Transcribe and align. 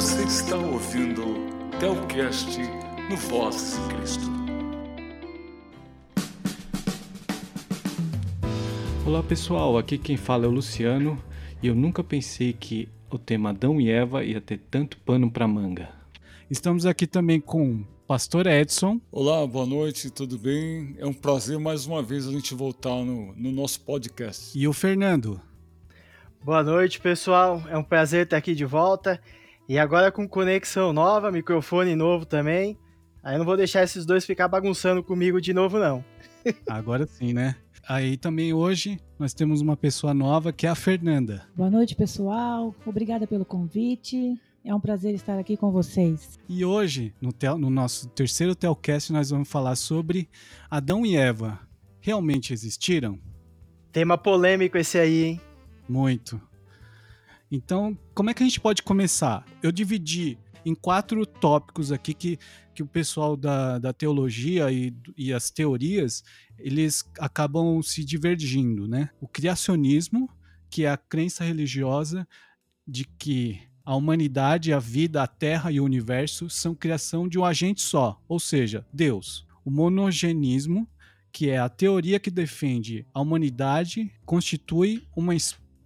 Você 0.00 0.22
está 0.22 0.56
ouvindo 0.56 1.22
Telcast 1.78 2.58
no 3.10 3.16
Voz 3.18 3.78
Cristo. 3.90 4.24
Olá 9.06 9.22
pessoal, 9.22 9.76
aqui 9.76 9.98
quem 9.98 10.16
fala 10.16 10.46
é 10.46 10.48
o 10.48 10.50
Luciano 10.50 11.22
e 11.62 11.66
eu 11.66 11.74
nunca 11.74 12.02
pensei 12.02 12.54
que 12.54 12.88
o 13.10 13.18
tema 13.18 13.50
Adão 13.50 13.78
e 13.78 13.90
Eva 13.90 14.24
ia 14.24 14.40
ter 14.40 14.62
tanto 14.70 14.96
pano 15.00 15.30
para 15.30 15.46
manga. 15.46 15.90
Estamos 16.50 16.86
aqui 16.86 17.06
também 17.06 17.38
com 17.38 17.84
Pastor 18.06 18.46
Edson. 18.46 18.98
Olá, 19.12 19.46
boa 19.46 19.66
noite, 19.66 20.08
tudo 20.08 20.38
bem? 20.38 20.96
É 20.98 21.04
um 21.04 21.12
prazer 21.12 21.58
mais 21.58 21.84
uma 21.84 22.02
vez 22.02 22.26
a 22.26 22.30
gente 22.30 22.54
voltar 22.54 23.04
no, 23.04 23.34
no 23.36 23.52
nosso 23.52 23.82
podcast. 23.82 24.58
E 24.58 24.66
o 24.66 24.72
Fernando. 24.72 25.38
Boa 26.42 26.62
noite, 26.62 26.98
pessoal. 26.98 27.62
É 27.68 27.76
um 27.76 27.84
prazer 27.84 28.24
estar 28.24 28.38
aqui 28.38 28.54
de 28.54 28.64
volta. 28.64 29.20
E 29.70 29.78
agora 29.78 30.10
com 30.10 30.26
conexão 30.26 30.92
nova, 30.92 31.30
microfone 31.30 31.94
novo 31.94 32.26
também. 32.26 32.76
Aí 33.22 33.36
eu 33.36 33.38
não 33.38 33.46
vou 33.46 33.56
deixar 33.56 33.84
esses 33.84 34.04
dois 34.04 34.26
ficar 34.26 34.48
bagunçando 34.48 35.00
comigo 35.00 35.40
de 35.40 35.54
novo, 35.54 35.78
não. 35.78 36.04
Agora 36.68 37.06
sim, 37.06 37.32
né? 37.32 37.54
Aí 37.88 38.16
também 38.16 38.52
hoje 38.52 38.98
nós 39.16 39.32
temos 39.32 39.60
uma 39.60 39.76
pessoa 39.76 40.12
nova 40.12 40.52
que 40.52 40.66
é 40.66 40.70
a 40.70 40.74
Fernanda. 40.74 41.46
Boa 41.54 41.70
noite, 41.70 41.94
pessoal. 41.94 42.74
Obrigada 42.84 43.28
pelo 43.28 43.44
convite. 43.44 44.36
É 44.64 44.74
um 44.74 44.80
prazer 44.80 45.14
estar 45.14 45.38
aqui 45.38 45.56
com 45.56 45.70
vocês. 45.70 46.36
E 46.48 46.64
hoje, 46.64 47.14
no, 47.20 47.32
tel, 47.32 47.56
no 47.56 47.70
nosso 47.70 48.08
terceiro 48.08 48.56
Telcast, 48.56 49.12
nós 49.12 49.30
vamos 49.30 49.48
falar 49.48 49.76
sobre 49.76 50.28
Adão 50.68 51.06
e 51.06 51.14
Eva. 51.14 51.60
Realmente 52.00 52.52
existiram? 52.52 53.20
Tema 53.92 54.18
polêmico 54.18 54.76
esse 54.76 54.98
aí, 54.98 55.24
hein? 55.26 55.40
Muito. 55.88 56.49
Então, 57.50 57.98
como 58.14 58.30
é 58.30 58.34
que 58.34 58.42
a 58.42 58.46
gente 58.46 58.60
pode 58.60 58.82
começar? 58.82 59.44
Eu 59.62 59.72
dividi 59.72 60.38
em 60.64 60.74
quatro 60.74 61.24
tópicos 61.26 61.90
aqui 61.90 62.14
que, 62.14 62.38
que 62.74 62.82
o 62.82 62.86
pessoal 62.86 63.36
da, 63.36 63.78
da 63.78 63.92
teologia 63.92 64.70
e, 64.70 64.94
e 65.16 65.32
as 65.32 65.50
teorias 65.50 66.22
eles 66.58 67.04
acabam 67.18 67.82
se 67.82 68.04
divergindo, 68.04 68.86
né? 68.86 69.10
O 69.20 69.26
criacionismo, 69.26 70.28
que 70.68 70.84
é 70.84 70.90
a 70.90 70.96
crença 70.96 71.42
religiosa 71.42 72.28
de 72.86 73.04
que 73.04 73.60
a 73.84 73.96
humanidade, 73.96 74.72
a 74.72 74.78
vida, 74.78 75.22
a 75.22 75.26
terra 75.26 75.72
e 75.72 75.80
o 75.80 75.84
universo 75.84 76.48
são 76.50 76.74
criação 76.74 77.28
de 77.28 77.38
um 77.38 77.44
agente 77.44 77.80
só, 77.80 78.22
ou 78.28 78.38
seja, 78.38 78.86
Deus. 78.92 79.46
O 79.64 79.70
monogenismo, 79.70 80.88
que 81.32 81.48
é 81.48 81.58
a 81.58 81.68
teoria 81.68 82.20
que 82.20 82.30
defende 82.30 83.06
a 83.12 83.20
humanidade 83.20 84.12
constitui 84.24 85.06
uma, 85.16 85.34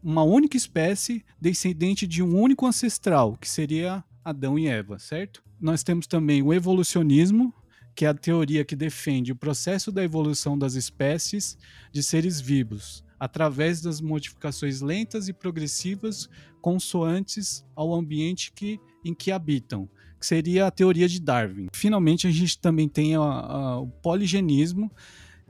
uma 0.04 0.22
única 0.22 0.54
espécie 0.54 1.24
descendente 1.40 2.06
de 2.06 2.22
um 2.22 2.38
único 2.38 2.66
ancestral, 2.66 3.38
que 3.40 3.48
seria 3.48 4.04
Adão 4.22 4.58
e 4.58 4.68
Eva, 4.68 4.98
certo? 4.98 5.42
Nós 5.58 5.82
temos 5.82 6.06
também 6.06 6.42
o 6.42 6.52
evolucionismo, 6.52 7.54
que 7.94 8.04
é 8.04 8.08
a 8.08 8.14
teoria 8.14 8.64
que 8.66 8.76
defende 8.76 9.32
o 9.32 9.36
processo 9.36 9.90
da 9.90 10.04
evolução 10.04 10.58
das 10.58 10.74
espécies 10.74 11.56
de 11.90 12.02
seres 12.02 12.38
vivos, 12.38 13.02
através 13.18 13.80
das 13.80 14.02
modificações 14.02 14.82
lentas 14.82 15.28
e 15.28 15.32
progressivas 15.32 16.28
consoantes 16.60 17.64
ao 17.74 17.94
ambiente 17.94 18.52
que, 18.52 18.78
em 19.02 19.14
que 19.14 19.32
habitam, 19.32 19.88
que 20.20 20.26
seria 20.26 20.66
a 20.66 20.70
teoria 20.70 21.08
de 21.08 21.18
Darwin. 21.18 21.68
Finalmente, 21.72 22.26
a 22.26 22.30
gente 22.30 22.58
também 22.58 22.88
tem 22.88 23.16
a, 23.16 23.20
a, 23.20 23.80
o 23.80 23.86
poligenismo, 23.86 24.92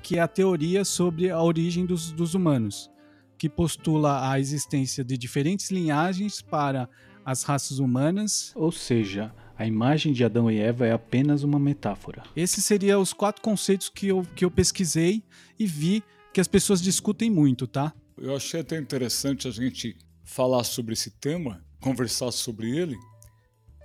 que 0.00 0.16
é 0.16 0.20
a 0.20 0.28
teoria 0.28 0.84
sobre 0.84 1.30
a 1.30 1.42
origem 1.42 1.86
dos, 1.86 2.12
dos 2.12 2.34
humanos, 2.34 2.91
que 3.38 3.48
postula 3.48 4.30
a 4.30 4.38
existência 4.38 5.04
de 5.04 5.16
diferentes 5.16 5.70
linhagens 5.70 6.40
para 6.42 6.88
as 7.24 7.42
raças 7.42 7.78
humanas. 7.78 8.52
Ou 8.54 8.70
seja, 8.70 9.34
a 9.56 9.66
imagem 9.66 10.12
de 10.12 10.24
Adão 10.24 10.50
e 10.50 10.58
Eva 10.58 10.86
é 10.86 10.92
apenas 10.92 11.42
uma 11.42 11.58
metáfora. 11.58 12.22
Esses 12.34 12.64
seriam 12.64 13.00
os 13.00 13.12
quatro 13.12 13.42
conceitos 13.42 13.89
que 13.89 14.08
eu, 14.08 14.22
que 14.34 14.45
eu 14.45 14.50
pesquisei 14.50 15.22
e 15.58 15.67
vi 15.67 16.02
que 16.33 16.40
as 16.40 16.48
pessoas 16.48 16.83
discutem 16.83 17.30
muito, 17.30 17.67
tá? 17.67 17.92
Eu 18.18 18.34
achei 18.36 18.61
até 18.61 18.78
interessante 18.78 19.46
a 19.48 19.51
gente 19.51 19.96
falar 20.24 20.64
sobre 20.64 20.95
esse 20.95 21.11
tema, 21.11 21.64
conversar 21.80 22.33
sobre 22.33 22.77
ele, 22.77 22.96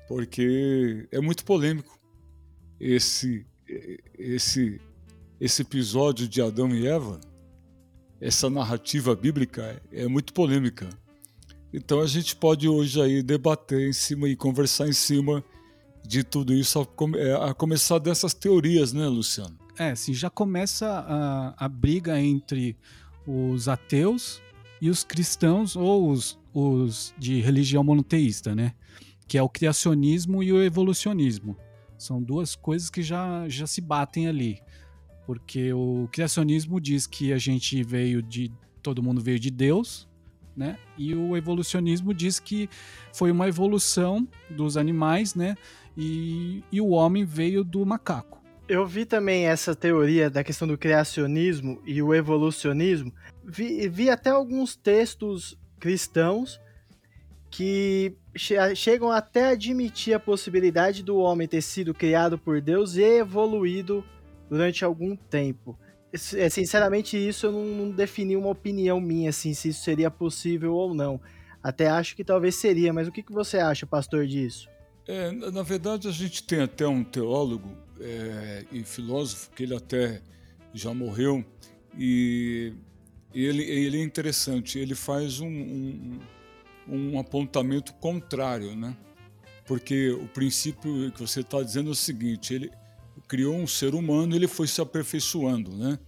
porque 0.08 1.08
é 1.12 1.20
muito 1.20 1.46
polêmico 1.46 2.00
esse 2.80 3.46
esse 4.18 4.82
esse 5.40 5.62
episódio 5.62 6.28
de 6.28 6.42
Adão 6.42 6.76
e 6.76 6.88
Eva, 6.88 7.20
essa 8.22 8.50
narrativa 8.50 9.16
bíblica 9.16 9.82
é 9.92 10.08
muito 10.08 10.34
polêmica. 10.34 10.90
Então 11.74 12.02
a 12.02 12.08
gente 12.08 12.36
pode 12.36 12.68
hoje 12.68 13.02
aí 13.02 13.22
debater 13.22 13.88
em 13.88 13.94
cima 13.94 14.28
e 14.28 14.36
conversar 14.36 14.88
em 14.88 14.94
cima 14.94 15.44
de 16.06 16.24
tudo 16.24 16.54
isso, 16.54 16.80
a, 16.80 17.18
é, 17.18 17.50
a 17.50 17.54
começar 17.54 18.00
dessas 18.00 18.34
teorias, 18.34 18.92
né, 18.94 19.08
Luciano? 19.08 19.56
É, 19.78 19.94
sim, 19.94 20.14
já 20.14 20.30
começa 20.30 20.88
a, 20.88 21.66
a 21.66 21.70
briga 21.70 22.20
entre 22.20 22.76
os 23.28 23.68
ateus 23.68 24.42
e 24.82 24.90
os 24.90 25.04
cristãos, 25.04 25.76
ou 25.76 26.10
os, 26.10 26.40
os 26.54 27.14
de 27.18 27.40
religião 27.42 27.84
monoteísta, 27.84 28.56
né? 28.56 28.74
Que 29.28 29.38
é 29.38 29.44
o 29.44 29.50
criacionismo 29.50 30.42
e 30.42 30.52
o 30.52 30.64
evolucionismo. 30.64 31.56
São 31.98 32.22
duas 32.22 32.56
coisas 32.56 32.90
que 32.90 33.04
já, 33.04 33.48
já 33.48 33.68
se 33.68 33.82
batem 33.82 34.28
ali. 34.28 34.60
Porque 35.30 35.72
o 35.72 36.10
criacionismo 36.12 36.82
diz 36.82 37.06
que 37.06 37.32
a 37.32 37.38
gente 37.38 37.84
veio 37.84 38.20
de. 38.20 38.52
Todo 38.82 39.04
mundo 39.04 39.22
veio 39.22 39.40
de 39.40 39.52
Deus, 39.52 40.10
né? 40.58 40.76
E 40.98 41.14
o 41.14 41.38
evolucionismo 41.38 42.16
diz 42.16 42.40
que 42.40 42.68
foi 43.14 43.30
uma 43.30 43.48
evolução 43.48 44.28
dos 44.50 44.76
animais, 44.76 45.36
né? 45.36 45.56
E, 45.96 46.64
e 46.72 46.82
o 46.82 46.90
homem 46.90 47.26
veio 47.26 47.64
do 47.64 47.86
macaco. 47.86 48.42
Eu 48.68 48.88
vi 48.88 49.06
também 49.06 49.46
essa 49.46 49.76
teoria 49.76 50.32
da 50.32 50.44
questão 50.44 50.68
do 50.68 50.76
criacionismo 50.76 51.80
e 51.86 52.02
o 52.02 52.12
evolucionismo. 52.12 53.14
Vi, 53.46 53.88
vi 53.88 54.10
até 54.10 54.32
alguns 54.32 54.76
textos 54.76 55.56
cristãos 55.80 56.60
que 57.52 58.18
che 58.36 58.56
chegam 58.76 59.12
até 59.12 59.46
a 59.46 59.50
admitir 59.50 60.16
a 60.16 60.20
possibilidade 60.20 61.04
do 61.04 61.18
homem 61.18 61.48
ter 61.48 61.62
sido 61.62 61.94
criado 61.94 62.36
por 62.36 62.60
Deus 62.62 62.96
e 62.96 63.04
evoluído 63.04 64.04
durante 64.50 64.84
algum 64.84 65.16
tempo. 65.16 65.78
É, 66.36 66.50
sinceramente, 66.50 67.16
isso 67.16 67.46
eu 67.46 67.52
não, 67.52 67.92
defini 67.92 68.36
uma 68.36 68.50
opinião 68.50 69.00
minha, 69.00 69.30
assim, 69.30 69.54
se 69.54 69.70
isso 69.70 69.84
seria 69.84 70.10
possível 70.10 70.74
ou 70.74 70.94
não. 70.94 71.22
Até 71.62 71.88
acho 71.88 72.16
que 72.16 72.24
talvez 72.24 72.56
seria, 72.56 72.92
mas 72.92 73.08
o 73.08 73.12
que, 73.12 73.22
que 73.22 73.32
você 73.32 73.58
acha, 73.58 73.86
pastor, 73.86 74.26
disso? 74.26 74.68
É, 75.08 75.32
na 75.32 75.62
verdade, 75.62 76.08
a 76.08 76.12
gente 76.12 76.44
tem 76.44 76.62
até 76.62 76.88
um 76.88 77.04
teólogo 77.04 77.70
é, 78.00 78.66
e 78.72 78.84
filósofo, 78.84 79.52
que 79.52 79.64
ele 79.64 79.76
até 79.76 80.22
já 80.74 80.94
morreu, 80.94 81.44
e 81.98 82.74
ele, 83.34 83.64
ele 83.64 84.00
é 84.00 84.04
interessante, 84.04 84.80
ele 84.80 84.96
faz 84.96 85.40
um, 85.40 85.48
um, 85.48 86.20
um 86.88 87.20
apontamento 87.20 87.94
contrário, 87.96 88.76
né? 88.76 88.96
Porque 89.66 90.10
o 90.10 90.28
princípio 90.28 91.12
que 91.12 91.22
você 91.22 91.42
está 91.42 91.62
dizendo 91.62 91.90
é 91.90 91.92
o 91.92 91.96
seguinte, 91.96 92.54
ele, 92.54 92.72
criou 93.30 93.56
um 93.56 93.68
ser 93.68 93.94
humano, 93.94 94.36
ele 94.36 94.48
foi 94.48 94.68
se 94.68 94.82
aperfeiçoando, 94.82 95.72
né? 95.78 96.00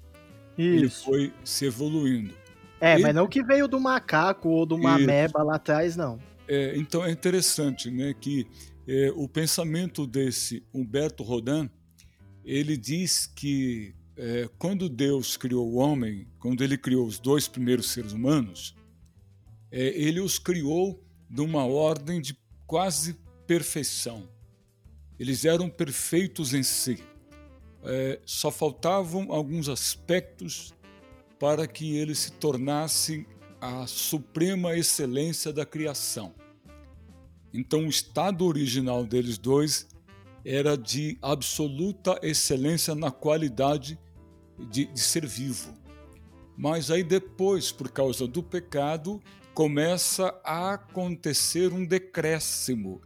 Isso. 0.57 0.75
Ele 0.75 0.89
foi 0.89 1.33
se 1.45 1.65
evoluindo. 1.65 2.33
É, 2.81 2.97
mas 2.97 3.13
não 3.13 3.27
que 3.27 3.43
veio 3.43 3.67
do 3.67 3.79
macaco 3.79 4.49
ou 4.49 4.65
do 4.65 4.75
uma 4.75 4.95
ameba 4.95 5.43
lá 5.43 5.55
atrás, 5.55 5.95
não. 5.95 6.19
É, 6.47 6.75
então 6.75 7.05
é 7.05 7.11
interessante, 7.11 7.91
né, 7.91 8.13
que 8.19 8.47
é, 8.87 9.11
o 9.15 9.29
pensamento 9.29 10.07
desse 10.07 10.65
Humberto 10.73 11.21
Rodin, 11.21 11.69
ele 12.43 12.75
diz 12.75 13.27
que 13.27 13.93
é, 14.17 14.49
quando 14.57 14.89
Deus 14.89 15.37
criou 15.37 15.69
o 15.69 15.75
homem, 15.75 16.27
quando 16.39 16.63
ele 16.63 16.75
criou 16.75 17.05
os 17.05 17.19
dois 17.19 17.47
primeiros 17.47 17.91
seres 17.91 18.13
humanos, 18.13 18.75
é, 19.71 19.89
ele 19.89 20.19
os 20.19 20.39
criou 20.39 21.05
de 21.29 21.41
uma 21.41 21.63
ordem 21.65 22.19
de 22.19 22.35
quase 22.65 23.15
perfeição. 23.45 24.27
Eles 25.19 25.45
eram 25.45 25.69
perfeitos 25.69 26.55
em 26.55 26.63
si 26.63 26.99
é, 27.83 28.19
só 28.25 28.51
faltavam 28.51 29.31
alguns 29.31 29.67
aspectos 29.69 30.73
para 31.39 31.67
que 31.67 31.95
ele 31.97 32.13
se 32.13 32.31
tornasse 32.33 33.25
a 33.59 33.85
suprema 33.87 34.75
excelência 34.75 35.51
da 35.51 35.65
criação. 35.65 36.33
Então, 37.53 37.85
o 37.85 37.89
estado 37.89 38.45
original 38.45 39.05
deles 39.05 39.37
dois 39.37 39.87
era 40.45 40.77
de 40.77 41.17
absoluta 41.21 42.19
excelência 42.23 42.95
na 42.95 43.11
qualidade 43.11 43.99
de, 44.57 44.85
de 44.85 44.99
ser 44.99 45.25
vivo. 45.25 45.73
Mas 46.57 46.91
aí 46.91 47.03
depois, 47.03 47.71
por 47.71 47.89
causa 47.89 48.27
do 48.27 48.41
pecado, 48.41 49.21
começa 49.53 50.39
a 50.43 50.73
acontecer 50.73 51.73
um 51.73 51.85
decréscimo 51.85 53.01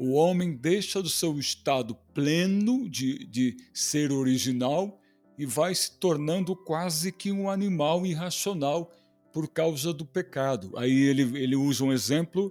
o 0.00 0.12
homem 0.12 0.56
deixa 0.56 1.02
do 1.02 1.10
seu 1.10 1.38
estado 1.38 1.94
pleno 2.14 2.88
de, 2.88 3.26
de 3.26 3.54
ser 3.70 4.10
original 4.10 4.98
e 5.36 5.44
vai 5.44 5.74
se 5.74 5.98
tornando 5.98 6.56
quase 6.56 7.12
que 7.12 7.30
um 7.30 7.50
animal 7.50 8.06
irracional 8.06 8.90
por 9.30 9.46
causa 9.46 9.92
do 9.92 10.06
pecado. 10.06 10.72
Aí 10.78 10.90
ele, 10.90 11.38
ele 11.38 11.54
usa 11.54 11.84
um 11.84 11.92
exemplo 11.92 12.50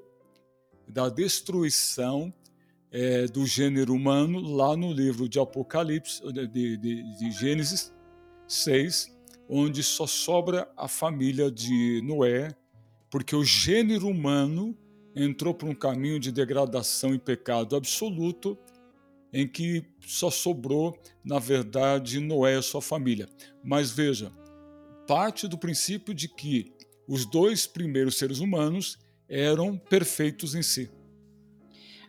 da 0.88 1.10
destruição 1.10 2.32
é, 2.92 3.26
do 3.26 3.48
gênero 3.48 3.96
humano 3.96 4.40
lá 4.40 4.78
no 4.78 4.94
livro 4.94 5.28
de 5.28 5.40
Apocalipse, 5.40 6.22
de, 6.32 6.78
de, 6.78 7.18
de 7.18 7.32
Gênesis 7.32 7.92
6, 8.48 9.12
onde 9.50 9.82
só 9.82 10.06
sobra 10.06 10.72
a 10.78 10.88
família 10.88 11.50
de 11.50 12.00
Noé, 12.04 12.56
porque 13.10 13.36
o 13.36 13.44
gênero 13.44 14.08
humano 14.08 14.78
entrou 15.24 15.54
por 15.54 15.68
um 15.68 15.76
caminho 15.76 16.20
de 16.20 16.32
degradação 16.32 17.14
e 17.14 17.20
pecado 17.20 17.76
absoluto, 17.76 18.58
em 19.32 19.48
que 19.48 19.86
só 20.00 20.30
sobrou, 20.30 20.98
na 21.24 21.40
verdade, 21.40 22.20
Noé 22.20 22.58
e 22.58 22.62
sua 22.62 22.82
família. 22.82 23.28
Mas 23.64 23.92
veja, 23.92 24.32
parte 25.08 25.48
do 25.48 25.58
princípio 25.58 26.14
de 26.14 26.28
que 26.28 26.74
os 27.08 27.26
dois 27.26 27.66
primeiros 27.66 28.18
seres 28.18 28.40
humanos 28.40 28.98
eram 29.28 29.78
perfeitos 29.78 30.56
em 30.56 30.64
si. 30.64 30.90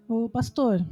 O 0.09 0.29
pastor, 0.29 0.85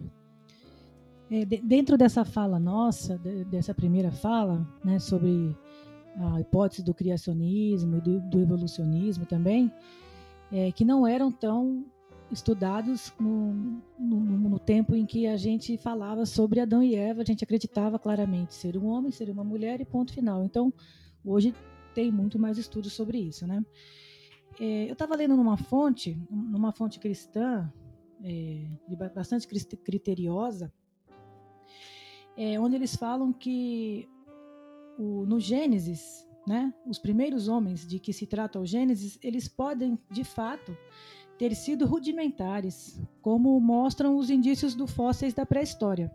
é, 1.31 1.44
dentro 1.44 1.99
dessa 1.99 2.25
fala 2.25 2.59
nossa, 2.59 3.19
dessa 3.50 3.75
primeira 3.75 4.11
fala, 4.11 4.67
né, 4.85 4.99
sobre 4.99 5.56
a 6.17 6.41
hipótese 6.41 6.82
do 6.82 6.94
criacionismo 6.94 7.99
e 7.99 8.00
do, 8.00 8.20
do, 8.20 8.41
evolucionismo 8.41 9.26
também, 9.26 9.73
é, 10.50 10.73
que 10.73 10.85
não 10.85 11.06
eram 11.06 11.31
tão 11.31 11.85
estudados 12.31 13.13
no, 13.19 13.81
no, 13.99 14.21
no, 14.21 14.59
tempo 14.59 14.95
em 14.95 15.07
que 15.07 15.27
a 15.27 15.37
gente 15.37 15.77
falava 15.79 16.27
sobre 16.27 16.61
Adão 16.61 16.83
e 16.83 16.95
Eva, 16.95 17.23
a 17.23 17.25
gente 17.25 17.43
acreditava 17.43 17.99
claramente 17.99 18.55
ser 18.55 18.77
um 18.77 18.87
homem, 18.87 19.11
ser 19.11 19.31
uma 19.31 19.45
mulher 19.45 19.81
e 19.81 19.85
ponto 19.85 20.13
final. 20.13 20.45
Então, 20.45 20.73
hoje 21.25 21.55
tem 21.95 22.13
muito 22.13 22.39
mais 22.39 22.59
estudos 22.59 22.93
sobre 22.93 23.19
isso, 23.19 23.47
né? 23.47 23.65
É, 24.61 24.89
eu 24.89 24.93
estava 24.93 25.17
lendo 25.17 25.37
numa 25.37 25.57
fonte, 25.57 26.21
numa 26.31 26.73
fonte 26.73 26.99
cristã, 26.99 27.73
é, 28.23 28.67
bastante 29.15 29.47
criteriosa, 29.47 30.73
é, 32.37 32.59
onde 32.59 32.77
eles 32.77 32.95
falam 32.97 33.33
que 33.33 34.09
o, 34.99 35.25
no 35.27 35.39
Gênesis, 35.39 36.27
né, 36.47 36.73
os 36.87 36.99
primeiros 36.99 37.47
homens 37.49 37.87
de 37.87 37.99
que 37.99 38.13
se 38.13 38.27
trata 38.27 38.59
o 38.59 38.67
Gênesis, 38.67 39.19
eles 39.23 39.49
podem, 39.49 39.99
de 40.11 40.25
fato, 40.25 40.77
ter 41.38 41.55
sido 41.55 41.87
rudimentares, 41.87 43.00
como 43.23 43.58
mostram 43.61 44.17
os 44.17 44.29
indícios 44.29 44.75
do 44.75 44.87
fósseis 44.87 45.32
da 45.32 45.46
pré-história. 45.46 46.11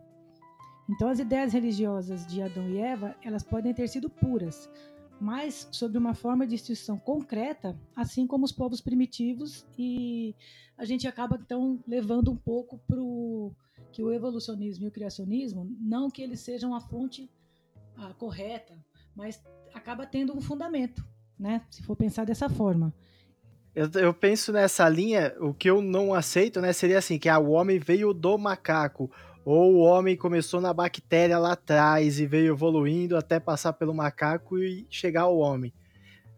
Então, 0.90 1.08
as 1.08 1.20
ideias 1.20 1.54
religiosas 1.54 2.28
de 2.28 2.42
Adão 2.42 2.70
e 2.70 2.78
Eva, 2.78 3.16
elas 3.24 3.42
podem 3.42 3.74
ter 3.74 3.88
sido 3.88 4.10
puras, 4.10 4.70
mas 5.20 5.68
sobre 5.72 5.98
uma 5.98 6.14
forma 6.14 6.46
de 6.46 6.56
instituição 6.56 7.00
concreta, 7.00 7.80
assim 7.96 8.28
como 8.28 8.44
os 8.44 8.52
povos 8.52 8.82
primitivos, 8.82 9.66
e 9.78 10.36
a 10.78 10.84
gente 10.84 11.08
acaba 11.08 11.40
então 11.42 11.82
levando 11.88 12.30
um 12.30 12.36
pouco 12.36 12.78
para 12.86 13.02
o 13.02 13.56
que 13.94 14.04
o 14.04 14.12
evolucionismo 14.12 14.86
e 14.86 14.88
o 14.90 14.92
criacionismo, 14.92 15.66
não 15.80 16.10
que 16.10 16.22
eles 16.22 16.42
sejam 16.42 16.76
a 16.76 16.82
fonte 16.82 17.32
ah, 17.96 18.14
correta, 18.16 18.76
mas 19.16 19.42
acaba 19.74 20.06
tendo 20.06 20.36
um 20.36 20.42
fundamento, 20.42 21.06
né? 21.40 21.66
Se 21.70 21.82
for 21.84 21.96
pensar 21.96 22.26
dessa 22.26 22.50
forma. 22.50 22.94
Eu, 23.76 23.90
eu, 23.96 24.14
penso 24.14 24.52
nessa 24.52 24.88
linha, 24.88 25.34
o 25.40 25.54
que 25.54 25.70
eu 25.70 25.82
não 25.82 26.14
aceito, 26.14 26.62
né, 26.62 26.72
seria 26.72 27.00
assim, 27.00 27.18
que 27.18 27.28
ah, 27.28 27.40
o 27.40 27.52
homem 27.52 27.80
veio 27.80 28.14
do 28.14 28.38
macaco, 28.38 29.10
ou 29.44 29.74
o 29.74 29.80
homem 29.80 30.16
começou 30.16 30.62
na 30.62 30.74
bactéria 30.74 31.40
lá 31.40 31.54
atrás 31.54 32.20
e 32.20 32.26
veio 32.26 32.54
evoluindo 32.54 33.18
até 33.18 33.40
passar 33.40 33.74
pelo 33.74 33.94
macaco 33.94 34.60
e 34.60 34.86
chegar 34.90 35.24
ao 35.24 35.38
homem. 35.38 35.74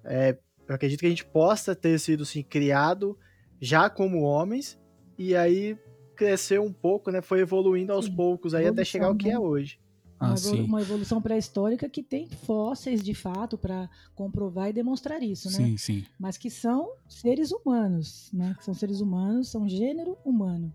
É, 0.04 0.38
eu 0.68 0.76
acredito 0.76 1.00
que 1.02 1.06
a 1.06 1.10
gente 1.10 1.26
possa 1.26 1.76
ter 1.76 2.00
sido 2.00 2.26
sim, 2.26 2.42
criado 2.42 3.18
já 3.62 3.90
como 3.90 4.22
homens 4.22 4.80
e 5.18 5.36
aí 5.36 5.78
cresceu 6.16 6.64
um 6.64 6.74
pouco, 6.74 7.12
né? 7.12 7.22
Foi 7.22 7.42
evoluindo 7.42 7.92
aos 7.92 8.06
sim. 8.06 8.16
poucos 8.16 8.54
aí 8.54 8.68
até 8.68 8.84
chegar 8.84 9.08
ao 9.08 9.16
que 9.16 9.30
é 9.30 9.34
né? 9.34 9.40
hoje. 9.40 9.80
Ah, 10.34 10.64
uma, 10.64 10.82
evolução 10.82 11.22
pré-histórica 11.22 11.90
que 11.90 12.02
tem 12.02 12.30
fósseis 12.30 13.04
de 13.04 13.14
fato 13.14 13.58
para 13.58 13.90
comprovar 14.14 14.70
e 14.70 14.74
demonstrar 14.74 15.22
isso, 15.22 15.50
né? 15.50 15.58
Sim, 15.58 15.78
sim. 15.78 16.06
Mas 16.20 16.38
que 16.38 16.50
são 16.50 16.94
seres 17.08 17.52
humanos, 17.52 18.30
né? 18.34 18.56
Que 18.58 18.64
são 18.64 18.74
seres 18.74 19.02
humanos, 19.02 19.50
são 19.50 19.68
gênero 19.68 20.18
humano. 20.26 20.74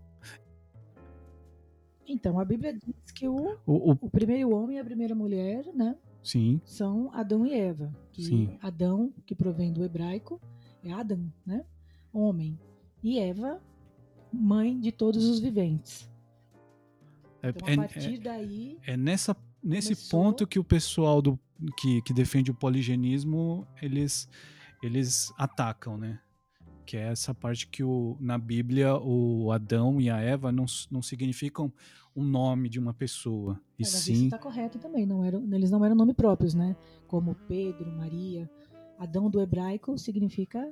Então, 2.07 2.39
a 2.39 2.45
Bíblia 2.45 2.73
diz 2.73 3.11
que 3.13 3.27
o, 3.27 3.57
o, 3.65 3.91
o, 3.91 3.97
o 4.01 4.09
primeiro 4.09 4.53
homem 4.53 4.77
e 4.77 4.79
a 4.79 4.83
primeira 4.83 5.15
mulher, 5.15 5.65
né? 5.73 5.95
Sim. 6.21 6.59
São 6.65 7.09
Adão 7.13 7.45
e 7.45 7.53
Eva. 7.53 7.95
Que 8.11 8.23
Sim. 8.23 8.57
Adão, 8.61 9.13
que 9.25 9.33
provém 9.33 9.71
do 9.71 9.83
hebraico, 9.83 10.39
é 10.83 10.91
Adão, 10.91 11.31
né? 11.45 11.65
Homem. 12.13 12.59
E 13.01 13.17
Eva, 13.17 13.61
mãe 14.31 14.79
de 14.79 14.91
todos 14.91 15.25
os 15.25 15.39
viventes. 15.39 16.10
É, 17.41 17.49
então, 17.49 17.67
a 17.67 17.71
é, 17.71 17.75
partir 17.75 18.15
é, 18.15 18.17
daí. 18.17 18.77
É 18.85 18.97
nessa, 18.97 19.35
nesse 19.63 19.95
começou... 19.95 20.19
ponto 20.19 20.47
que 20.47 20.59
o 20.59 20.63
pessoal 20.63 21.21
do, 21.21 21.39
que, 21.77 22.01
que 22.01 22.13
defende 22.13 22.51
o 22.51 22.53
poligenismo 22.53 23.67
eles, 23.81 24.27
eles 24.81 25.33
atacam, 25.37 25.97
né? 25.97 26.19
que 26.85 26.97
é 26.97 27.07
essa 27.07 27.33
parte 27.33 27.67
que 27.67 27.83
o, 27.83 28.17
na 28.19 28.37
Bíblia 28.37 28.97
o 28.97 29.49
Adão 29.51 30.01
e 30.01 30.09
a 30.09 30.19
Eva 30.19 30.51
não, 30.51 30.65
não 30.89 31.01
significam 31.01 31.71
um 32.13 32.21
nome 32.21 32.67
de 32.67 32.79
uma 32.79 32.93
pessoa. 32.93 33.57
E 33.79 33.83
Mas 33.83 33.89
sim. 33.91 34.13
Isso 34.13 34.23
está 34.25 34.37
correto 34.37 34.77
também. 34.77 35.05
Não 35.05 35.23
eram, 35.23 35.41
eles 35.53 35.71
não 35.71 35.85
eram 35.85 35.95
nomes 35.95 36.15
próprios, 36.15 36.53
né? 36.53 36.75
Como 37.07 37.33
Pedro, 37.47 37.89
Maria. 37.91 38.49
Adão 38.99 39.29
do 39.29 39.39
hebraico 39.39 39.97
significa 39.97 40.69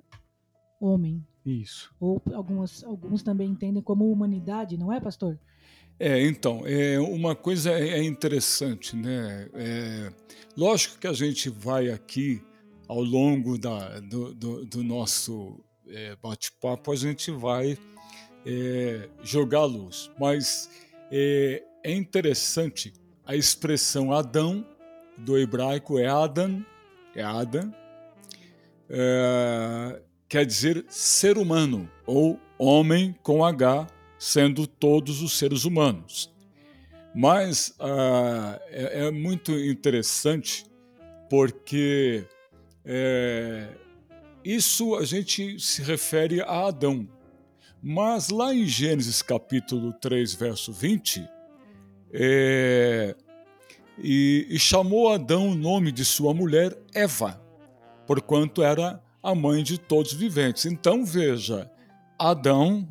homem. 0.80 1.26
Isso. 1.46 1.96
Ou 2.00 2.22
algumas, 2.34 2.84
alguns 2.84 3.24
também 3.24 3.50
entendem 3.50 3.82
como 3.82 4.12
humanidade, 4.12 4.78
não 4.78 4.92
é, 4.92 5.00
pastor? 5.00 5.40
É, 6.00 6.26
então, 6.26 6.64
é, 6.66 6.98
uma 6.98 7.36
coisa 7.36 7.72
é, 7.72 7.90
é 7.90 8.04
interessante, 8.04 8.96
né? 8.96 9.50
É, 9.54 10.10
lógico 10.56 10.98
que 10.98 11.08
a 11.08 11.14
gente 11.14 11.50
vai 11.50 11.90
aqui, 11.90 12.42
ao 12.88 13.02
longo 13.02 13.58
da, 13.58 14.00
do, 14.00 14.34
do, 14.34 14.66
do 14.66 14.84
nosso 14.84 15.60
é, 15.90 16.16
bate-papo, 16.16 16.92
a 16.94 16.96
gente 16.96 17.32
vai 17.32 17.78
é, 18.46 19.10
jogar 19.22 19.66
luz. 19.66 20.10
Mas 20.18 20.70
é, 21.12 21.64
é, 21.84 21.92
interessante 21.92 22.94
a 23.26 23.36
expressão 23.36 24.14
Adão, 24.14 24.66
do 25.18 25.38
hebraico 25.38 26.00
é 26.00 26.08
Adam, 26.08 26.66
é 27.14 27.22
Adam, 27.22 27.74
é, 28.90 30.02
quer 30.30 30.46
dizer 30.46 30.86
ser 30.88 31.38
humano, 31.38 31.92
ou 32.06 32.40
homem 32.58 33.14
com 33.22 33.44
H, 33.44 33.86
sendo 34.20 34.68
todos 34.68 35.22
os 35.22 35.38
seres 35.38 35.64
humanos. 35.64 36.32
Mas 37.16 37.74
ah, 37.80 38.60
é, 38.68 39.08
é, 39.08 39.12
muito 39.12 39.52
interessante 39.52 40.66
porque 41.30 42.26
é, 42.86 43.70
isso 44.44 44.96
a 44.96 45.06
gente 45.06 45.60
se 45.60 45.82
refere 45.82 46.42
a 46.42 46.68
Adão. 46.68 47.08
Mas 47.82 48.30
lá 48.30 48.54
em 48.54 48.66
Gênesis 48.66 49.22
capítulo 49.22 49.94
3, 49.94 50.34
verso 50.34 50.74
20, 50.74 51.26
é, 52.12 53.16
e, 53.98 54.48
e 54.50 54.60
chamou 54.60 55.14
Adão 55.14 55.50
o 55.50 55.56
nome 55.56 55.92
de 55.92 56.04
sua 56.04 56.34
mulher 56.34 56.78
Eva, 56.94 57.42
porquanto 58.06 58.62
era 58.62 59.02
a 59.24 59.34
mãe 59.34 59.64
de 59.64 59.78
todos 59.78 60.12
os 60.12 60.18
viventes. 60.18 60.66
Então 60.66 61.06
veja, 61.06 61.72
Adão, 62.18 62.88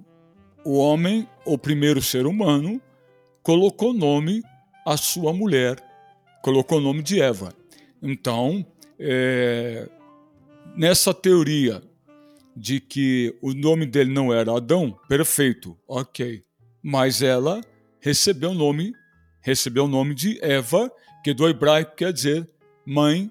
o 0.64 0.78
homem, 0.78 1.28
o 1.44 1.56
primeiro 1.56 2.02
ser 2.02 2.26
humano, 2.26 2.80
colocou 3.42 3.92
nome 3.92 4.42
à 4.86 4.96
sua 4.96 5.32
mulher, 5.32 5.82
colocou 6.42 6.78
o 6.78 6.80
nome 6.80 7.02
de 7.02 7.20
Eva. 7.20 7.54
Então, 8.02 8.64
é, 8.98 9.88
nessa 10.76 11.14
teoria 11.14 11.82
de 12.56 12.80
que 12.80 13.36
o 13.40 13.54
nome 13.54 13.86
dele 13.86 14.12
não 14.12 14.32
era 14.32 14.56
Adão, 14.56 14.98
perfeito, 15.08 15.78
ok. 15.86 16.42
Mas 16.82 17.22
ela 17.22 17.60
recebeu 18.00 18.50
o 18.50 18.54
nome, 18.54 18.92
recebeu 19.40 19.84
o 19.84 19.88
nome 19.88 20.14
de 20.14 20.38
Eva, 20.42 20.90
que 21.22 21.32
do 21.32 21.48
hebraico 21.48 21.96
quer 21.96 22.12
dizer 22.12 22.48
mãe 22.84 23.30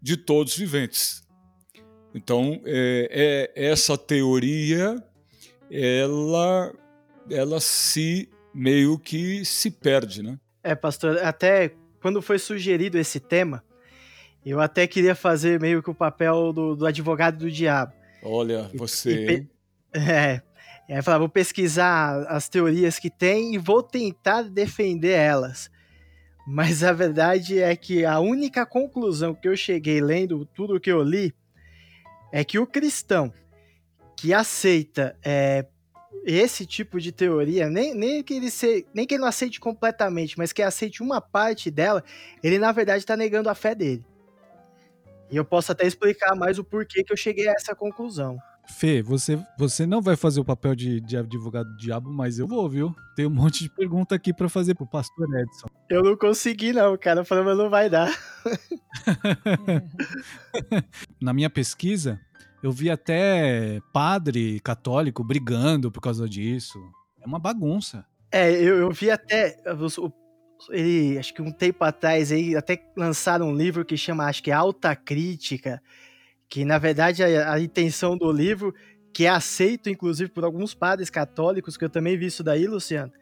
de 0.00 0.16
todos 0.16 0.52
os 0.52 0.58
viventes. 0.58 1.22
Então, 2.14 2.60
é, 2.64 3.50
é, 3.54 3.68
essa 3.70 3.96
teoria, 3.96 4.96
ela, 5.70 6.72
ela 7.30 7.60
se 7.60 8.28
meio 8.52 8.98
que 8.98 9.44
se 9.44 9.70
perde, 9.70 10.22
né? 10.22 10.38
É, 10.62 10.74
pastor, 10.74 11.18
até 11.18 11.72
quando 12.00 12.20
foi 12.22 12.38
sugerido 12.38 12.98
esse 12.98 13.20
tema, 13.20 13.62
eu 14.44 14.60
até 14.60 14.86
queria 14.86 15.14
fazer 15.14 15.60
meio 15.60 15.82
que 15.82 15.90
o 15.90 15.94
papel 15.94 16.52
do, 16.52 16.74
do 16.74 16.86
advogado 16.86 17.38
do 17.38 17.50
diabo. 17.50 17.92
Olha, 18.22 18.70
você. 18.74 19.46
E, 19.94 19.98
é. 19.98 20.42
Aí 20.88 21.02
falar, 21.02 21.18
vou 21.18 21.28
pesquisar 21.28 22.24
as 22.28 22.48
teorias 22.48 22.98
que 22.98 23.10
tem 23.10 23.54
e 23.54 23.58
vou 23.58 23.82
tentar 23.82 24.42
defender 24.42 25.12
elas. 25.12 25.70
Mas 26.46 26.82
a 26.82 26.94
verdade 26.94 27.58
é 27.58 27.76
que 27.76 28.06
a 28.06 28.18
única 28.20 28.64
conclusão 28.64 29.34
que 29.34 29.46
eu 29.46 29.54
cheguei 29.54 30.00
lendo 30.00 30.46
tudo 30.46 30.76
o 30.76 30.80
que 30.80 30.90
eu 30.90 31.02
li 31.02 31.34
é 32.32 32.42
que 32.42 32.58
o 32.58 32.66
cristão 32.66 33.30
que 34.18 34.34
aceita 34.34 35.16
é, 35.24 35.64
esse 36.24 36.66
tipo 36.66 37.00
de 37.00 37.12
teoria, 37.12 37.70
nem, 37.70 37.94
nem, 37.94 38.20
que 38.20 38.34
ele 38.34 38.50
se, 38.50 38.84
nem 38.92 39.06
que 39.06 39.14
ele 39.14 39.20
não 39.20 39.28
aceite 39.28 39.60
completamente, 39.60 40.36
mas 40.36 40.52
que 40.52 40.60
aceite 40.60 41.04
uma 41.04 41.20
parte 41.20 41.70
dela, 41.70 42.02
ele 42.42 42.58
na 42.58 42.72
verdade 42.72 42.98
está 42.98 43.16
negando 43.16 43.48
a 43.48 43.54
fé 43.54 43.76
dele. 43.76 44.04
E 45.30 45.36
eu 45.36 45.44
posso 45.44 45.70
até 45.70 45.86
explicar 45.86 46.34
mais 46.34 46.58
o 46.58 46.64
porquê 46.64 47.04
que 47.04 47.12
eu 47.12 47.16
cheguei 47.16 47.46
a 47.48 47.52
essa 47.52 47.76
conclusão. 47.76 48.36
Fê, 48.66 49.00
você, 49.02 49.38
você 49.56 49.86
não 49.86 50.02
vai 50.02 50.16
fazer 50.16 50.40
o 50.40 50.44
papel 50.44 50.74
de, 50.74 51.00
de 51.00 51.16
advogado 51.16 51.70
do 51.70 51.76
diabo, 51.76 52.10
mas 52.10 52.40
eu 52.40 52.48
vou, 52.48 52.68
viu? 52.68 52.92
Tem 53.14 53.24
um 53.24 53.30
monte 53.30 53.62
de 53.62 53.70
pergunta 53.70 54.16
aqui 54.16 54.32
para 54.32 54.48
fazer 54.48 54.74
pro 54.74 54.84
pastor 54.84 55.28
Edson. 55.38 55.68
Eu 55.88 56.02
não 56.02 56.16
consegui, 56.16 56.72
não, 56.72 56.98
cara. 56.98 57.24
Falando, 57.24 57.46
mas 57.46 57.56
não 57.56 57.70
vai 57.70 57.88
dar. 57.88 58.12
Na 61.22 61.32
minha 61.32 61.48
pesquisa, 61.48 62.20
eu 62.62 62.72
vi 62.72 62.90
até 62.90 63.80
padre 63.92 64.60
católico 64.60 65.24
brigando 65.24 65.90
por 65.90 66.00
causa 66.00 66.28
disso. 66.28 66.78
É 67.20 67.26
uma 67.26 67.38
bagunça. 67.38 68.04
É, 68.30 68.50
eu, 68.52 68.78
eu 68.78 68.90
vi 68.90 69.10
até. 69.10 69.56
Ele, 70.70 71.18
acho 71.18 71.32
que 71.32 71.40
um 71.40 71.52
tempo 71.52 71.84
atrás 71.84 72.32
aí, 72.32 72.56
até 72.56 72.82
lançaram 72.96 73.48
um 73.48 73.54
livro 73.54 73.84
que 73.84 73.96
chama, 73.96 74.26
acho 74.26 74.42
que 74.42 74.50
Alta 74.50 74.94
Crítica 74.96 75.80
que 76.48 76.64
na 76.64 76.78
verdade 76.78 77.22
a, 77.22 77.52
a, 77.52 77.60
intenção 77.60 78.16
do 78.16 78.32
livro, 78.32 78.74
que 79.12 79.26
é 79.26 79.28
aceito 79.28 79.90
inclusive 79.90 80.30
por 80.30 80.44
alguns 80.44 80.74
padres 80.74 81.10
católicos, 81.10 81.76
que 81.76 81.84
eu 81.84 81.90
também 81.90 82.16
vi 82.16 82.26
isso 82.26 82.42
daí, 82.42 82.66
Luciano, 82.66 83.12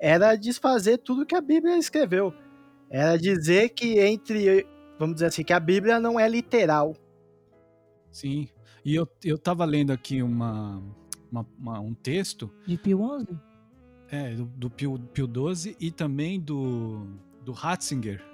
era 0.00 0.36
desfazer 0.36 0.98
tudo 0.98 1.26
que 1.26 1.34
a 1.34 1.40
Bíblia 1.40 1.76
escreveu. 1.76 2.32
Era 2.90 3.16
dizer 3.18 3.70
que 3.70 3.98
entre, 3.98 4.66
vamos 4.98 5.16
dizer 5.16 5.26
assim, 5.26 5.42
que 5.42 5.52
a 5.52 5.60
Bíblia 5.60 5.98
não 5.98 6.18
é 6.18 6.28
literal. 6.28 6.94
Sim. 8.10 8.48
E 8.84 8.94
eu, 8.94 9.08
eu 9.24 9.38
tava 9.38 9.64
lendo 9.64 9.92
aqui 9.92 10.22
uma, 10.22 10.82
uma, 11.30 11.46
uma 11.58 11.80
um 11.80 11.94
texto. 11.94 12.50
De 12.66 12.76
Pio 12.76 13.00
XI? 13.20 13.38
É, 14.10 14.34
do, 14.34 14.44
do 14.44 14.70
Pio, 14.70 14.98
Pio 15.12 15.28
XII 15.54 15.76
e 15.78 15.90
também 15.90 16.40
do, 16.40 17.06
do 17.44 17.52
Ratzinger 17.52 18.28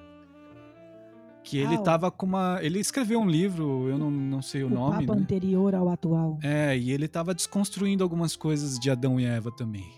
que 1.44 1.58
ele 1.58 1.74
ah, 1.74 1.82
tava 1.82 2.10
com 2.10 2.24
uma. 2.24 2.58
Ele 2.62 2.80
escreveu 2.80 3.20
um 3.20 3.28
livro, 3.28 3.86
eu 3.88 3.98
não, 3.98 4.10
não 4.10 4.40
sei 4.40 4.64
o, 4.64 4.66
o 4.66 4.70
nome. 4.70 5.06
Papa 5.06 5.14
né? 5.14 5.22
anterior 5.22 5.74
ao 5.74 5.90
atual. 5.90 6.38
É, 6.42 6.76
e 6.76 6.90
ele 6.90 7.06
tava 7.06 7.34
desconstruindo 7.34 8.02
algumas 8.02 8.34
coisas 8.34 8.78
de 8.78 8.90
Adão 8.90 9.20
e 9.20 9.26
Eva 9.26 9.52
também. 9.52 9.92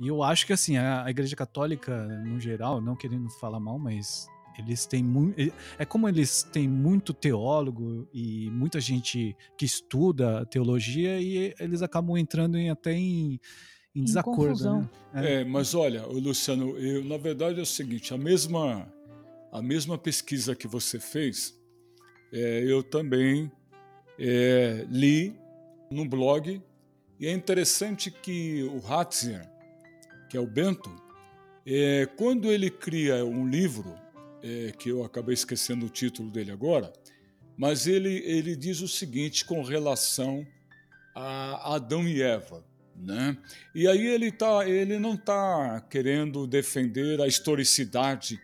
E 0.00 0.06
eu 0.06 0.22
acho 0.22 0.46
que 0.46 0.52
assim, 0.52 0.76
a, 0.76 1.04
a 1.04 1.10
Igreja 1.10 1.34
Católica, 1.34 2.06
no 2.24 2.38
geral, 2.38 2.80
não 2.80 2.94
querendo 2.94 3.28
falar 3.28 3.58
mal, 3.58 3.78
mas 3.78 4.28
eles 4.60 4.86
têm 4.86 5.02
muito. 5.02 5.34
É 5.78 5.84
como 5.84 6.08
eles 6.08 6.42
têm 6.42 6.68
muito 6.68 7.12
teólogo 7.12 8.08
e 8.12 8.50
muita 8.50 8.80
gente 8.80 9.36
que 9.56 9.64
estuda 9.64 10.46
teologia 10.46 11.20
e 11.20 11.54
eles 11.58 11.82
acabam 11.82 12.16
entrando 12.16 12.56
em, 12.56 12.70
até 12.70 12.92
em, 12.92 13.40
em 13.94 14.04
desacordo. 14.04 14.78
Né? 14.78 14.90
É. 15.14 15.34
é. 15.40 15.44
mas 15.44 15.74
olha, 15.74 16.06
Luciano, 16.06 16.78
eu, 16.78 17.04
na 17.04 17.16
verdade 17.16 17.58
é 17.58 17.62
o 17.62 17.66
seguinte: 17.66 18.14
a 18.14 18.18
mesma 18.18 18.92
a 19.54 19.62
mesma 19.62 19.96
pesquisa 19.96 20.56
que 20.56 20.66
você 20.66 20.98
fez, 20.98 21.56
é, 22.32 22.64
eu 22.66 22.82
também 22.82 23.50
é, 24.18 24.84
li 24.90 25.32
no 25.88 26.04
blog, 26.08 26.60
e 27.20 27.26
é 27.28 27.32
interessante 27.32 28.10
que 28.10 28.64
o 28.64 28.84
Hatzier, 28.84 29.48
que 30.28 30.36
é 30.36 30.40
o 30.40 30.46
Bento, 30.46 30.90
é, 31.64 32.04
quando 32.16 32.50
ele 32.50 32.68
cria 32.68 33.24
um 33.24 33.46
livro, 33.48 33.94
é, 34.44 34.72
que 34.72 34.90
eu 34.90 35.02
acabei 35.02 35.32
esquecendo 35.32 35.86
o 35.86 35.88
título 35.88 36.30
dele 36.30 36.52
agora, 36.52 36.92
mas 37.56 37.86
ele, 37.86 38.22
ele 38.26 38.54
diz 38.54 38.82
o 38.82 38.88
seguinte 38.88 39.42
com 39.44 39.62
relação 39.62 40.46
a 41.14 41.76
Adão 41.76 42.06
e 42.06 42.20
Eva. 42.20 42.62
Né? 42.94 43.36
E 43.74 43.88
aí 43.88 44.06
ele, 44.06 44.30
tá, 44.30 44.68
ele 44.68 44.98
não 44.98 45.14
está 45.14 45.80
querendo 45.88 46.46
defender 46.46 47.20
a 47.20 47.26
historicidade 47.26 48.38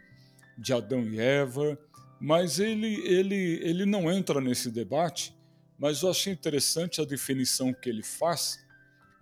de 0.57 0.73
Adão 0.73 1.02
e 1.04 1.21
Eva, 1.21 1.78
mas 2.19 2.59
ele, 2.59 2.95
ele, 3.07 3.61
ele 3.62 3.85
não 3.85 4.11
entra 4.11 4.40
nesse 4.40 4.71
debate, 4.71 5.35
mas 5.78 6.02
eu 6.02 6.11
achei 6.11 6.33
interessante 6.33 7.00
a 7.00 7.04
definição 7.04 7.75
que 7.75 7.88
ele 7.88 8.02
faz, 8.02 8.59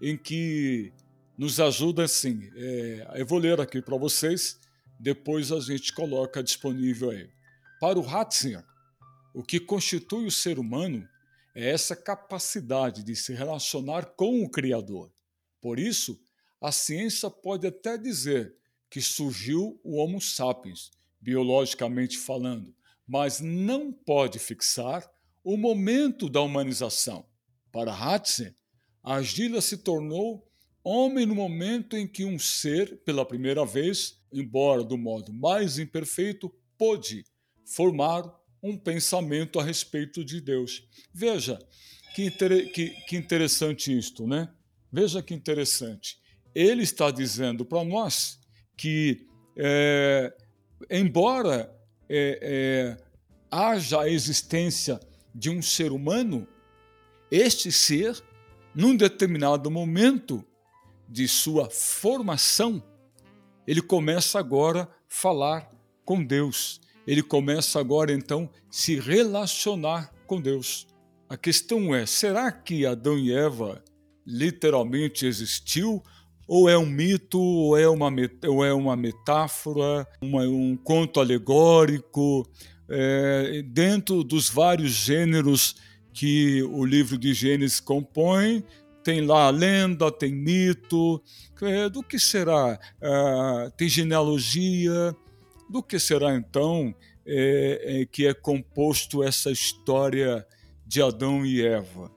em 0.01 0.17
que 0.17 0.93
nos 1.37 1.61
ajuda 1.61 2.05
assim. 2.05 2.51
É, 2.57 3.07
eu 3.17 3.27
vou 3.27 3.39
ler 3.39 3.61
aqui 3.61 3.83
para 3.83 3.97
vocês, 3.97 4.59
depois 4.99 5.53
a 5.53 5.61
gente 5.61 5.93
coloca 5.93 6.43
disponível 6.43 7.11
aí. 7.11 7.31
Para 7.81 7.99
o 7.99 8.03
Ratzinger, 8.03 8.65
o 9.33 9.43
que 9.43 9.61
constitui 9.61 10.27
o 10.27 10.31
ser 10.31 10.59
humano 10.59 11.09
é 11.55 11.71
essa 11.71 11.95
capacidade 11.95 13.03
de 13.03 13.15
se 13.15 13.33
relacionar 13.33 14.07
com 14.17 14.43
o 14.43 14.51
Criador. 14.51 15.13
Por 15.61 15.79
isso, 15.79 16.21
a 16.61 16.73
ciência 16.73 17.31
pode 17.31 17.67
até 17.67 17.97
dizer 17.97 18.55
que 18.91 19.01
surgiu 19.01 19.79
o 19.85 19.97
Homo 19.97 20.21
sapiens, 20.21 20.91
biologicamente 21.21 22.19
falando, 22.19 22.75
mas 23.07 23.41
não 23.41 23.93
pode 23.93 24.39
fixar 24.39 25.09
o 25.45 25.57
momento 25.57 26.29
da 26.29 26.41
humanização. 26.41 27.27
Para 27.71 27.93
Hatze, 27.93 28.55
a 29.03 29.17
argila 29.17 29.61
se 29.61 29.79
tornou 29.79 30.48
homem 30.89 31.27
no 31.27 31.35
momento 31.35 31.97
em 31.97 32.07
que 32.07 32.25
um 32.25 32.39
ser, 32.39 32.99
pela 33.05 33.25
primeira 33.25 33.65
vez, 33.65 34.21
embora 34.33 34.83
do 34.83 34.97
modo 34.97 35.33
mais 35.33 35.79
imperfeito, 35.79 36.53
pôde 36.79 37.25
formar 37.65 38.25
um 38.63 38.77
pensamento 38.77 39.61
a 39.61 39.63
respeito 39.63 40.25
de 40.25 40.41
Deus. 40.41 40.83
Veja 41.13 41.59
que, 42.15 42.25
inter... 42.25 42.73
que, 42.73 42.91
que 43.07 43.17
interessante 43.17 43.97
isto, 43.97 44.27
né? 44.27 44.49
Veja 44.91 45.23
que 45.23 45.35
interessante. 45.35 46.19
Ele 46.55 46.83
está 46.83 47.11
dizendo 47.11 47.65
para 47.65 47.85
nós 47.85 48.41
que 48.77 49.27
é, 49.57 50.35
embora 50.91 51.71
é, 52.09 52.97
é, 52.99 53.05
haja 53.51 54.01
a 54.01 54.09
existência 54.09 54.99
de 55.35 55.51
um 55.51 55.61
ser 55.61 55.93
humano, 55.93 56.49
este 57.31 57.71
ser, 57.71 58.17
num 58.75 58.97
determinado 58.97 59.71
momento 59.71 60.45
de 61.09 61.27
sua 61.27 61.71
formação, 61.71 62.83
ele 63.67 63.81
começa 63.81 64.39
agora 64.39 64.83
a 64.83 64.89
falar 65.09 65.71
com 66.05 66.23
Deus. 66.23 66.81
Ele 67.07 67.23
começa 67.23 67.81
agora 67.81 68.13
então 68.13 68.51
se 68.71 68.99
relacionar 68.99 70.13
com 70.27 70.41
Deus. 70.41 70.87
A 71.29 71.37
questão 71.37 71.95
é: 71.95 72.05
será 72.07 72.53
que 72.53 72.85
Adão 72.85 73.19
e 73.19 73.33
Eva 73.33 73.83
literalmente 74.27 75.27
existiu 75.27 76.03
ou 76.49 76.67
é 76.67 76.79
um 76.79 76.87
mito, 76.87 77.39
ou 77.39 77.77
é 77.77 77.87
uma, 77.87 78.11
ou 78.47 78.65
é 78.65 78.73
uma 78.73 78.97
metáfora, 78.97 80.07
uma, 80.23 80.43
um 80.45 80.77
conto 80.79 81.21
alegórico, 81.21 82.51
é, 82.89 83.63
dentro 83.67 84.25
dos 84.25 84.49
vários 84.49 84.93
gêneros 84.93 85.77
que 86.15 86.63
o 86.63 86.87
livro 86.87 87.19
de 87.19 87.35
Gênesis 87.35 87.81
compõe, 87.81 88.65
tem 89.09 89.23
lá 89.23 89.49
lenda, 89.49 90.13
tem 90.13 90.35
mito, 90.35 91.19
do 91.91 92.03
que 92.03 92.19
será? 92.19 92.79
É, 93.01 93.71
tem 93.75 93.89
genealogia, 93.89 95.17
do 95.67 95.83
que 95.83 95.99
será 95.99 96.35
então 96.35 96.95
é, 97.27 98.03
é, 98.03 98.05
que 98.05 98.27
é 98.27 98.35
composto 98.35 99.25
essa 99.25 99.51
história 99.51 100.47
de 100.85 101.01
Adão 101.01 101.47
e 101.47 101.65
Eva? 101.65 102.11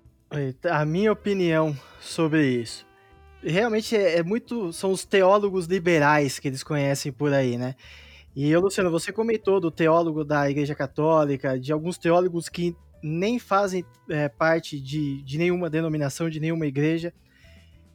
A 0.69 0.83
minha 0.83 1.13
opinião 1.13 1.73
sobre 2.01 2.45
isso 2.45 2.85
realmente 3.41 3.95
é, 3.95 4.17
é, 4.17 4.23
muito. 4.23 4.73
São 4.73 4.91
os 4.91 5.05
teólogos 5.05 5.67
liberais 5.67 6.39
que 6.39 6.49
eles 6.49 6.61
conhecem 6.61 7.09
por 7.09 7.33
aí, 7.33 7.57
né? 7.57 7.75
E 8.35 8.53
Luciano, 8.57 8.91
você 8.91 9.13
comentou 9.13 9.61
do 9.61 9.71
teólogo 9.71 10.25
da 10.25 10.49
Igreja 10.49 10.75
Católica, 10.75 11.57
de 11.57 11.71
alguns 11.71 11.97
teólogos 11.97 12.49
que 12.49 12.75
nem 13.01 13.39
fazem 13.39 13.85
é, 14.09 14.29
parte 14.29 14.79
de, 14.79 15.21
de 15.23 15.37
nenhuma 15.37 15.69
denominação, 15.69 16.29
de 16.29 16.39
nenhuma 16.39 16.65
igreja. 16.65 17.13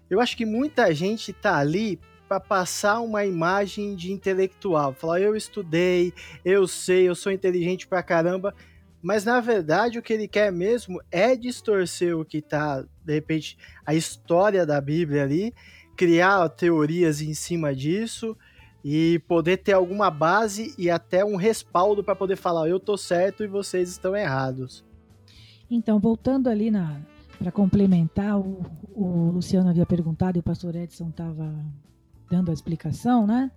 Eu 0.09 0.21
acho 0.21 0.37
que 0.37 0.47
muita 0.47 0.93
gente 0.95 1.33
tá 1.33 1.57
ali 1.57 1.99
para 2.29 2.41
passar 2.41 3.01
uma 3.01 3.25
imagem 3.25 3.95
de 3.95 4.13
intelectual, 4.13 4.93
falar 4.93 5.21
eu 5.21 5.37
estudei, 5.37 6.13
eu 6.45 6.67
sei, 6.67 7.09
eu 7.09 7.15
sou 7.15 7.31
inteligente 7.31 7.87
pra 7.87 8.03
caramba, 8.03 8.53
mas 9.01 9.25
na 9.25 9.41
verdade 9.41 9.99
o 9.99 10.03
que 10.03 10.13
ele 10.13 10.27
quer 10.27 10.51
mesmo 10.51 11.01
é 11.11 11.37
distorcer 11.37 12.19
o 12.19 12.25
que 12.25 12.39
está, 12.39 12.85
de 13.05 13.15
repente, 13.15 13.57
a 13.85 13.95
história 13.95 14.67
da 14.67 14.81
Bíblia 14.81 15.23
ali, 15.23 15.55
criar 15.97 16.49
teorias 16.49 17.21
em 17.21 17.33
cima 17.33 17.75
disso 17.75 18.37
e 18.85 19.21
poder 19.27 19.59
ter 19.59 19.73
alguma 19.73 20.11
base 20.11 20.75
e 20.77 20.91
até 20.91 21.25
um 21.25 21.37
respaldo 21.37 22.05
para 22.05 22.15
poder 22.15 22.37
falar 22.37 22.69
eu 22.69 22.79
tô 22.79 22.97
certo 22.97 23.43
e 23.43 23.49
vocês 23.49 23.91
estão 23.91 24.17
errados. 24.17 24.85
Então, 25.71 25.99
voltando 25.99 26.49
ali 26.49 26.71
na 26.71 27.01
para 27.39 27.53
complementar, 27.53 28.39
o, 28.39 28.63
o, 28.95 29.31
Luciano 29.31 29.69
havia 29.69 29.85
perguntado 29.85 30.39
e 30.39 30.41
o 30.41 30.43
pastor 30.43 30.75
Edson 30.75 31.11
estava 31.11 31.55
dando 32.31 32.51
a 32.51 32.55
explicação, 32.55 33.27
né? 33.27 33.51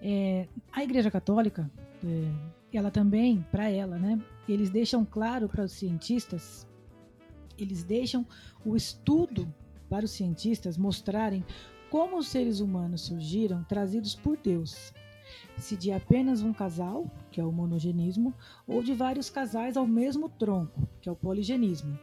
É, 0.00 0.46
a 0.70 0.84
Igreja 0.84 1.10
Católica, 1.10 1.70
é, 2.04 2.76
ela 2.76 2.90
também, 2.90 3.44
para 3.50 3.70
ela, 3.70 3.98
né? 3.98 4.20
Eles 4.46 4.68
deixam 4.68 5.04
claro 5.04 5.48
para 5.48 5.64
os 5.64 5.72
cientistas, 5.72 6.66
eles 7.56 7.82
deixam 7.82 8.26
o 8.64 8.76
estudo 8.76 9.52
para 9.88 10.04
os 10.04 10.10
cientistas 10.10 10.76
mostrarem 10.76 11.44
como 11.90 12.18
os 12.18 12.28
seres 12.28 12.60
humanos 12.60 13.02
surgiram 13.02 13.64
trazidos 13.64 14.14
por 14.14 14.36
Deus. 14.36 14.92
Se 15.58 15.76
de 15.76 15.90
apenas 15.90 16.42
um 16.42 16.52
casal, 16.52 17.10
que 17.30 17.40
é 17.40 17.44
o 17.44 17.50
monogenismo, 17.50 18.34
ou 18.66 18.82
de 18.82 18.92
vários 18.92 19.30
casais 19.30 19.76
ao 19.76 19.86
mesmo 19.86 20.28
tronco, 20.28 20.86
que 21.00 21.08
é 21.08 21.12
o 21.12 21.16
poligenismo. 21.16 21.98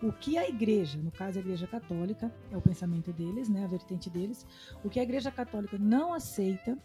O 0.00 0.12
que 0.12 0.38
a 0.38 0.48
igreja, 0.48 0.98
no 0.98 1.10
caso 1.10 1.38
a 1.38 1.40
igreja 1.40 1.66
católica, 1.66 2.32
é 2.52 2.56
o 2.56 2.60
pensamento 2.60 3.12
deles, 3.12 3.48
né, 3.48 3.64
a 3.64 3.66
vertente 3.66 4.08
deles, 4.08 4.46
o 4.84 4.88
que 4.88 5.00
a 5.00 5.02
igreja 5.02 5.30
católica 5.30 5.76
não 5.76 6.12
aceita 6.12 6.78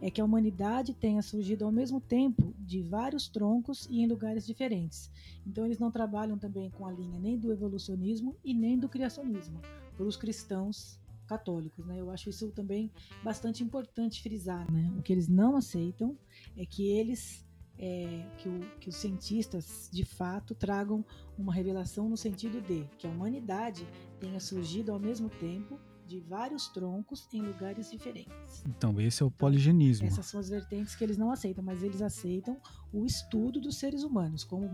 é 0.00 0.10
que 0.10 0.20
a 0.20 0.24
humanidade 0.24 0.94
tenha 0.94 1.22
surgido 1.22 1.64
ao 1.64 1.72
mesmo 1.72 2.00
tempo 2.00 2.54
de 2.58 2.82
vários 2.82 3.26
troncos 3.26 3.88
e 3.90 4.02
em 4.02 4.06
lugares 4.06 4.46
diferentes. 4.46 5.10
Então 5.44 5.64
eles 5.64 5.80
não 5.80 5.90
trabalham 5.90 6.38
também 6.38 6.70
com 6.70 6.86
a 6.86 6.92
linha 6.92 7.18
nem 7.18 7.36
do 7.36 7.50
evolucionismo 7.50 8.36
e 8.44 8.54
nem 8.54 8.78
do 8.78 8.88
criacionismo, 8.88 9.60
para 9.96 10.06
os 10.06 10.16
cristãos 10.16 10.99
católicos, 11.30 11.86
né? 11.86 12.00
Eu 12.00 12.10
acho 12.10 12.28
isso 12.28 12.50
também 12.50 12.90
bastante 13.22 13.62
importante 13.62 14.20
frisar, 14.20 14.68
né? 14.70 14.92
O 14.98 15.02
que 15.02 15.12
eles 15.12 15.28
não 15.28 15.54
aceitam 15.54 16.18
é 16.56 16.66
que 16.66 16.88
eles 16.88 17.46
é, 17.78 18.26
que, 18.36 18.48
o, 18.48 18.60
que 18.80 18.88
os 18.88 18.96
cientistas 18.96 19.88
de 19.92 20.04
fato 20.04 20.54
tragam 20.54 21.04
uma 21.38 21.54
revelação 21.54 22.08
no 22.08 22.16
sentido 22.16 22.60
de 22.60 22.84
que 22.98 23.06
a 23.06 23.10
humanidade 23.10 23.86
tenha 24.18 24.40
surgido 24.40 24.92
ao 24.92 24.98
mesmo 24.98 25.30
tempo 25.30 25.78
de 26.04 26.18
vários 26.18 26.66
troncos 26.66 27.28
em 27.32 27.40
lugares 27.40 27.88
diferentes. 27.88 28.64
Então, 28.66 29.00
esse 29.00 29.22
é 29.22 29.26
o 29.26 29.30
poligenismo. 29.30 30.08
Essas 30.08 30.26
são 30.26 30.40
as 30.40 30.48
vertentes 30.48 30.96
que 30.96 31.04
eles 31.04 31.16
não 31.16 31.30
aceitam, 31.30 31.62
mas 31.62 31.84
eles 31.84 32.02
aceitam 32.02 32.60
o 32.92 33.06
estudo 33.06 33.60
dos 33.60 33.78
seres 33.78 34.02
humanos, 34.02 34.42
como, 34.42 34.68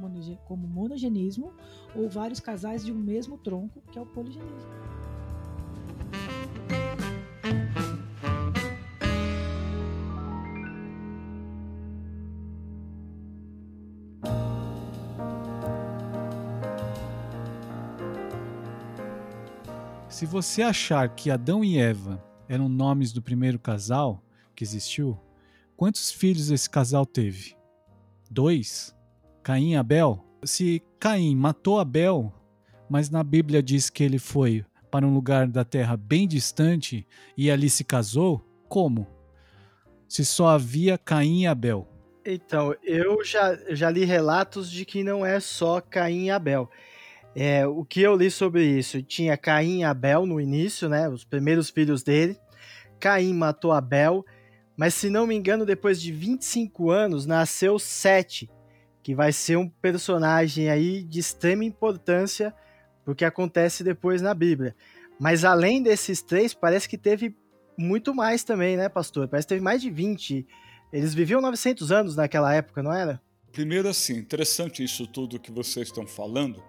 como 0.46 0.66
monogenismo 0.66 1.52
ou 1.94 2.08
vários 2.08 2.40
casais 2.40 2.82
de 2.82 2.90
um 2.90 2.98
mesmo 2.98 3.36
tronco, 3.36 3.82
que 3.92 3.98
é 3.98 4.02
o 4.02 4.06
poligenismo. 4.06 4.70
Se 20.16 20.24
você 20.24 20.62
achar 20.62 21.14
que 21.14 21.30
Adão 21.30 21.62
e 21.62 21.76
Eva 21.76 22.24
eram 22.48 22.70
nomes 22.70 23.12
do 23.12 23.20
primeiro 23.20 23.58
casal 23.58 24.24
que 24.54 24.64
existiu, 24.64 25.20
quantos 25.76 26.10
filhos 26.10 26.50
esse 26.50 26.70
casal 26.70 27.04
teve? 27.04 27.54
Dois? 28.30 28.96
Caim 29.42 29.72
e 29.72 29.76
Abel? 29.76 30.24
Se 30.42 30.82
Caim 30.98 31.36
matou 31.36 31.78
Abel, 31.78 32.32
mas 32.88 33.10
na 33.10 33.22
Bíblia 33.22 33.62
diz 33.62 33.90
que 33.90 34.02
ele 34.02 34.18
foi 34.18 34.64
para 34.90 35.06
um 35.06 35.12
lugar 35.12 35.48
da 35.48 35.66
terra 35.66 35.98
bem 35.98 36.26
distante 36.26 37.06
e 37.36 37.50
ali 37.50 37.68
se 37.68 37.84
casou, 37.84 38.42
como? 38.70 39.06
Se 40.08 40.24
só 40.24 40.48
havia 40.48 40.96
Caim 40.96 41.42
e 41.42 41.46
Abel. 41.46 41.86
Então, 42.24 42.74
eu 42.82 43.22
já, 43.22 43.54
já 43.68 43.90
li 43.90 44.06
relatos 44.06 44.70
de 44.70 44.86
que 44.86 45.04
não 45.04 45.26
é 45.26 45.40
só 45.40 45.78
Caim 45.78 46.24
e 46.24 46.30
Abel. 46.30 46.70
É, 47.38 47.66
o 47.66 47.84
que 47.84 48.00
eu 48.00 48.16
li 48.16 48.30
sobre 48.30 48.64
isso? 48.64 49.02
Tinha 49.02 49.36
Caim 49.36 49.80
e 49.80 49.84
Abel 49.84 50.24
no 50.24 50.40
início, 50.40 50.88
né? 50.88 51.06
Os 51.06 51.22
primeiros 51.22 51.68
filhos 51.68 52.02
dele. 52.02 52.40
Caim 52.98 53.34
matou 53.34 53.72
Abel, 53.72 54.24
mas 54.74 54.94
se 54.94 55.10
não 55.10 55.26
me 55.26 55.34
engano, 55.34 55.66
depois 55.66 56.00
de 56.00 56.10
25 56.10 56.90
anos 56.90 57.26
nasceu 57.26 57.78
Sete, 57.78 58.48
que 59.02 59.14
vai 59.14 59.32
ser 59.32 59.56
um 59.58 59.68
personagem 59.68 60.70
aí 60.70 61.02
de 61.02 61.18
extrema 61.20 61.62
importância 61.62 62.54
porque 63.04 63.22
acontece 63.22 63.84
depois 63.84 64.22
na 64.22 64.32
Bíblia. 64.32 64.74
Mas 65.20 65.44
além 65.44 65.82
desses 65.82 66.22
três, 66.22 66.54
parece 66.54 66.88
que 66.88 66.96
teve 66.96 67.36
muito 67.76 68.14
mais 68.14 68.44
também, 68.44 68.78
né, 68.78 68.88
pastor? 68.88 69.28
Parece 69.28 69.46
que 69.46 69.54
teve 69.54 69.62
mais 69.62 69.82
de 69.82 69.90
20. 69.90 70.46
Eles 70.90 71.12
viviam 71.12 71.42
900 71.42 71.92
anos 71.92 72.16
naquela 72.16 72.54
época, 72.54 72.82
não 72.82 72.94
era? 72.94 73.20
Primeiro, 73.52 73.88
assim, 73.88 74.14
interessante 74.14 74.82
isso 74.82 75.06
tudo 75.06 75.38
que 75.38 75.52
vocês 75.52 75.88
estão 75.88 76.06
falando, 76.06 76.62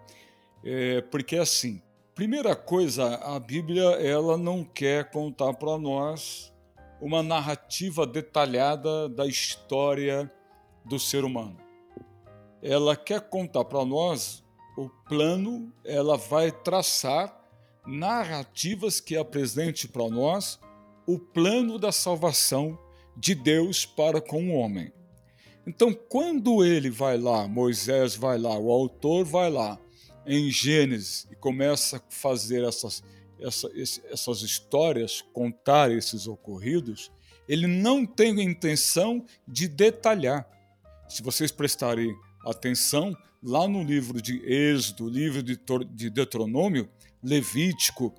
é, 0.70 1.00
porque 1.00 1.38
assim, 1.38 1.82
primeira 2.14 2.54
coisa, 2.54 3.16
a 3.16 3.40
Bíblia 3.40 3.86
ela 4.02 4.38
não 4.38 4.66
quer 4.66 5.10
contar 5.10 5.54
para 5.54 5.78
nós 5.78 6.54
uma 7.00 7.24
narrativa 7.24 8.06
detalhada 8.06 9.08
da 9.08 9.26
história 9.26 10.30
do 10.84 11.00
ser 11.00 11.24
humano. 11.24 11.56
Ela 12.62 12.98
quer 12.98 13.22
contar 13.30 13.64
para 13.64 13.86
nós 13.86 14.44
o 14.78 14.90
plano, 15.08 15.72
ela 15.86 16.18
vai 16.18 16.52
traçar 16.52 17.42
narrativas 17.86 19.00
que 19.00 19.16
apresente 19.16 19.88
para 19.88 20.10
nós 20.10 20.60
o 21.08 21.18
plano 21.18 21.80
da 21.80 21.94
salvação 21.94 22.78
de 23.16 23.34
Deus 23.34 23.86
para 23.86 24.20
com 24.20 24.50
o 24.50 24.56
homem. 24.56 24.92
Então, 25.66 25.94
quando 25.94 26.62
ele 26.66 26.90
vai 26.90 27.18
lá, 27.18 27.48
Moisés 27.48 28.18
vai 28.18 28.38
lá, 28.38 28.58
o 28.60 28.70
autor 28.70 29.24
vai 29.24 29.50
lá 29.50 29.80
em 30.28 30.52
Gênesis 30.52 31.28
e 31.32 31.36
começa 31.36 31.98
a 31.98 32.02
fazer 32.10 32.64
essas, 32.64 33.04
essa, 33.40 33.70
essas 34.12 34.42
histórias, 34.42 35.24
contar 35.34 35.92
esses 35.92 36.28
ocorridos, 36.28 37.12
ele 37.48 37.66
não 37.66 38.06
tem 38.06 38.40
a 38.40 38.44
intenção 38.44 39.26
de 39.48 39.68
detalhar. 39.68 40.48
Se 41.08 41.24
vocês 41.24 41.52
prestarem 41.52 42.14
atenção, 42.46 43.16
lá 43.42 43.68
no 43.68 43.84
livro 43.84 44.22
de 44.22 44.42
Êxodo, 44.46 45.10
livro 45.10 45.42
de, 45.42 45.60
de 45.94 46.10
Deuteronômio, 46.10 46.90
Levítico, 47.24 48.14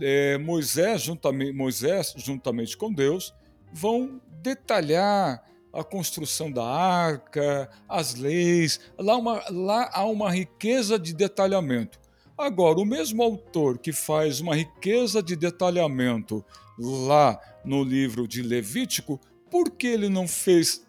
é, 0.00 0.38
Moisés, 0.38 1.02
juntamente, 1.02 1.52
Moisés, 1.52 2.14
juntamente 2.16 2.76
com 2.76 2.92
Deus, 2.92 3.34
vão 3.72 4.20
detalhar 4.42 5.44
a 5.72 5.84
construção 5.84 6.50
da 6.50 6.64
arca, 6.64 7.70
as 7.88 8.14
leis, 8.14 8.80
lá, 8.98 9.16
uma, 9.16 9.42
lá 9.50 9.90
há 9.92 10.04
uma 10.04 10.30
riqueza 10.30 10.98
de 10.98 11.14
detalhamento. 11.14 11.98
Agora, 12.36 12.80
o 12.80 12.84
mesmo 12.84 13.22
autor 13.22 13.78
que 13.78 13.92
faz 13.92 14.40
uma 14.40 14.54
riqueza 14.54 15.22
de 15.22 15.36
detalhamento 15.36 16.44
lá 16.78 17.38
no 17.64 17.84
livro 17.84 18.26
de 18.26 18.42
Levítico, 18.42 19.20
por 19.50 19.70
que 19.70 19.86
ele 19.86 20.08
não 20.08 20.26
fez 20.26 20.86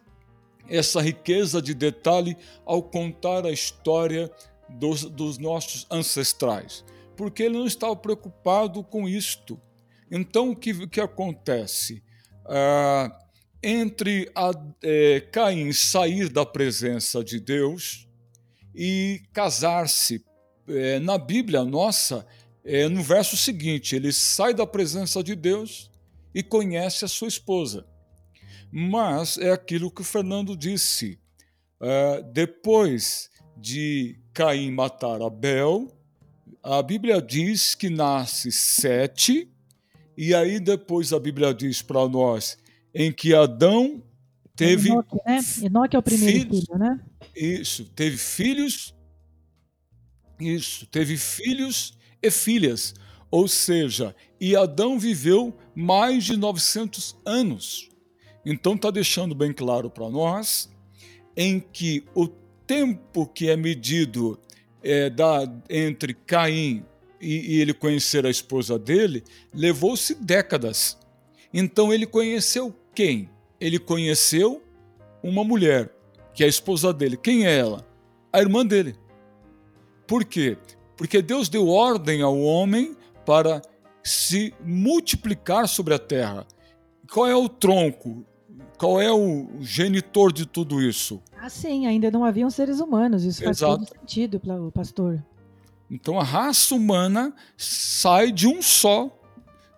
essa 0.70 1.02
riqueza 1.02 1.62
de 1.62 1.74
detalhe 1.74 2.38
ao 2.66 2.82
contar 2.82 3.46
a 3.46 3.52
história 3.52 4.32
dos, 4.70 5.04
dos 5.04 5.38
nossos 5.38 5.86
ancestrais? 5.92 6.86
Porque 7.18 7.44
ele 7.44 7.58
não 7.58 7.68
estava 7.68 7.96
preocupado 7.96 8.82
com 8.84 9.08
isto. 9.08 9.60
Então, 10.10 10.52
o 10.52 10.56
que, 10.56 10.88
que 10.88 11.02
acontece? 11.02 12.02
Ah, 12.46 13.12
entre 13.64 14.32
a, 14.34 14.52
é, 14.84 15.22
Caim 15.32 15.72
sair 15.72 16.30
da 16.30 16.46
presença 16.46 17.24
de 17.24 17.40
Deus 17.40 18.08
e 18.74 19.22
casar-se. 19.34 20.24
É, 20.68 21.00
na 21.00 21.18
Bíblia 21.18 21.64
nossa, 21.64 22.26
é, 22.64 22.88
no 22.88 23.04
verso 23.04 23.36
seguinte, 23.36 23.96
ele 23.96 24.12
sai 24.12 24.54
da 24.54 24.66
presença 24.66 25.24
de 25.24 25.36
Deus 25.36 25.92
e 26.34 26.42
conhece 26.42 27.04
a 27.04 27.08
sua 27.08 27.28
esposa. 27.28 27.86
Mas 28.72 29.38
é 29.38 29.52
aquilo 29.52 29.92
que 29.92 30.02
o 30.02 30.06
Fernando 30.06 30.56
disse. 30.56 31.20
É, 31.82 32.24
depois 32.32 33.30
de 33.58 34.18
Caim 34.34 34.72
matar 34.72 35.22
Abel, 35.22 35.88
a 36.64 36.82
Bíblia 36.82 37.22
diz 37.22 37.76
que 37.76 37.90
nasce 37.90 38.52
Sete, 38.52 39.52
e 40.16 40.34
aí 40.34 40.60
depois 40.60 41.12
a 41.12 41.20
Bíblia 41.20 41.54
diz 41.54 41.82
para 41.82 42.08
nós 42.08 42.58
em 42.94 43.12
que 43.12 43.34
Adão 43.34 44.02
teve. 44.56 44.90
Enoque, 44.90 45.18
né? 45.26 45.40
Enoque 45.64 45.96
é 45.96 46.00
o 46.00 46.04
primeiro 46.04 46.40
filhos, 46.40 46.66
filho, 46.66 46.80
né? 46.80 47.00
Isso, 47.36 47.86
teve 47.96 48.18
filhos. 48.18 48.96
Isso, 50.40 50.86
teve 50.88 51.18
filhos 51.18 51.98
e 52.22 52.32
filhas. 52.32 52.94
Ou 53.30 53.48
seja, 53.48 54.16
e 54.40 54.56
Adão 54.56 55.00
viveu 55.00 55.56
mais 55.74 56.26
de 56.26 56.36
900 56.36 57.16
anos. 57.26 57.90
Então 58.46 58.74
está 58.74 58.92
deixando 58.92 59.34
bem 59.36 59.54
claro 59.54 59.90
para 59.90 60.10
nós 60.10 60.70
em 61.38 61.60
que 61.60 62.04
o 62.14 62.28
tempo 62.28 63.26
que 63.26 63.50
é 63.50 63.56
medido 63.56 64.40
é, 64.84 65.10
da, 65.10 65.44
entre 65.70 66.14
Caim 66.14 66.84
e, 67.22 67.56
e 67.56 67.62
ele 67.62 67.74
conhecer 67.74 68.26
a 68.26 68.30
esposa 68.30 68.78
dele 68.78 69.24
levou-se 69.54 70.16
décadas. 70.16 70.98
Então 71.54 71.94
ele 71.94 72.06
conheceu 72.06 72.76
quem? 72.94 73.30
Ele 73.60 73.80
conheceu 73.80 74.62
uma 75.24 75.44
mulher, 75.44 75.94
que 76.34 76.44
é 76.44 76.46
a 76.46 76.50
esposa 76.50 76.94
dele. 76.94 77.18
Quem 77.18 77.46
é 77.46 77.58
ela? 77.58 77.88
A 78.32 78.40
irmã 78.40 78.66
dele. 78.66 78.96
Por 80.08 80.26
quê? 80.26 80.58
Porque 80.98 81.22
Deus 81.22 81.50
deu 81.50 81.68
ordem 81.68 82.22
ao 82.22 82.40
homem 82.40 82.96
para 83.26 83.62
se 84.04 84.54
multiplicar 84.64 85.68
sobre 85.68 85.94
a 85.94 86.00
terra. 86.00 86.46
Qual 87.12 87.28
é 87.28 87.36
o 87.36 87.48
tronco? 87.48 88.26
Qual 88.78 89.00
é 89.00 89.12
o 89.12 89.48
genitor 89.60 90.34
de 90.34 90.46
tudo 90.46 90.82
isso? 90.82 91.22
Ah, 91.38 91.50
sim, 91.50 91.86
ainda 91.86 92.10
não 92.10 92.26
haviam 92.26 92.50
seres 92.50 92.80
humanos. 92.80 93.24
Isso 93.24 93.44
Exato. 93.44 93.78
faz 93.78 93.90
todo 93.90 94.00
sentido, 94.00 94.42
pastor. 94.74 95.24
Então 95.90 96.20
a 96.20 96.24
raça 96.24 96.74
humana 96.74 97.34
sai 97.58 98.32
de 98.32 98.48
um 98.48 98.62
só, 98.62 99.10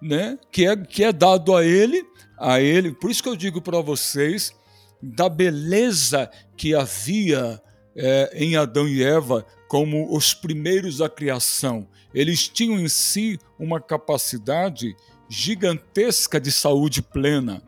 né? 0.02 0.38
Que 0.52 0.68
é, 0.68 0.76
que 0.78 1.04
é 1.04 1.12
dado 1.12 1.56
a 1.56 1.66
ele, 1.66 2.06
a 2.44 2.60
ele. 2.60 2.92
Por 2.92 3.10
isso 3.10 3.24
que 3.24 3.30
eu 3.30 3.38
digo 3.38 3.62
para 3.62 3.80
vocês 3.80 4.54
da 5.02 5.30
beleza 5.30 6.30
que 6.58 6.76
havia 6.76 7.62
é, 7.96 8.32
em 8.34 8.58
Adão 8.58 8.88
e 8.88 9.02
Eva 9.02 9.46
como 9.70 10.16
os 10.16 10.34
primeiros 10.34 10.98
da 10.98 11.10
criação. 11.10 11.88
Eles 12.14 12.48
tinham 12.48 12.80
em 12.80 12.90
si 12.90 13.40
uma 13.58 13.80
capacidade 13.80 14.96
gigantesca 15.30 16.40
de 16.40 16.52
saúde 16.52 17.02
plena, 17.02 17.64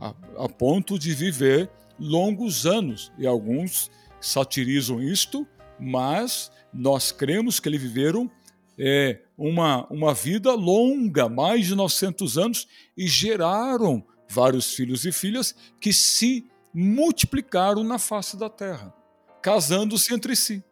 a, 0.00 0.14
a 0.38 0.48
ponto 0.48 0.98
de 0.98 1.12
viver 1.12 1.68
longos 1.98 2.64
anos. 2.64 3.12
E 3.18 3.26
alguns 3.26 3.90
satirizam 4.20 5.02
isto, 5.02 5.46
mas 5.78 6.50
nós 6.72 7.10
cremos 7.10 7.58
que 7.58 7.68
eles 7.68 7.82
viveram 7.82 8.30
é, 8.78 9.20
uma, 9.36 9.86
uma 9.88 10.14
vida 10.14 10.54
longa, 10.54 11.28
mais 11.28 11.66
de 11.66 11.74
900 11.74 12.38
anos, 12.38 12.68
e 12.96 13.06
geraram 13.06 14.04
vários 14.32 14.74
filhos 14.74 15.04
e 15.04 15.12
filhas 15.12 15.54
que 15.80 15.92
se 15.92 16.46
multiplicaram 16.72 17.84
na 17.84 17.98
face 17.98 18.36
da 18.36 18.48
terra, 18.48 18.94
casando-se 19.42 20.14
entre 20.14 20.34
si. 20.34 20.64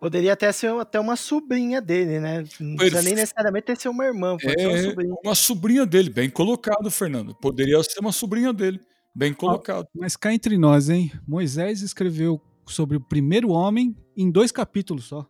Poderia 0.00 0.34
até 0.34 0.52
ser 0.52 0.70
até 0.72 1.00
uma 1.00 1.16
sobrinha 1.16 1.80
dele, 1.80 2.20
né? 2.20 2.44
Não 2.60 2.76
precisa 2.76 3.02
nem 3.02 3.14
necessariamente 3.14 3.66
ter 3.66 3.76
ser 3.76 3.88
uma 3.88 4.04
irmã, 4.04 4.36
pode 4.36 4.54
é, 4.54 4.58
ser 4.58 4.66
uma 4.66 4.76
é, 4.76 4.82
sobrinha. 4.82 5.14
Uma 5.24 5.34
sobrinha 5.34 5.86
dele, 5.86 6.10
bem 6.10 6.30
colocado, 6.30 6.90
Fernando. 6.90 7.34
Poderia 7.34 7.82
ser 7.82 8.00
uma 8.00 8.12
sobrinha 8.12 8.52
dele, 8.52 8.80
bem 9.14 9.32
colocado. 9.32 9.86
mas 9.94 10.16
cá 10.16 10.32
entre 10.32 10.56
nós, 10.58 10.88
hein? 10.90 11.12
Moisés 11.26 11.80
escreveu 11.80 12.40
sobre 12.66 12.96
o 12.96 13.00
primeiro 13.00 13.50
homem 13.50 13.96
em 14.16 14.30
dois 14.30 14.52
capítulos 14.52 15.04
só. 15.04 15.26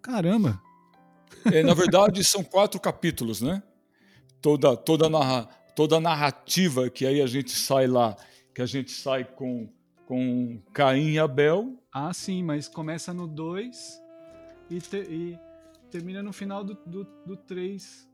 Caramba! 0.00 0.60
É, 1.52 1.62
na 1.62 1.74
verdade, 1.74 2.22
são 2.22 2.42
quatro 2.44 2.80
capítulos, 2.80 3.40
né? 3.40 3.62
Toda, 4.40 4.76
toda, 4.76 5.08
narra, 5.08 5.48
toda 5.76 5.96
a 5.96 6.00
narrativa 6.00 6.88
que 6.88 7.06
aí 7.06 7.20
a 7.20 7.26
gente 7.26 7.52
sai 7.52 7.86
lá, 7.86 8.16
que 8.54 8.62
a 8.62 8.66
gente 8.66 8.90
sai 8.90 9.24
com, 9.24 9.68
com 10.06 10.58
Caim 10.72 11.10
e 11.10 11.18
Abel. 11.18 11.78
Ah, 11.92 12.12
sim, 12.14 12.42
mas 12.42 12.66
começa 12.66 13.12
no 13.12 13.28
2 13.28 14.02
e, 14.70 14.80
te, 14.80 14.96
e, 14.96 15.38
termina 15.90 16.22
no 16.22 16.32
final 16.32 16.64
do 16.64 16.74
3, 16.74 16.90
do, 16.90 17.04
do 17.26 17.36
três, 17.36 18.08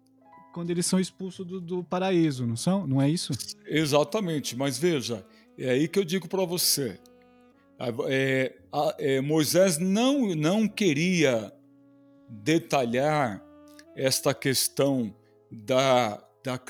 quando 0.53 0.71
eles 0.71 0.85
são 0.85 0.99
expulsos 0.99 1.47
do, 1.47 1.61
do 1.61 1.85
paraíso, 1.85 2.47
não 2.47 2.57
são? 2.57 2.87
Não 2.87 3.01
é 3.01 3.09
isso? 3.09 3.33
Exatamente, 3.65 4.57
mas 4.57 4.77
veja, 4.77 5.25
é 5.57 5.71
aí 5.71 5.89
que 5.89 5.99
eu 5.99 6.05
digo 6.05 6.29
para 6.29 6.45
você. 6.45 7.01
É, 8.09 8.55
é, 8.99 9.21
Moisés 9.21 9.79
não, 9.79 10.35
não 10.35 10.69
queria 10.69 11.53
detalhar 12.29 13.43
esta 13.97 14.35
questão 14.35 15.15
da, 15.51 16.23
da 16.45 16.61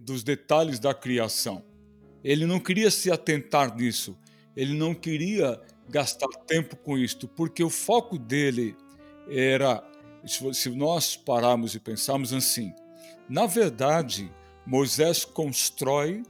dos 0.00 0.22
detalhes 0.22 0.78
da 0.78 0.92
criação. 0.92 1.64
Ele 2.22 2.46
não 2.46 2.58
queria 2.58 2.90
se 2.90 3.10
atentar 3.10 3.74
nisso, 3.76 4.18
ele 4.56 4.74
não 4.74 4.94
queria 4.94 5.60
gastar 5.88 6.28
tempo 6.46 6.76
com 6.76 6.98
isto, 6.98 7.28
porque 7.28 7.62
o 7.62 7.70
foco 7.70 8.18
dele 8.18 8.76
era, 9.30 9.82
se 10.26 10.68
nós 10.70 11.16
pararmos 11.16 11.74
e 11.74 11.80
pensarmos 11.80 12.32
assim, 12.32 12.74
na 13.28 13.46
verdade, 13.46 14.30
Moisés 14.66 15.24
constrói 15.24 16.22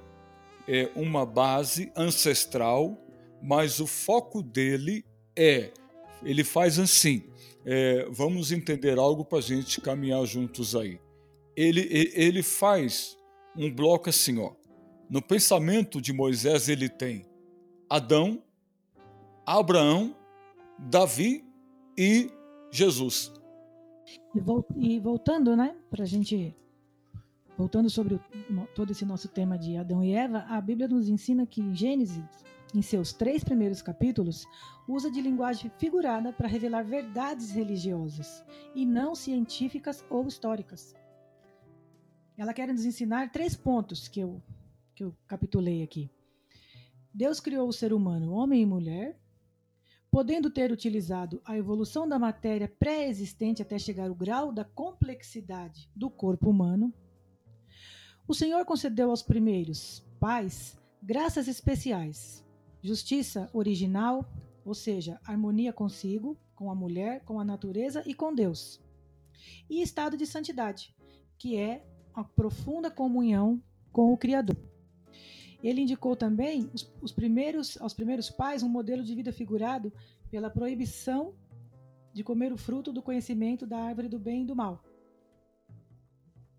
é, 0.66 0.90
uma 0.94 1.24
base 1.24 1.90
ancestral, 1.96 2.96
mas 3.42 3.81
o 3.81 3.87
foco 3.87 4.42
dele 4.42 5.04
é, 5.35 5.72
ele 6.22 6.44
faz 6.44 6.78
assim, 6.78 7.24
é, 7.64 8.07
vamos 8.11 8.52
entender 8.52 8.98
algo 8.98 9.24
para 9.24 9.38
a 9.38 9.42
gente 9.42 9.81
caminhar 9.81 10.24
juntos 10.26 10.74
aí. 10.76 11.00
Ele, 11.61 11.88
ele 12.14 12.40
faz 12.40 13.18
um 13.57 13.68
bloco 13.68 14.09
assim, 14.09 14.38
ó. 14.38 14.53
No 15.11 15.21
pensamento 15.21 16.01
de 16.01 16.12
Moisés 16.12 16.68
ele 16.68 16.88
tem 16.88 17.27
Adão, 17.90 18.40
Abraão, 19.44 20.14
Davi 20.79 21.44
e 21.99 22.31
Jesus. 22.71 23.33
E, 24.77 25.01
voltando, 25.01 25.57
né, 25.57 25.75
para 25.90 26.05
a 26.05 26.07
gente 26.07 26.55
voltando 27.57 27.90
sobre 27.90 28.14
o, 28.14 28.21
todo 28.73 28.92
esse 28.92 29.05
nosso 29.05 29.27
tema 29.27 29.59
de 29.59 29.77
Adão 29.77 30.05
e 30.05 30.12
Eva, 30.12 30.44
a 30.49 30.61
Bíblia 30.61 30.87
nos 30.87 31.09
ensina 31.09 31.44
que 31.44 31.75
Gênesis, 31.75 32.23
em 32.73 32.83
seus 32.83 33.12
três 33.12 33.42
primeiros 33.42 33.83
capítulos, 33.83 34.47
usa 34.87 35.11
de 35.11 35.21
linguagem 35.21 35.73
figurada 35.77 36.33
para 36.33 36.47
revelar 36.47 36.85
verdades 36.85 37.51
religiosas 37.51 38.44
e 38.77 38.87
não 38.87 39.16
científicas 39.16 40.05
ou 40.09 40.29
históricas. 40.29 40.94
Ela 42.38 42.55
quer 42.55 42.68
nos 42.68 42.85
ensinar 42.85 43.33
três 43.33 43.57
pontos 43.57 44.07
que 44.07 44.20
eu, 44.20 44.40
que 44.94 45.03
eu 45.03 45.12
capitulei 45.27 45.83
aqui. 45.83 46.09
Deus 47.12 47.40
criou 47.40 47.68
o 47.68 47.72
ser 47.72 47.92
humano, 47.92 48.33
homem 48.33 48.62
e 48.62 48.66
mulher, 48.66 49.18
podendo 50.09 50.48
ter 50.48 50.70
utilizado 50.70 51.42
a 51.44 51.59
evolução 51.59 52.09
da 52.09 52.16
matéria 52.16 52.68
pré-existente 52.79 53.61
até 53.61 53.77
chegar 53.77 54.09
ao 54.09 54.14
grau 54.14 54.53
da 54.53 54.64
complexidade 54.64 55.90
do 55.96 56.09
corpo 56.09 56.48
humano. 56.48 56.94
O 58.29 58.33
Senhor 58.33 58.64
concedeu 58.64 59.11
aos 59.11 59.22
primeiros 59.22 60.07
pais 60.20 60.79
graças 61.03 61.48
especiais, 61.48 62.46
justiça 62.81 63.51
original, 63.53 64.24
ou 64.64 64.74
seja, 64.74 65.20
harmonia 65.24 65.72
consigo, 65.72 66.38
com 66.55 66.70
a 66.70 66.74
mulher, 66.74 67.24
com 67.24 67.40
a 67.40 67.44
natureza 67.44 68.03
e 68.07 68.14
com 68.14 68.33
Deus. 68.33 68.81
E 69.68 69.83
estado 69.83 70.16
de 70.16 70.24
santidade, 70.24 70.94
que 71.37 71.57
é 71.57 71.85
a 72.18 72.24
profunda 72.24 72.90
comunhão 72.90 73.62
com 73.92 74.12
o 74.12 74.18
Criador. 74.18 74.57
Ele 75.62 75.83
indicou 75.83 76.16
também 76.16 76.68
os, 76.74 76.92
os 77.00 77.12
primeiros, 77.12 77.81
aos 77.81 77.94
primeiros 77.94 78.28
pais 78.28 78.62
um 78.62 78.68
modelo 78.68 79.04
de 79.04 79.14
vida 79.14 79.33
figurado 79.33 79.92
pela 80.31 80.50
proibição 80.50 81.35
de 82.12 82.24
comer 82.24 82.52
o 82.52 82.57
fruto 82.57 82.92
do 82.92 83.02
conhecimento 83.02 83.66
da 83.66 83.78
árvore 83.78 84.09
do 84.09 84.18
bem 84.18 84.42
e 84.42 84.46
do 84.46 84.57
mal. 84.57 84.83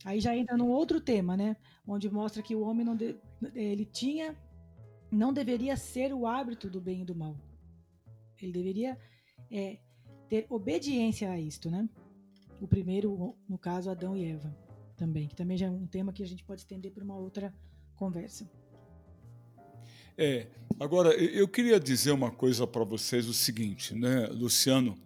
Aí 0.05 0.21
já 0.21 0.35
entra 0.35 0.55
num 0.55 0.69
outro 0.69 1.01
tema, 1.01 1.35
né? 1.35 1.57
Onde 1.85 2.09
mostra 2.09 2.41
que 2.41 2.55
o 2.55 2.61
homem 2.61 2.85
não 2.85 2.95
de, 2.95 3.17
ele 3.53 3.85
tinha, 3.85 4.37
não 5.11 5.33
deveria 5.33 5.75
ser 5.75 6.13
o 6.13 6.25
árbitro 6.25 6.69
do 6.69 6.79
bem 6.79 7.01
e 7.01 7.05
do 7.05 7.15
mal. 7.15 7.35
Ele 8.41 8.53
deveria 8.53 8.97
é, 9.51 9.77
ter 10.29 10.45
obediência 10.49 11.29
a 11.29 11.37
isto, 11.37 11.69
né? 11.69 11.89
O 12.61 12.67
primeiro, 12.67 13.35
no 13.47 13.57
caso, 13.57 13.89
Adão 13.89 14.15
e 14.15 14.23
Eva, 14.23 14.55
também, 14.99 15.29
que 15.29 15.35
também 15.35 15.57
já 15.57 15.67
é 15.67 15.69
um 15.71 15.87
tema 15.87 16.11
que 16.11 16.21
a 16.21 16.27
gente 16.27 16.43
pode 16.43 16.61
estender 16.61 16.91
para 16.91 17.03
uma 17.03 17.15
outra 17.15 17.53
conversa. 17.95 18.49
É, 20.17 20.47
agora 20.77 21.13
eu 21.13 21.47
queria 21.47 21.79
dizer 21.79 22.11
uma 22.11 22.29
coisa 22.29 22.67
para 22.67 22.83
vocês, 22.83 23.25
o 23.29 23.33
seguinte, 23.33 23.95
né, 23.95 24.27
Luciano? 24.27 24.97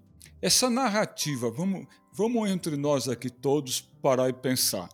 Essa 0.42 0.68
narrativa, 0.68 1.52
vamos, 1.52 1.86
vamos 2.12 2.50
entre 2.50 2.76
nós 2.76 3.08
aqui 3.08 3.30
todos 3.30 3.80
parar 3.80 4.30
e 4.30 4.34
pensar. 4.34 4.90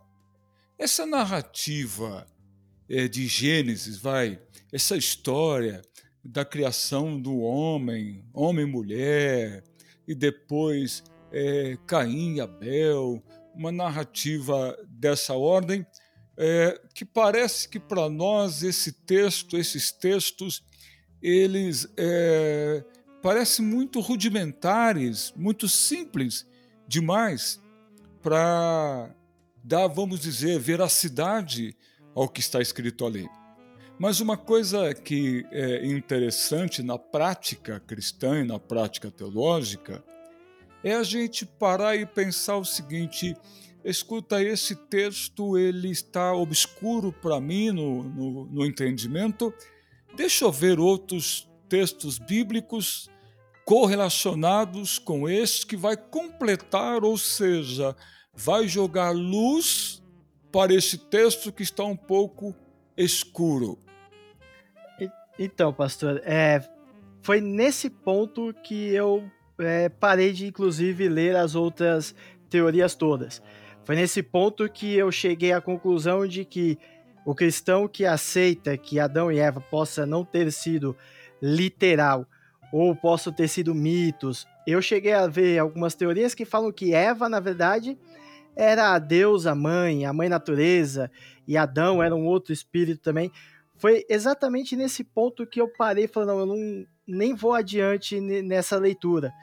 Essa 0.78 1.06
narrativa 1.06 2.28
é, 2.90 3.08
de 3.08 3.26
Gênesis, 3.26 3.98
vai, 3.98 4.42
essa 4.74 4.98
história 4.98 5.82
da 6.24 6.44
criação 6.44 7.20
do 7.20 7.40
homem, 7.40 8.26
homem 8.34 8.66
e 8.66 8.70
mulher, 8.70 9.64
e 10.06 10.14
depois 10.14 11.02
é, 11.32 11.78
Caim 11.88 12.36
e 12.36 12.42
Abel, 12.42 13.24
uma 13.60 13.74
narrativa 13.74 14.78
dessa 14.88 15.34
ordem, 15.34 15.86
é, 16.38 16.80
que 16.96 17.04
parece 17.04 17.68
que 17.68 17.78
para 17.78 18.10
nós 18.10 18.64
esse 18.64 18.94
texto, 18.94 19.58
esses 19.58 19.92
textos, 19.92 20.64
eles 21.22 21.86
é, 21.98 22.82
parecem 23.22 23.66
muito 23.66 24.00
rudimentares, 24.00 25.34
muito 25.36 25.68
simples 25.68 26.48
demais 26.88 27.62
para 28.22 29.14
dar, 29.62 29.88
vamos 29.88 30.22
dizer, 30.22 30.58
veracidade 30.58 31.76
ao 32.16 32.30
que 32.30 32.40
está 32.40 32.62
escrito 32.62 33.06
ali. 33.06 33.28
Mas 34.00 34.22
uma 34.22 34.38
coisa 34.38 34.94
que 34.94 35.46
é 35.52 35.86
interessante 35.86 36.82
na 36.82 36.98
prática 36.98 37.82
cristã 37.82 38.40
e 38.40 38.46
na 38.46 38.58
prática 38.58 39.12
teológica 39.12 40.02
é 40.84 40.94
a 40.94 41.04
gente 41.04 41.46
parar 41.46 41.96
e 41.96 42.06
pensar 42.06 42.58
o 42.58 42.66
seguinte: 42.66 43.36
escuta, 43.84 44.42
esse 44.44 44.76
texto 44.76 45.58
ele 45.58 45.90
está 45.90 46.34
obscuro 46.34 47.12
para 47.12 47.40
mim 47.40 47.72
no, 47.72 48.04
no, 48.04 48.46
no 48.46 48.66
entendimento. 48.66 49.54
Deixa 50.16 50.46
eu 50.46 50.52
ver 50.52 50.80
outros 50.80 51.48
textos 51.68 52.18
bíblicos 52.18 53.10
correlacionados 53.64 54.98
com 54.98 55.30
este 55.30 55.68
que 55.68 55.78
vai 55.78 55.96
completar, 55.96 57.04
ou 57.04 57.18
seja, 57.18 57.96
vai 58.34 58.68
jogar 58.68 59.12
luz 59.12 60.02
para 60.52 60.74
esse 60.74 60.98
texto 60.98 61.52
que 61.52 61.62
está 61.62 61.84
um 61.84 61.96
pouco 61.96 62.56
escuro. 62.98 63.78
Então, 65.38 65.72
pastor, 65.72 66.22
é, 66.26 66.62
foi 67.22 67.40
nesse 67.40 67.90
ponto 67.90 68.54
que 68.62 68.90
eu 68.90 69.32
é, 69.60 69.90
parei 69.90 70.32
de, 70.32 70.48
inclusive, 70.48 71.08
ler 71.10 71.36
as 71.36 71.56
outras 71.56 72.16
teorias 72.50 72.96
todas. 72.96 73.42
Foi 73.84 73.96
nesse 73.96 74.22
ponto 74.22 74.70
que 74.70 74.96
eu 74.96 75.12
cheguei 75.12 75.52
à 75.52 75.62
conclusão 75.62 76.28
de 76.28 76.46
que 76.46 76.78
o 77.26 77.36
cristão 77.36 77.88
que 77.88 78.06
aceita 78.06 78.78
que 78.78 79.00
Adão 79.00 79.32
e 79.32 79.40
Eva 79.40 79.60
possa 79.60 80.06
não 80.06 80.24
ter 80.24 80.52
sido 80.52 80.96
literal 81.42 82.26
ou 82.72 82.96
possam 82.96 83.34
ter 83.34 83.48
sido 83.48 83.74
mitos. 83.74 84.48
Eu 84.66 84.82
cheguei 84.82 85.14
a 85.14 85.28
ver 85.28 85.58
algumas 85.58 85.96
teorias 85.96 86.34
que 86.34 86.46
falam 86.46 86.72
que 86.72 86.94
Eva, 86.94 87.28
na 87.28 87.40
verdade, 87.40 87.98
era 88.56 88.94
a 88.94 89.00
deusa 89.00 89.56
mãe, 89.56 90.06
a 90.06 90.14
mãe 90.14 90.30
natureza, 90.30 91.10
e 91.48 91.58
Adão 91.58 92.04
era 92.04 92.16
um 92.16 92.26
outro 92.26 92.54
espírito 92.54 93.02
também. 93.02 93.32
Foi 93.78 94.06
exatamente 94.10 94.76
nesse 94.76 95.04
ponto 95.04 95.48
que 95.48 95.60
eu 95.60 95.68
parei 95.68 96.08
falando, 96.08 96.30
não, 96.30 96.40
eu 96.40 96.46
não, 96.46 96.86
nem 97.08 97.34
vou 97.34 97.54
adiante 97.54 98.20
nessa 98.20 98.78
leitura. 98.78 99.34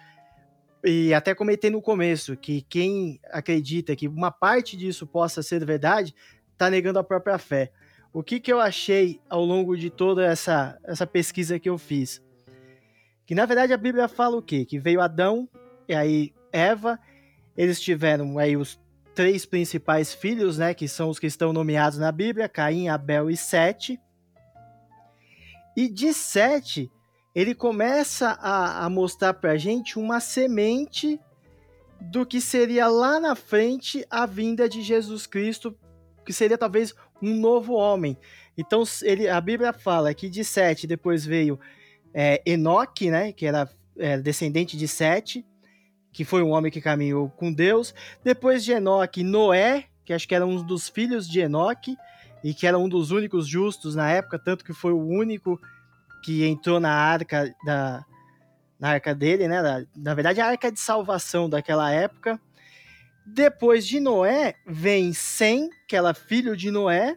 E 0.85 1.13
até 1.13 1.35
comentei 1.35 1.71
no 1.71 1.83
começo 1.83 2.37
que 2.37 2.63
quem 2.63 3.21
acredita 3.31 3.97
que 3.97 4.07
uma 4.07 4.31
parte 4.31 4.77
disso 4.77 5.07
possa 5.07 5.43
ser 5.43 5.65
verdade, 5.65 6.15
está 6.53 6.71
negando 6.71 6.99
a 6.99 7.05
própria 7.05 7.39
fé. 7.39 7.73
O 8.13 8.23
que, 8.23 8.41
que 8.41 8.53
eu 8.53 8.61
achei 8.61 9.21
ao 9.29 9.45
longo 9.45 9.77
de 9.77 9.91
toda 9.91 10.25
essa, 10.25 10.79
essa 10.85 11.07
pesquisa 11.07 11.59
que 11.59 11.69
eu 11.69 11.77
fiz? 11.77 12.23
Que 13.27 13.35
na 13.35 13.45
verdade 13.45 13.73
a 13.73 13.77
Bíblia 13.77 14.09
fala 14.09 14.37
o 14.37 14.43
quê? 14.43 14.65
Que 14.65 14.79
veio 14.79 15.01
Adão 15.01 15.49
e 15.89 15.95
aí 15.95 16.35
Eva, 16.53 16.99
eles 17.57 17.81
tiveram 17.81 18.39
aí 18.39 18.57
os 18.57 18.81
três 19.15 19.45
principais 19.47 20.13
filhos, 20.15 20.59
né, 20.59 20.75
que 20.75 20.87
são 20.87 21.09
os 21.09 21.19
que 21.19 21.27
estão 21.27 21.53
nomeados 21.53 21.99
na 21.99 22.13
Bíblia, 22.13 22.49
Caim, 22.49 22.89
Abel 22.89 23.31
e 23.31 23.37
Sete. 23.37 23.99
E 25.77 25.89
de 25.89 26.13
Sete, 26.13 26.91
ele 27.37 27.55
começa 27.55 28.31
a, 28.41 28.87
a 28.87 28.89
mostrar 28.89 29.35
para 29.35 29.53
a 29.53 29.57
gente 29.59 29.99
uma 29.99 30.21
semente 30.21 31.21
do 32.01 32.25
que 32.25 32.41
seria 32.41 32.89
lá 32.89 33.21
na 33.21 33.35
frente 33.35 34.07
a 34.09 34.25
vinda 34.25 34.67
de 34.67 34.81
Jesus 34.81 35.27
Cristo, 35.27 35.77
que 36.25 36.33
seria 36.33 36.57
talvez 36.57 36.95
um 37.21 37.39
novo 37.39 37.75
homem. 37.75 38.17
Então 38.57 38.83
ele, 39.03 39.29
a 39.29 39.39
Bíblia 39.39 39.75
fala 39.75 40.15
que 40.15 40.31
de 40.31 40.43
Sete 40.43 40.87
depois 40.87 41.27
veio 41.27 41.61
é, 42.15 42.41
Enoque, 42.47 43.11
né, 43.11 43.33
que 43.33 43.45
era 43.45 43.69
é, 43.99 44.17
descendente 44.17 44.75
de 44.75 44.89
Sete, 44.89 45.45
que 46.15 46.25
foi 46.25 46.43
um 46.43 46.53
homem 46.53 46.73
que 46.73 46.81
caminhou 46.81 47.29
com 47.29 47.53
Deus. 47.53 47.95
Depois 48.25 48.65
de 48.65 48.73
Enoque, 48.73 49.23
Noé, 49.23 49.85
que 50.07 50.15
acho 50.15 50.27
que 50.27 50.35
era 50.35 50.47
um 50.47 50.65
dos 50.65 50.89
filhos 50.89 51.29
de 51.29 51.41
Enoque, 51.41 51.99
e 52.43 52.55
que 52.55 52.67
era 52.67 52.79
um 52.79 52.89
dos 52.89 53.11
únicos 53.11 53.47
justos 53.47 53.95
na 53.95 54.11
época, 54.11 54.39
tanto 54.39 54.65
que 54.65 54.73
foi 54.73 54.93
o 54.93 55.07
único 55.07 55.61
que 56.27 56.45
entrou 56.45 56.81
na 56.81 56.91
arca 56.91 57.55
da 57.65 58.05
na 58.81 58.91
arca 58.91 59.15
dele, 59.15 59.47
né? 59.47 59.63
Na, 59.63 59.87
na 59.97 60.13
verdade, 60.13 60.41
a 60.41 60.49
arca 60.49 60.73
de 60.73 60.81
salvação 60.81 61.49
daquela 61.49 61.91
época. 61.91 62.39
Depois 63.25 63.87
de 63.87 64.01
Noé, 64.01 64.55
vem 64.67 65.13
Sem, 65.13 65.71
que 65.89 65.97
era 65.97 66.13
filho 66.13 66.57
de 66.57 66.71
Noé, 66.71 67.17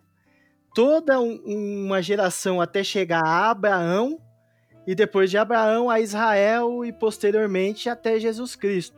toda 0.75 1.19
um, 1.19 1.85
uma 1.85 2.01
geração 2.01 2.61
até 2.61 2.83
chegar 2.83 3.25
a 3.25 3.49
Abraão, 3.49 4.21
e 4.87 4.93
depois 4.95 5.29
de 5.29 5.37
Abraão 5.37 5.89
a 5.89 5.99
Israel 5.99 6.85
e 6.85 6.93
posteriormente 6.93 7.89
até 7.89 8.19
Jesus 8.19 8.55
Cristo. 8.55 8.95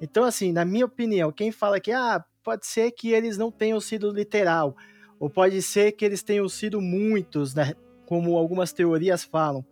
Então, 0.00 0.24
assim, 0.24 0.52
na 0.52 0.64
minha 0.64 0.84
opinião, 0.84 1.32
quem 1.32 1.50
fala 1.50 1.80
que 1.80 1.92
ah, 1.92 2.22
pode 2.44 2.66
ser 2.66 2.90
que 2.90 3.12
eles 3.12 3.38
não 3.38 3.50
tenham 3.50 3.80
sido 3.80 4.12
literal, 4.12 4.76
ou 5.18 5.30
pode 5.30 5.62
ser 5.62 5.92
que 5.92 6.04
eles 6.04 6.22
tenham 6.22 6.48
sido 6.48 6.80
muitos, 6.80 7.54
né, 7.54 7.74
como 8.08 8.38
algumas 8.38 8.72
teorias 8.72 9.22
falam. 9.22 9.62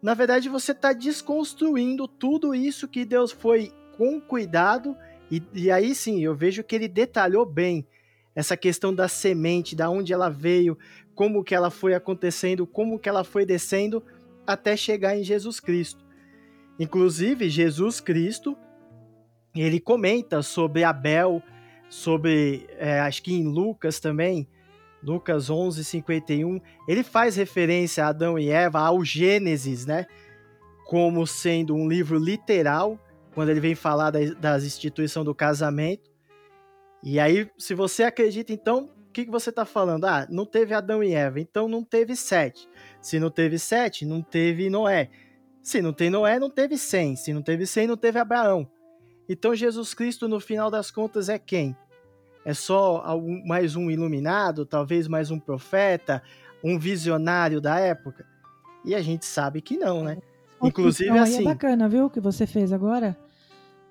Na 0.00 0.14
verdade, 0.14 0.48
você 0.48 0.72
está 0.72 0.94
desconstruindo 0.94 2.08
tudo 2.08 2.54
isso 2.54 2.88
que 2.88 3.04
Deus 3.04 3.32
foi 3.32 3.70
com 3.98 4.18
cuidado, 4.18 4.96
e, 5.30 5.42
e 5.52 5.70
aí 5.70 5.94
sim, 5.94 6.24
eu 6.24 6.34
vejo 6.34 6.64
que 6.64 6.74
ele 6.74 6.88
detalhou 6.88 7.44
bem 7.44 7.86
essa 8.34 8.56
questão 8.56 8.94
da 8.94 9.08
semente, 9.08 9.76
da 9.76 9.90
onde 9.90 10.10
ela 10.10 10.30
veio, 10.30 10.78
como 11.14 11.44
que 11.44 11.54
ela 11.54 11.70
foi 11.70 11.92
acontecendo, 11.92 12.66
como 12.66 12.98
que 12.98 13.10
ela 13.10 13.24
foi 13.24 13.44
descendo, 13.44 14.02
até 14.46 14.74
chegar 14.74 15.14
em 15.18 15.22
Jesus 15.22 15.60
Cristo. 15.60 16.02
Inclusive, 16.78 17.50
Jesus 17.50 18.00
Cristo, 18.00 18.56
ele 19.54 19.78
comenta 19.78 20.40
sobre 20.40 20.82
Abel, 20.82 21.42
sobre, 21.90 22.66
é, 22.78 23.00
acho 23.00 23.22
que 23.22 23.34
em 23.34 23.44
Lucas 23.44 24.00
também, 24.00 24.48
Lucas 25.02 25.48
11, 25.48 25.82
51, 25.84 26.60
ele 26.86 27.02
faz 27.02 27.36
referência 27.36 28.04
a 28.04 28.08
Adão 28.08 28.38
e 28.38 28.50
Eva, 28.50 28.80
ao 28.80 29.04
Gênesis, 29.04 29.86
né? 29.86 30.06
Como 30.86 31.26
sendo 31.26 31.74
um 31.74 31.88
livro 31.88 32.18
literal, 32.18 32.98
quando 33.34 33.48
ele 33.48 33.60
vem 33.60 33.74
falar 33.74 34.10
das, 34.10 34.34
das 34.36 34.64
instituições 34.64 35.24
do 35.24 35.34
casamento. 35.34 36.10
E 37.02 37.18
aí, 37.18 37.50
se 37.56 37.74
você 37.74 38.02
acredita, 38.02 38.52
então, 38.52 38.90
o 39.08 39.12
que, 39.12 39.24
que 39.24 39.30
você 39.30 39.50
está 39.50 39.64
falando? 39.64 40.04
Ah, 40.04 40.26
não 40.28 40.44
teve 40.44 40.74
Adão 40.74 41.02
e 41.02 41.14
Eva, 41.14 41.40
então 41.40 41.66
não 41.66 41.82
teve 41.82 42.14
sete. 42.14 42.68
Se 43.00 43.18
não 43.18 43.30
teve 43.30 43.58
sete, 43.58 44.04
não 44.04 44.20
teve 44.20 44.68
Noé. 44.68 45.10
Se 45.62 45.80
não 45.80 45.92
tem 45.92 46.10
Noé, 46.10 46.38
não 46.38 46.50
teve 46.50 46.76
cem. 46.76 47.16
Se 47.16 47.32
não 47.32 47.42
teve 47.42 47.66
cem, 47.66 47.86
não 47.86 47.96
teve 47.96 48.18
Abraão. 48.18 48.70
Então 49.28 49.54
Jesus 49.54 49.94
Cristo, 49.94 50.28
no 50.28 50.40
final 50.40 50.70
das 50.70 50.90
contas, 50.90 51.28
é 51.28 51.38
quem? 51.38 51.76
É 52.44 52.54
só 52.54 53.02
algum, 53.04 53.44
mais 53.46 53.76
um 53.76 53.90
iluminado, 53.90 54.64
talvez 54.64 55.06
mais 55.06 55.30
um 55.30 55.38
profeta, 55.38 56.22
um 56.64 56.78
visionário 56.78 57.60
da 57.60 57.78
época? 57.78 58.26
E 58.84 58.94
a 58.94 59.02
gente 59.02 59.26
sabe 59.26 59.60
que 59.60 59.76
não, 59.76 60.02
né? 60.02 60.18
Inclusive 60.62 61.10
então, 61.10 61.22
assim. 61.22 61.42
É 61.42 61.44
bacana, 61.44 61.88
viu, 61.88 62.06
o 62.06 62.10
que 62.10 62.20
você 62.20 62.46
fez 62.46 62.72
agora, 62.72 63.16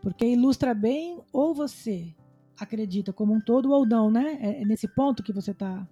porque 0.02 0.26
ilustra 0.26 0.74
bem 0.74 1.20
ou 1.32 1.54
você 1.54 2.08
acredita 2.60 3.14
como 3.14 3.34
um 3.34 3.40
todo 3.40 3.72
ou 3.72 3.86
não, 3.86 4.10
né? 4.10 4.38
É, 4.42 4.62
é 4.62 4.66
nesse 4.66 4.88
ponto 4.88 5.24
que 5.24 5.32
você 5.32 5.52
está 5.52 5.88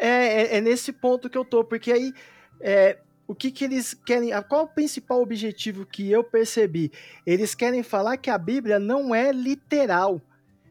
é, 0.00 0.08
é, 0.08 0.56
é, 0.56 0.60
nesse 0.62 0.92
ponto 0.92 1.28
que 1.28 1.36
eu 1.36 1.44
tô, 1.44 1.62
porque 1.62 1.92
aí 1.92 2.14
é, 2.58 2.96
o 3.26 3.34
que, 3.34 3.50
que 3.50 3.64
eles 3.64 3.92
querem. 3.92 4.30
Qual 4.48 4.64
o 4.64 4.68
principal 4.68 5.20
objetivo 5.20 5.84
que 5.84 6.10
eu 6.10 6.24
percebi? 6.24 6.90
Eles 7.26 7.54
querem 7.54 7.82
falar 7.82 8.16
que 8.16 8.30
a 8.30 8.38
Bíblia 8.38 8.78
não 8.78 9.14
é 9.14 9.30
literal. 9.30 10.20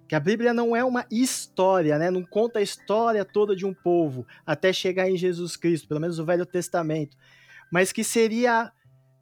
Que 0.10 0.16
a 0.16 0.20
Bíblia 0.20 0.56
não 0.56 0.76
é 0.76 0.84
uma 0.84 1.06
história, 1.12 2.00
né? 2.00 2.10
Não 2.10 2.24
conta 2.26 2.58
a 2.58 2.64
história 2.64 3.24
toda 3.24 3.56
de 3.56 3.64
um 3.64 3.76
povo 3.76 4.26
até 4.44 4.74
chegar 4.74 5.08
em 5.08 5.16
Jesus 5.16 5.56
Cristo, 5.56 5.88
pelo 5.88 6.00
menos 6.00 6.18
o 6.18 6.26
Velho 6.26 6.48
Testamento. 6.48 7.16
Mas 7.72 7.92
que 7.92 8.04
seria 8.04 8.72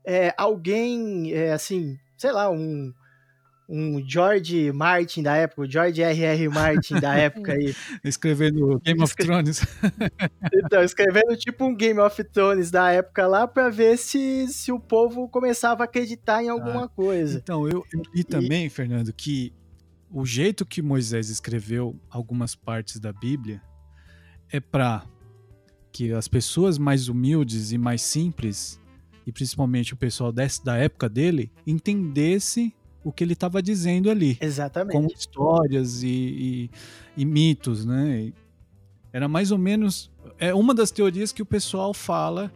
é, 0.06 0.34
alguém, 0.38 1.34
é, 1.34 1.52
assim, 1.52 2.00
sei 2.16 2.32
lá, 2.32 2.50
um, 2.50 2.94
um 3.68 4.02
George 4.08 4.72
Martin 4.72 5.24
da 5.24 5.36
época, 5.36 5.64
o 5.64 5.70
George 5.70 6.02
R.R. 6.02 6.48
Martin 6.48 7.02
da 7.02 7.14
época 7.20 7.52
aí. 7.52 7.76
escrevendo 8.02 8.80
Game 8.80 9.04
of 9.04 9.14
Thrones. 9.14 9.60
então, 10.64 10.82
escrevendo 10.82 11.36
tipo 11.36 11.66
um 11.66 11.76
Game 11.76 12.00
of 12.00 12.24
Thrones 12.24 12.72
da 12.72 12.90
época 12.94 13.28
lá 13.28 13.46
para 13.46 13.68
ver 13.68 13.98
se, 13.98 14.48
se 14.48 14.72
o 14.72 14.80
povo 14.80 15.28
começava 15.28 15.84
a 15.84 15.86
acreditar 15.86 16.42
em 16.42 16.48
alguma 16.48 16.86
ah, 16.86 16.88
coisa. 16.88 17.40
Então, 17.40 17.68
eu, 17.68 17.84
eu 17.94 18.02
li 18.16 18.24
também, 18.24 18.70
Fernando, 18.70 19.12
que 19.12 19.52
o 20.12 20.26
jeito 20.26 20.66
que 20.66 20.82
Moisés 20.82 21.30
escreveu 21.30 22.00
algumas 22.10 22.56
partes 22.56 23.00
da 23.00 23.12
Bíblia 23.12 23.62
é 24.52 24.60
para 24.60 25.06
que 25.92 26.12
as 26.14 26.28
pessoas 26.28 26.78
mais 26.78 27.10
humildes 27.10 27.72
e 27.72 27.78
mais 27.78 28.02
simples, 28.02 28.80
e 29.26 29.32
principalmente 29.32 29.94
o 29.94 29.98
pessoal 29.98 30.32
desse, 30.32 30.64
da 30.64 30.78
época 30.78 31.10
dele, 31.10 31.52
entendesse 31.66 32.74
o 33.04 33.12
que 33.12 33.24
ele 33.24 33.34
estava 33.34 33.62
dizendo 33.62 34.10
ali. 34.10 34.38
Exatamente. 34.40 34.94
Como 34.94 35.08
histórias 35.12 36.04
e, 36.04 36.08
e, 36.08 36.70
e 37.18 37.26
mitos, 37.26 37.86
né? 37.86 38.32
Era 39.12 39.28
mais 39.28 39.52
ou 39.52 39.58
menos. 39.58 40.12
É 40.38 40.54
uma 40.54 40.74
das 40.74 40.92
teorias 40.92 41.32
que 41.32 41.42
o 41.42 41.46
pessoal 41.46 41.94
fala 41.94 42.52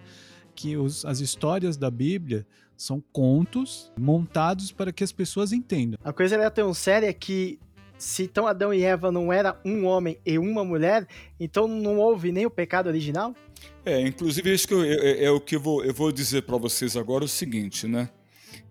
que 0.53 0.77
os, 0.77 1.05
as 1.05 1.19
histórias 1.19 1.77
da 1.77 1.89
Bíblia 1.89 2.45
são 2.81 3.03
contos 3.11 3.91
montados 3.97 4.71
para 4.71 4.91
que 4.91 5.03
as 5.03 5.11
pessoas 5.11 5.53
entendam. 5.53 5.99
A 6.03 6.11
coisa 6.11 6.35
era 6.35 6.49
tão 6.49 6.73
séria 6.73 7.13
que 7.13 7.59
se 7.97 8.23
então 8.23 8.47
Adão 8.47 8.73
e 8.73 8.83
Eva 8.83 9.11
não 9.11 9.31
era 9.31 9.59
um 9.63 9.85
homem 9.85 10.17
e 10.25 10.39
uma 10.39 10.65
mulher, 10.65 11.07
então 11.39 11.67
não 11.67 11.99
houve 11.99 12.31
nem 12.31 12.45
o 12.45 12.49
pecado 12.49 12.87
original? 12.87 13.35
É, 13.85 14.01
inclusive 14.01 14.51
isso 14.51 14.67
que 14.67 14.73
eu, 14.73 14.83
é, 14.83 15.25
é, 15.25 15.29
o 15.29 15.39
que 15.39 15.55
eu 15.55 15.59
vou, 15.59 15.85
eu 15.85 15.93
vou 15.93 16.11
dizer 16.11 16.41
para 16.41 16.57
vocês 16.57 16.97
agora 16.97 17.23
é 17.23 17.25
o 17.25 17.29
seguinte, 17.29 17.87
né? 17.87 18.09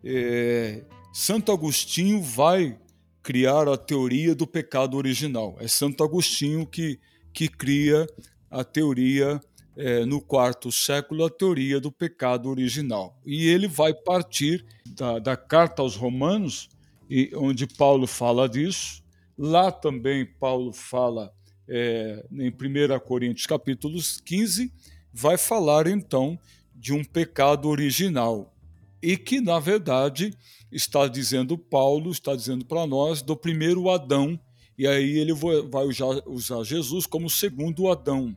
É, 0.05 0.83
Santo 1.13 1.53
Agostinho 1.53 2.21
vai 2.21 2.77
criar 3.23 3.69
a 3.69 3.77
teoria 3.77 4.35
do 4.35 4.47
pecado 4.47 4.97
original. 4.97 5.57
É 5.61 5.69
Santo 5.69 6.03
Agostinho 6.03 6.67
que, 6.67 6.99
que 7.33 7.47
cria 7.47 8.09
a 8.51 8.65
teoria, 8.65 9.41
é, 9.77 10.05
no 10.05 10.21
quarto 10.21 10.71
século, 10.71 11.25
a 11.25 11.31
teoria 11.31 11.81
do 11.81 11.91
pecado 11.91 12.49
original. 12.49 13.19
E 13.25 13.47
ele 13.49 13.69
vai 13.69 13.95
partir 13.95 14.65
da, 14.87 15.19
da 15.19 15.37
carta 15.37 15.83
aos 15.83 15.97
Romanos, 15.97 16.69
e, 17.09 17.31
onde 17.35 17.67
Paulo 17.67 18.07
fala 18.07 18.49
disso. 18.49 19.03
Lá 19.37 19.73
também 19.73 20.27
Paulo 20.27 20.73
fala 20.73 21.33
é, 21.69 22.25
em 22.33 22.49
1 22.49 22.99
Coríntios 23.01 23.47
capítulo 23.47 23.99
15, 24.25 24.73
vai 25.13 25.39
falar 25.39 25.87
então 25.87 26.39
de 26.75 26.93
um 26.93 27.05
pecado 27.05 27.69
original 27.69 28.55
e 29.03 29.17
que, 29.17 29.41
na 29.41 29.59
verdade, 29.59 30.35
está 30.71 31.07
dizendo 31.09 31.57
Paulo, 31.57 32.11
está 32.11 32.35
dizendo 32.37 32.65
para 32.65 32.87
nós 32.87 33.23
do 33.23 33.37
primeiro 33.37 33.89
Adão, 33.89 34.39
e 34.77 34.87
aí 34.87 35.19
ele 35.19 35.33
vai 35.33 35.85
usar 36.27 36.65
Jesus 36.65 37.07
como 37.07 37.29
segundo 37.29 37.91
Adão. 37.91 38.37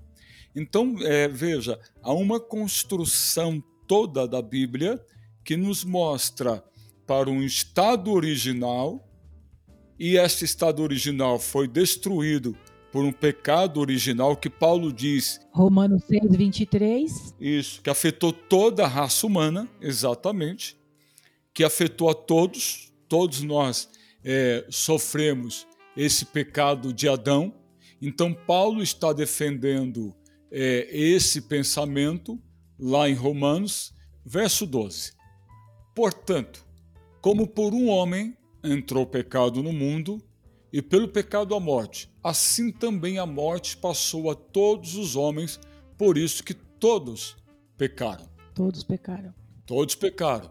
Então, 0.55 0.95
é, 1.01 1.27
veja, 1.27 1.79
há 2.01 2.13
uma 2.13 2.39
construção 2.39 3.63
toda 3.87 4.27
da 4.27 4.41
Bíblia 4.41 5.03
que 5.43 5.57
nos 5.57 5.83
mostra 5.83 6.63
para 7.05 7.29
um 7.29 7.43
estado 7.43 8.11
original, 8.11 9.07
e 9.99 10.17
esse 10.17 10.45
estado 10.45 10.81
original 10.81 11.37
foi 11.39 11.67
destruído 11.67 12.57
por 12.91 13.03
um 13.03 13.11
pecado 13.11 13.79
original 13.79 14.37
que 14.37 14.49
Paulo 14.49 14.93
diz. 14.93 15.39
Romanos 15.51 16.03
6, 16.05 16.35
23. 16.35 17.35
Isso, 17.39 17.81
que 17.81 17.89
afetou 17.89 18.31
toda 18.31 18.83
a 18.83 18.87
raça 18.87 19.25
humana, 19.25 19.67
exatamente, 19.81 20.77
que 21.53 21.63
afetou 21.63 22.09
a 22.09 22.13
todos, 22.13 22.91
todos 23.09 23.41
nós 23.41 23.89
é, 24.23 24.65
sofremos 24.69 25.67
esse 25.97 26.25
pecado 26.25 26.93
de 26.93 27.09
Adão. 27.09 27.53
Então, 28.01 28.33
Paulo 28.33 28.81
está 28.81 29.11
defendendo 29.11 30.13
é, 30.53 30.87
esse 30.95 31.41
pensamento 31.41 32.39
lá 32.79 33.09
em 33.09 33.13
Romanos, 33.13 33.93
verso 34.23 34.65
12. 34.65 35.13
Portanto, 35.95 36.65
como 37.19 37.47
por 37.47 37.73
um 37.73 37.89
homem 37.89 38.37
entrou 38.63 39.03
o 39.03 39.07
pecado 39.07 39.61
no 39.61 39.73
mundo, 39.73 40.23
e 40.73 40.81
pelo 40.81 41.07
pecado 41.07 41.53
a 41.53 41.59
morte. 41.59 42.11
Assim 42.23 42.71
também 42.71 43.19
a 43.19 43.27
morte 43.27 43.77
passou 43.77 44.31
a 44.31 44.35
todos 44.35 44.95
os 44.95 45.15
homens, 45.15 45.59
por 45.95 46.17
isso 46.17 46.43
que 46.43 46.55
todos 46.55 47.37
pecaram. 47.77 48.27
Todos 48.55 48.83
pecaram. 48.83 49.31
Todos 49.67 49.93
pecaram. 49.93 50.49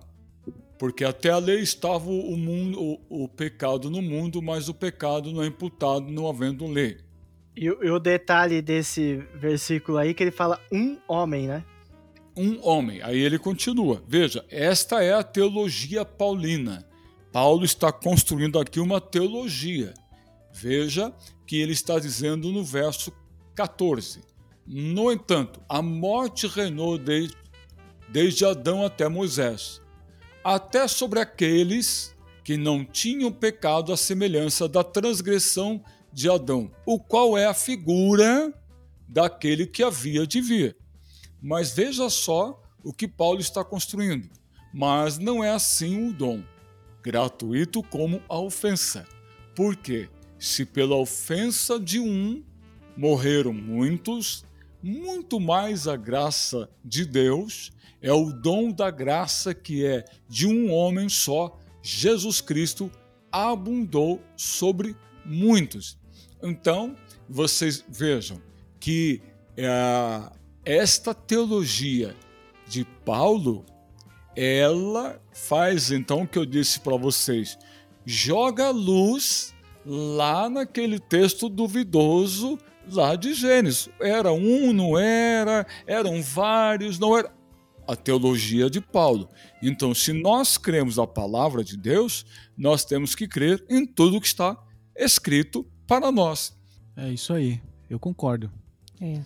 Porque 0.78 1.04
até 1.04 1.30
a 1.30 1.38
lei 1.38 1.60
estava 1.60 2.08
o, 2.08 2.36
mundo, 2.36 2.80
o, 2.80 3.24
o 3.24 3.28
pecado 3.28 3.90
no 3.90 4.00
mundo, 4.00 4.40
mas 4.40 4.68
o 4.68 4.74
pecado 4.74 5.32
não 5.32 5.42
é 5.42 5.46
imputado 5.46 6.08
não 6.10 6.28
havendo 6.28 6.66
lei. 6.66 6.98
E, 7.56 7.66
e 7.66 7.90
o 7.90 7.98
detalhe 7.98 8.62
desse 8.62 9.16
versículo 9.34 9.98
aí 9.98 10.14
que 10.14 10.22
ele 10.22 10.30
fala 10.30 10.60
um 10.70 10.98
homem, 11.06 11.46
né? 11.46 11.64
Um 12.36 12.66
homem. 12.66 13.02
Aí 13.02 13.18
ele 13.18 13.38
continua. 13.38 14.02
Veja, 14.08 14.44
esta 14.48 15.02
é 15.02 15.12
a 15.12 15.22
teologia 15.22 16.04
paulina. 16.04 16.86
Paulo 17.30 17.64
está 17.64 17.92
construindo 17.92 18.58
aqui 18.58 18.80
uma 18.80 19.00
teologia. 19.00 19.92
Veja 20.52 21.12
que 21.46 21.56
ele 21.56 21.72
está 21.72 21.98
dizendo 21.98 22.50
no 22.50 22.64
verso 22.64 23.12
14: 23.54 24.22
No 24.66 25.12
entanto, 25.12 25.60
a 25.68 25.82
morte 25.82 26.46
reinou 26.46 26.96
desde, 26.96 27.36
desde 28.08 28.44
Adão 28.44 28.84
até 28.84 29.08
Moisés, 29.08 29.80
até 30.42 30.88
sobre 30.88 31.20
aqueles 31.20 32.14
que 32.44 32.56
não 32.56 32.84
tinham 32.84 33.30
pecado 33.30 33.92
à 33.92 33.96
semelhança 33.96 34.68
da 34.68 34.82
transgressão 34.82 35.82
de 36.12 36.28
Adão, 36.28 36.70
o 36.86 36.98
qual 36.98 37.36
é 37.36 37.46
a 37.46 37.54
figura 37.54 38.52
daquele 39.08 39.66
que 39.66 39.82
havia 39.82 40.26
de 40.26 40.40
vir. 40.40 40.76
Mas 41.40 41.72
veja 41.72 42.08
só 42.08 42.62
o 42.82 42.92
que 42.92 43.08
Paulo 43.08 43.40
está 43.40 43.64
construindo. 43.64 44.30
Mas 44.72 45.18
não 45.18 45.42
é 45.42 45.50
assim 45.50 46.08
o 46.08 46.12
dom, 46.12 46.42
gratuito 47.02 47.82
como 47.82 48.22
a 48.28 48.38
ofensa. 48.38 49.06
Por 49.54 49.76
quê? 49.76 50.08
Se 50.38 50.64
pela 50.64 50.96
ofensa 50.96 51.78
de 51.78 52.00
um 52.00 52.42
morreram 52.96 53.52
muitos, 53.52 54.44
muito 54.82 55.38
mais 55.38 55.86
a 55.86 55.96
graça 55.96 56.68
de 56.84 57.04
Deus 57.04 57.70
é 58.02 58.12
o 58.12 58.32
dom 58.32 58.72
da 58.72 58.90
graça 58.90 59.54
que 59.54 59.86
é 59.86 60.04
de 60.28 60.46
um 60.46 60.72
homem 60.72 61.08
só, 61.08 61.56
Jesus 61.80 62.40
Cristo, 62.40 62.90
abundou 63.30 64.20
sobre 64.36 64.96
muitos. 65.24 65.96
Então, 66.42 66.96
vocês 67.28 67.84
vejam 67.88 68.40
que 68.80 69.22
é, 69.56 70.30
esta 70.64 71.14
teologia 71.14 72.16
de 72.66 72.84
Paulo, 73.04 73.64
ela 74.34 75.20
faz 75.32 75.90
então 75.90 76.22
o 76.22 76.26
que 76.26 76.38
eu 76.38 76.46
disse 76.46 76.80
para 76.80 76.96
vocês, 76.96 77.58
joga 78.04 78.70
luz 78.70 79.54
lá 79.84 80.48
naquele 80.48 80.98
texto 80.98 81.48
duvidoso 81.48 82.58
lá 82.90 83.14
de 83.14 83.34
Gênesis. 83.34 83.88
Era 84.00 84.32
um, 84.32 84.72
não 84.72 84.98
era, 84.98 85.66
eram 85.86 86.22
vários, 86.22 86.98
não 86.98 87.16
era. 87.16 87.32
A 87.86 87.96
teologia 87.96 88.70
de 88.70 88.80
Paulo. 88.80 89.28
Então, 89.60 89.92
se 89.92 90.12
nós 90.12 90.56
cremos 90.56 91.00
a 91.00 91.06
palavra 91.06 91.64
de 91.64 91.76
Deus, 91.76 92.24
nós 92.56 92.84
temos 92.84 93.14
que 93.14 93.26
crer 93.26 93.64
em 93.68 93.84
tudo 93.84 94.20
que 94.20 94.26
está 94.26 94.56
escrito 94.96 95.66
para 95.86 96.10
nós. 96.10 96.56
É 96.96 97.08
isso 97.08 97.32
aí, 97.32 97.60
eu 97.88 97.98
concordo. 97.98 98.50
É, 99.00 99.20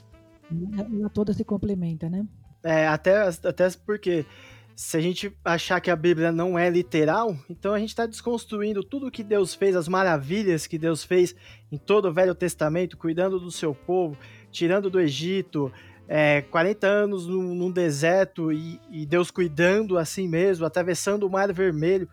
ela 0.78 1.10
toda 1.10 1.32
se 1.32 1.44
complementa, 1.44 2.08
né? 2.08 2.26
É, 2.62 2.86
até, 2.86 3.16
até 3.26 3.70
porque 3.84 4.26
se 4.74 4.96
a 4.96 5.00
gente 5.00 5.32
achar 5.42 5.80
que 5.80 5.90
a 5.90 5.96
Bíblia 5.96 6.30
não 6.30 6.58
é 6.58 6.68
literal, 6.68 7.34
então 7.48 7.72
a 7.72 7.78
gente 7.78 7.88
está 7.88 8.04
desconstruindo 8.04 8.84
tudo 8.84 9.10
que 9.10 9.24
Deus 9.24 9.54
fez, 9.54 9.74
as 9.74 9.88
maravilhas 9.88 10.66
que 10.66 10.78
Deus 10.78 11.02
fez 11.02 11.34
em 11.72 11.78
todo 11.78 12.08
o 12.08 12.12
Velho 12.12 12.34
Testamento, 12.34 12.98
cuidando 12.98 13.40
do 13.40 13.50
seu 13.50 13.74
povo, 13.74 14.18
tirando 14.50 14.90
do 14.90 15.00
Egito, 15.00 15.72
é, 16.06 16.42
40 16.42 16.86
anos 16.86 17.26
num, 17.26 17.54
num 17.54 17.70
deserto 17.70 18.52
e, 18.52 18.78
e, 18.90 19.06
Deus 19.06 19.30
cuidando 19.30 19.96
assim 19.96 20.28
mesmo, 20.28 20.66
atravessando 20.66 21.26
o 21.26 21.30
Mar 21.30 21.52
Vermelho. 21.52 22.08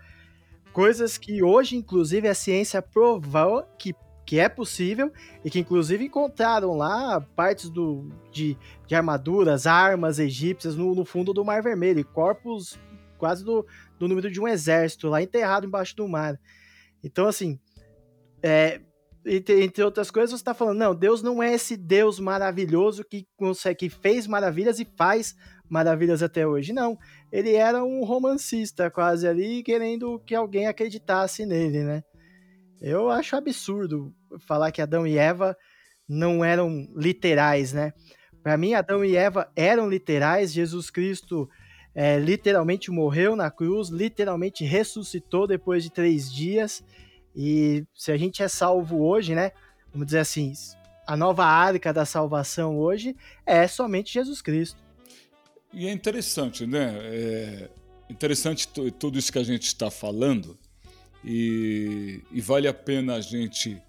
Coisas 0.71 1.17
que 1.17 1.43
hoje, 1.43 1.75
inclusive, 1.75 2.27
a 2.27 2.33
ciência 2.33 2.81
provou 2.81 3.63
que 3.77 3.93
que 4.25 4.39
é 4.39 4.47
possível 4.47 5.11
e 5.43 5.49
que 5.49 5.59
inclusive 5.59 6.05
encontraram 6.05 6.75
lá 6.75 7.21
partes 7.35 7.69
do, 7.69 8.09
de, 8.31 8.57
de 8.87 8.95
armaduras, 8.95 9.67
armas 9.67 10.19
egípcias 10.19 10.75
no, 10.75 10.95
no, 10.95 11.05
fundo 11.05 11.33
do 11.33 11.43
Mar 11.43 11.61
Vermelho 11.61 11.99
e 11.99 12.03
corpos 12.03 12.79
quase 13.17 13.43
do, 13.43 13.65
do 13.97 14.07
número 14.07 14.29
de 14.29 14.39
um 14.39 14.47
exército 14.47 15.07
lá 15.07 15.21
enterrado 15.21 15.65
embaixo 15.65 15.95
do 15.95 16.07
mar. 16.07 16.39
Então, 17.03 17.27
assim, 17.27 17.59
é, 18.41 18.81
entre, 19.25 19.63
entre, 19.63 19.83
outras 19.83 20.11
coisas, 20.11 20.31
você 20.31 20.35
está 20.35 20.53
falando, 20.53 20.77
não, 20.77 20.95
Deus 20.95 21.21
não 21.21 21.41
é 21.41 21.53
esse 21.53 21.77
Deus 21.77 22.19
maravilhoso 22.19 23.03
que 23.03 23.25
consegue, 23.37 23.75
que 23.77 23.89
fez 23.89 24.27
maravilhas 24.27 24.79
e 24.79 24.87
faz 24.97 25.35
maravilhas 25.69 26.21
até 26.21 26.45
hoje. 26.45 26.73
Não, 26.73 26.97
ele 27.31 27.53
era 27.53 27.83
um 27.83 28.03
romancista 28.03 28.91
quase 28.91 29.27
ali, 29.27 29.63
querendo 29.63 30.19
que 30.19 30.35
alguém 30.35 30.67
acreditasse 30.67 31.45
nele, 31.45 31.83
né? 31.83 32.03
Eu 32.83 33.09
acho 33.09 33.37
absurdo 33.37 34.13
falar 34.45 34.69
que 34.73 34.81
Adão 34.81 35.07
e 35.07 35.17
Eva 35.17 35.55
não 36.07 36.43
eram 36.43 36.85
literais, 36.93 37.71
né? 37.71 37.93
Para 38.43 38.57
mim, 38.57 38.73
Adão 38.73 39.05
e 39.05 39.15
Eva 39.15 39.49
eram 39.55 39.89
literais. 39.89 40.51
Jesus 40.51 40.89
Cristo 40.89 41.49
é, 41.95 42.19
literalmente 42.19 42.91
morreu 42.91 43.37
na 43.37 43.49
cruz, 43.49 43.87
literalmente 43.87 44.65
ressuscitou 44.65 45.47
depois 45.47 45.81
de 45.81 45.91
três 45.93 46.29
dias. 46.29 46.83
E 47.33 47.85
se 47.95 48.11
a 48.11 48.17
gente 48.17 48.43
é 48.43 48.49
salvo 48.49 49.01
hoje, 49.01 49.33
né? 49.33 49.53
Vamos 49.93 50.07
dizer 50.07 50.19
assim, 50.19 50.51
a 51.07 51.15
nova 51.15 51.45
arca 51.45 51.93
da 51.93 52.03
salvação 52.03 52.77
hoje 52.77 53.15
é 53.45 53.65
somente 53.65 54.13
Jesus 54.13 54.41
Cristo. 54.41 54.83
E 55.71 55.87
é 55.87 55.91
interessante, 55.91 56.67
né? 56.67 56.99
É 57.01 57.69
interessante 58.09 58.67
tudo 58.67 59.17
isso 59.17 59.31
que 59.31 59.39
a 59.39 59.43
gente 59.43 59.67
está 59.67 59.89
falando, 59.89 60.57
e, 61.23 62.21
e 62.31 62.41
vale 62.41 62.67
a 62.67 62.73
pena 62.73 63.15
a 63.15 63.21
gente 63.21 63.81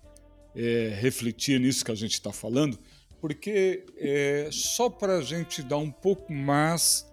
é, 0.54 0.96
refletir 1.00 1.58
nisso 1.58 1.84
que 1.84 1.90
a 1.90 1.96
gente 1.96 2.12
está 2.12 2.32
falando, 2.32 2.78
porque 3.20 3.84
é 3.96 4.48
só 4.52 4.88
para 4.88 5.18
a 5.18 5.22
gente 5.22 5.62
dar 5.62 5.78
um 5.78 5.90
pouco 5.90 6.32
mais 6.32 7.06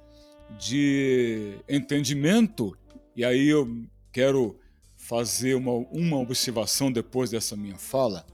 de 0.59 1.55
entendimento, 1.67 2.77
e 3.15 3.23
aí 3.23 3.47
eu 3.47 3.85
quero 4.11 4.59
fazer 4.95 5.55
uma, 5.55 5.71
uma 5.71 6.17
observação 6.17 6.91
depois 6.91 7.29
dessa 7.29 7.55
minha 7.55 7.77
fala, 7.77 8.25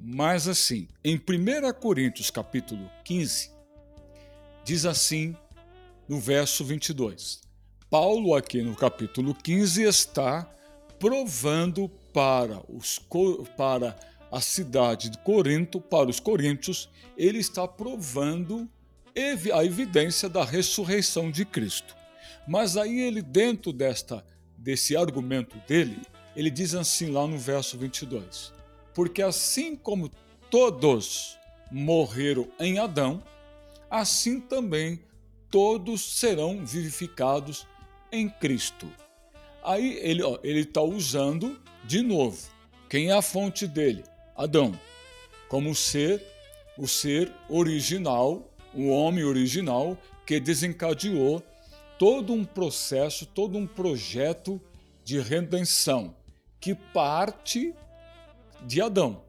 mas 0.00 0.46
assim, 0.46 0.88
em 1.04 1.16
1 1.16 1.72
Coríntios 1.80 2.30
capítulo 2.30 2.88
15, 3.04 3.50
diz 4.64 4.86
assim 4.86 5.36
no 6.08 6.18
verso 6.20 6.64
22. 6.64 7.40
Paulo 7.90 8.34
aqui 8.34 8.62
no 8.62 8.76
capítulo 8.76 9.34
15 9.34 9.82
está 9.82 10.48
provando 10.98 11.88
para, 12.12 12.60
os, 12.68 13.00
para 13.56 13.96
a 14.30 14.40
cidade 14.40 15.10
de 15.10 15.18
Corinto, 15.18 15.80
para 15.80 16.10
os 16.10 16.20
coríntios, 16.20 16.88
ele 17.16 17.38
está 17.38 17.66
provando 17.66 18.68
a 19.52 19.64
evidência 19.64 20.28
da 20.28 20.44
ressurreição 20.44 21.30
de 21.30 21.44
Cristo. 21.44 21.96
Mas 22.46 22.76
aí 22.76 23.00
ele, 23.00 23.20
dentro 23.20 23.72
desta, 23.72 24.24
desse 24.56 24.96
argumento 24.96 25.56
dele, 25.66 26.00
ele 26.36 26.50
diz 26.50 26.74
assim 26.74 27.10
lá 27.10 27.26
no 27.26 27.36
verso 27.36 27.76
22: 27.76 28.52
Porque 28.94 29.22
assim 29.22 29.74
como 29.74 30.10
todos 30.50 31.36
morreram 31.70 32.48
em 32.60 32.78
Adão, 32.78 33.22
assim 33.90 34.40
também 34.40 35.00
todos 35.50 36.18
serão 36.18 36.64
vivificados 36.64 37.66
em 38.12 38.28
Cristo. 38.28 38.86
Aí 39.68 39.98
ele 40.00 40.22
ó, 40.22 40.38
ele 40.42 40.60
está 40.60 40.80
usando 40.80 41.60
de 41.84 42.00
novo. 42.00 42.38
Quem 42.88 43.10
é 43.10 43.12
a 43.12 43.20
fonte 43.20 43.66
dele? 43.66 44.02
Adão, 44.34 44.72
como 45.46 45.74
ser 45.74 46.24
o 46.78 46.88
ser 46.88 47.30
original, 47.50 48.50
o 48.72 48.88
homem 48.88 49.24
original 49.24 49.98
que 50.24 50.40
desencadeou 50.40 51.42
todo 51.98 52.32
um 52.32 52.46
processo, 52.46 53.26
todo 53.26 53.58
um 53.58 53.66
projeto 53.66 54.58
de 55.04 55.20
redenção 55.20 56.16
que 56.58 56.74
parte 56.74 57.74
de 58.64 58.80
Adão. 58.80 59.22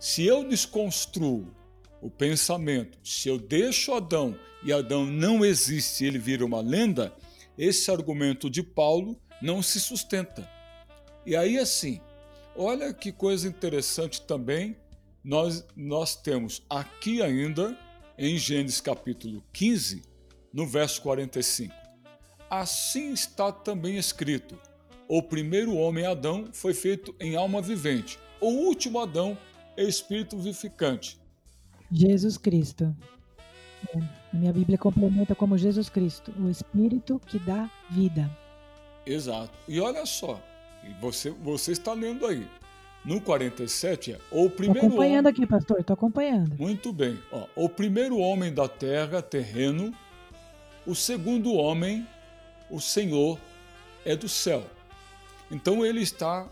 Se 0.00 0.26
eu 0.26 0.42
desconstruo 0.42 1.54
o 2.02 2.10
pensamento, 2.10 2.98
se 3.04 3.28
eu 3.28 3.38
deixo 3.38 3.94
Adão 3.94 4.36
e 4.64 4.72
Adão 4.72 5.06
não 5.06 5.44
existe, 5.44 6.04
ele 6.04 6.18
vira 6.18 6.44
uma 6.44 6.60
lenda, 6.60 7.14
esse 7.56 7.88
argumento 7.88 8.50
de 8.50 8.64
Paulo 8.64 9.16
não 9.40 9.62
se 9.62 9.80
sustenta. 9.80 10.48
E 11.24 11.34
aí 11.34 11.58
assim, 11.58 12.00
olha 12.54 12.92
que 12.92 13.12
coisa 13.12 13.48
interessante 13.48 14.22
também, 14.22 14.76
nós 15.22 15.64
nós 15.74 16.14
temos 16.14 16.62
aqui 16.70 17.22
ainda 17.22 17.76
em 18.18 18.38
Gênesis 18.38 18.80
capítulo 18.80 19.42
15, 19.52 20.02
no 20.52 20.66
verso 20.66 21.02
45. 21.02 21.74
Assim 22.48 23.12
está 23.12 23.50
também 23.50 23.96
escrito: 23.96 24.58
o 25.08 25.22
primeiro 25.22 25.74
homem 25.74 26.06
Adão 26.06 26.48
foi 26.52 26.74
feito 26.74 27.14
em 27.20 27.36
alma 27.36 27.60
vivente, 27.60 28.18
o 28.40 28.48
último 28.48 29.00
Adão 29.00 29.36
é 29.76 29.84
espírito 29.84 30.38
vivificante. 30.38 31.18
Jesus 31.90 32.36
Cristo. 32.38 32.94
É, 33.94 33.98
a 33.98 34.36
minha 34.36 34.52
Bíblia 34.52 34.78
complementa 34.78 35.34
como 35.34 35.56
Jesus 35.56 35.88
Cristo, 35.88 36.32
o 36.38 36.48
Espírito 36.48 37.20
que 37.26 37.38
dá 37.38 37.70
vida. 37.90 38.30
Exato. 39.06 39.52
E 39.68 39.80
olha 39.80 40.04
só, 40.04 40.42
você, 41.00 41.30
você 41.30 41.72
está 41.72 41.92
lendo 41.92 42.26
aí. 42.26 42.46
No 43.04 43.20
47 43.20 44.12
é 44.14 44.18
o 44.32 44.50
primeiro. 44.50 44.78
Estou 44.78 44.88
acompanhando 44.88 45.26
homem... 45.26 45.32
aqui, 45.32 45.46
pastor, 45.46 45.80
estou 45.80 45.94
acompanhando. 45.94 46.56
Muito 46.58 46.92
bem. 46.92 47.16
Ó, 47.30 47.46
o 47.54 47.68
primeiro 47.68 48.18
homem 48.18 48.52
da 48.52 48.68
terra, 48.68 49.22
terreno. 49.22 49.94
O 50.84 50.94
segundo 50.94 51.54
homem, 51.54 52.06
o 52.68 52.80
Senhor, 52.80 53.38
é 54.04 54.16
do 54.16 54.28
céu. 54.28 54.64
Então 55.50 55.86
ele 55.86 56.00
está, 56.00 56.48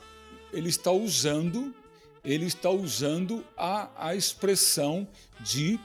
ele 0.53 0.69
está 0.69 0.93
usando, 0.93 1.75
ele 2.25 2.47
está 2.47 2.71
usando 2.71 3.45
a, 3.57 3.89
a 3.97 4.15
expressão 4.15 5.07
de 5.41 5.79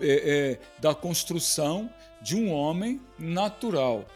é, 0.00 0.06
é, 0.52 0.58
da 0.80 0.94
construção 0.94 1.90
de 2.22 2.36
um 2.36 2.52
homem 2.52 3.00
natural. 3.18 4.06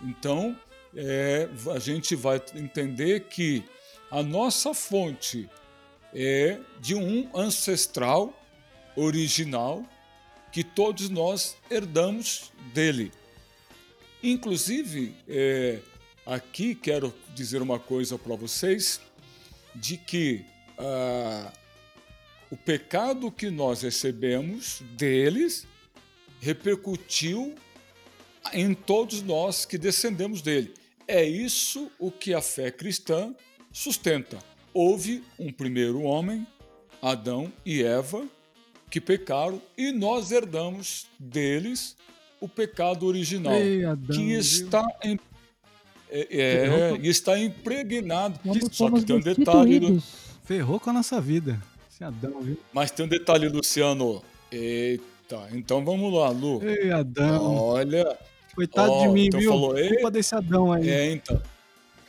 Então 0.00 0.56
é, 0.96 1.48
a 1.74 1.78
gente 1.78 2.14
vai 2.14 2.40
entender 2.54 3.28
que 3.28 3.64
a 4.10 4.22
nossa 4.22 4.72
fonte 4.72 5.48
é 6.14 6.58
de 6.80 6.94
um 6.94 7.28
ancestral 7.34 8.32
original 8.96 9.84
que 10.52 10.62
todos 10.62 11.08
nós 11.08 11.56
herdamos 11.68 12.52
dele. 12.72 13.10
Inclusive, 14.22 15.14
é, 15.28 15.80
aqui 16.24 16.74
quero 16.74 17.12
dizer 17.34 17.60
uma 17.60 17.78
coisa 17.78 18.16
para 18.16 18.36
vocês, 18.36 19.00
de 19.74 19.96
que 19.96 20.44
ah, 20.78 21.52
o 22.50 22.56
pecado 22.56 23.30
que 23.30 23.50
nós 23.50 23.82
recebemos 23.82 24.80
deles 24.96 25.66
repercutiu 26.40 27.54
em 28.52 28.74
todos 28.74 29.22
nós 29.22 29.64
que 29.64 29.76
descendemos 29.76 30.40
dele. 30.40 30.72
É 31.06 31.24
isso 31.24 31.90
o 31.98 32.10
que 32.10 32.32
a 32.32 32.40
fé 32.40 32.70
cristã 32.70 33.34
sustenta. 33.72 34.38
Houve 34.72 35.22
um 35.38 35.52
primeiro 35.52 36.02
homem, 36.02 36.46
Adão 37.00 37.52
e 37.64 37.82
Eva, 37.82 38.26
que 38.90 39.00
pecaram 39.00 39.60
e 39.76 39.92
nós 39.92 40.30
herdamos 40.30 41.06
deles 41.18 41.96
o 42.40 42.48
pecado 42.48 43.06
original, 43.06 43.54
Ei, 43.54 43.84
Adão, 43.84 44.16
que 44.16 44.32
está 44.32 44.86
em, 45.02 45.18
é, 46.10 46.28
é, 46.30 46.98
está 47.02 47.38
impregnado. 47.38 48.38
Só 48.70 48.90
que 48.90 49.04
tem 49.04 49.16
um 49.16 49.20
detalhe, 49.20 49.80
destituídos. 49.80 50.04
Ferrou 50.44 50.78
com 50.78 50.90
a 50.90 50.92
nossa 50.92 51.20
vida. 51.20 51.60
Esse 51.90 52.04
Adão, 52.04 52.40
viu? 52.40 52.58
mas 52.72 52.90
tem 52.90 53.04
um 53.04 53.08
detalhe, 53.08 53.48
Luciano. 53.48 54.22
Eita, 54.52 55.48
então 55.52 55.84
vamos 55.84 56.12
lá, 56.12 56.28
Lu. 56.28 56.62
Ei, 56.62 56.90
Adão. 56.90 57.56
Olha, 57.56 58.18
Coitado 58.54 58.92
ó, 58.92 59.06
de 59.06 59.08
mim, 59.12 59.26
então 59.26 59.40
viu? 59.40 59.50
falou. 59.50 59.74
Culpa 59.74 60.10
desse 60.10 60.34
Adão 60.34 60.72
aí. 60.72 60.88
É, 60.88 61.12
então. 61.12 61.40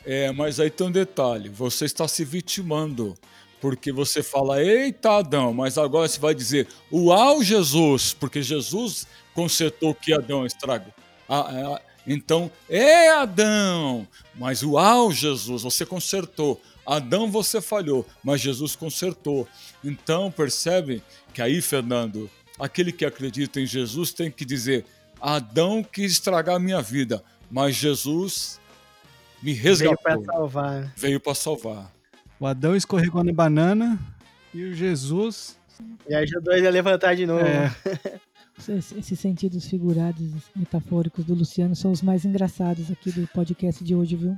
É, 0.04 0.30
mas 0.30 0.60
aí 0.60 0.70
tem 0.70 0.86
um 0.86 0.90
detalhe. 0.90 1.48
Você 1.48 1.84
está 1.84 2.06
se 2.06 2.24
vitimando. 2.24 3.14
Porque 3.60 3.90
você 3.90 4.22
fala, 4.22 4.62
eita 4.62 5.18
Adão, 5.18 5.52
mas 5.52 5.78
agora 5.78 6.06
você 6.06 6.20
vai 6.20 6.34
dizer, 6.34 6.68
uau 6.92 7.42
Jesus, 7.42 8.12
porque 8.12 8.42
Jesus 8.42 9.06
consertou 9.34 9.94
que 9.94 10.12
Adão 10.12 10.44
estragou. 10.44 10.92
Ah, 11.28 11.74
ah, 11.74 11.80
então, 12.06 12.50
é 12.68 13.08
Adão, 13.08 14.06
mas 14.34 14.62
uau 14.62 15.10
Jesus, 15.10 15.62
você 15.62 15.84
consertou. 15.84 16.60
Adão 16.86 17.30
você 17.30 17.60
falhou, 17.60 18.06
mas 18.22 18.40
Jesus 18.40 18.76
consertou. 18.76 19.48
Então, 19.82 20.30
percebe 20.30 21.02
que 21.34 21.42
aí, 21.42 21.60
Fernando, 21.60 22.30
aquele 22.58 22.92
que 22.92 23.04
acredita 23.04 23.60
em 23.60 23.66
Jesus 23.66 24.12
tem 24.12 24.30
que 24.30 24.44
dizer, 24.44 24.84
Adão 25.20 25.82
quis 25.82 26.12
estragar 26.12 26.56
a 26.56 26.58
minha 26.58 26.80
vida, 26.82 27.22
mas 27.50 27.74
Jesus 27.74 28.60
me 29.42 29.52
Veio 29.52 29.64
resgatou. 29.64 29.98
pra 29.98 30.22
salvar. 30.22 30.92
Veio 30.96 31.20
para 31.20 31.34
salvar. 31.34 31.92
O 32.38 32.46
Adão 32.46 32.76
escorregou 32.76 33.24
na 33.24 33.32
banana 33.32 33.98
e 34.52 34.64
o 34.64 34.74
Jesus. 34.74 35.58
E 36.08 36.14
ajudou 36.14 36.54
ele 36.54 36.66
a 36.66 36.70
levantar 36.70 37.14
de 37.14 37.26
novo. 37.26 37.44
É, 37.44 37.72
Esses 38.58 38.92
esses 38.92 39.20
sentidos 39.20 39.66
figurados, 39.66 40.32
metafóricos 40.54 41.26
do 41.26 41.34
Luciano 41.34 41.76
são 41.76 41.92
os 41.92 42.00
mais 42.00 42.24
engraçados 42.24 42.90
aqui 42.90 43.12
do 43.12 43.26
podcast 43.28 43.84
de 43.84 43.94
hoje, 43.94 44.16
viu? 44.16 44.34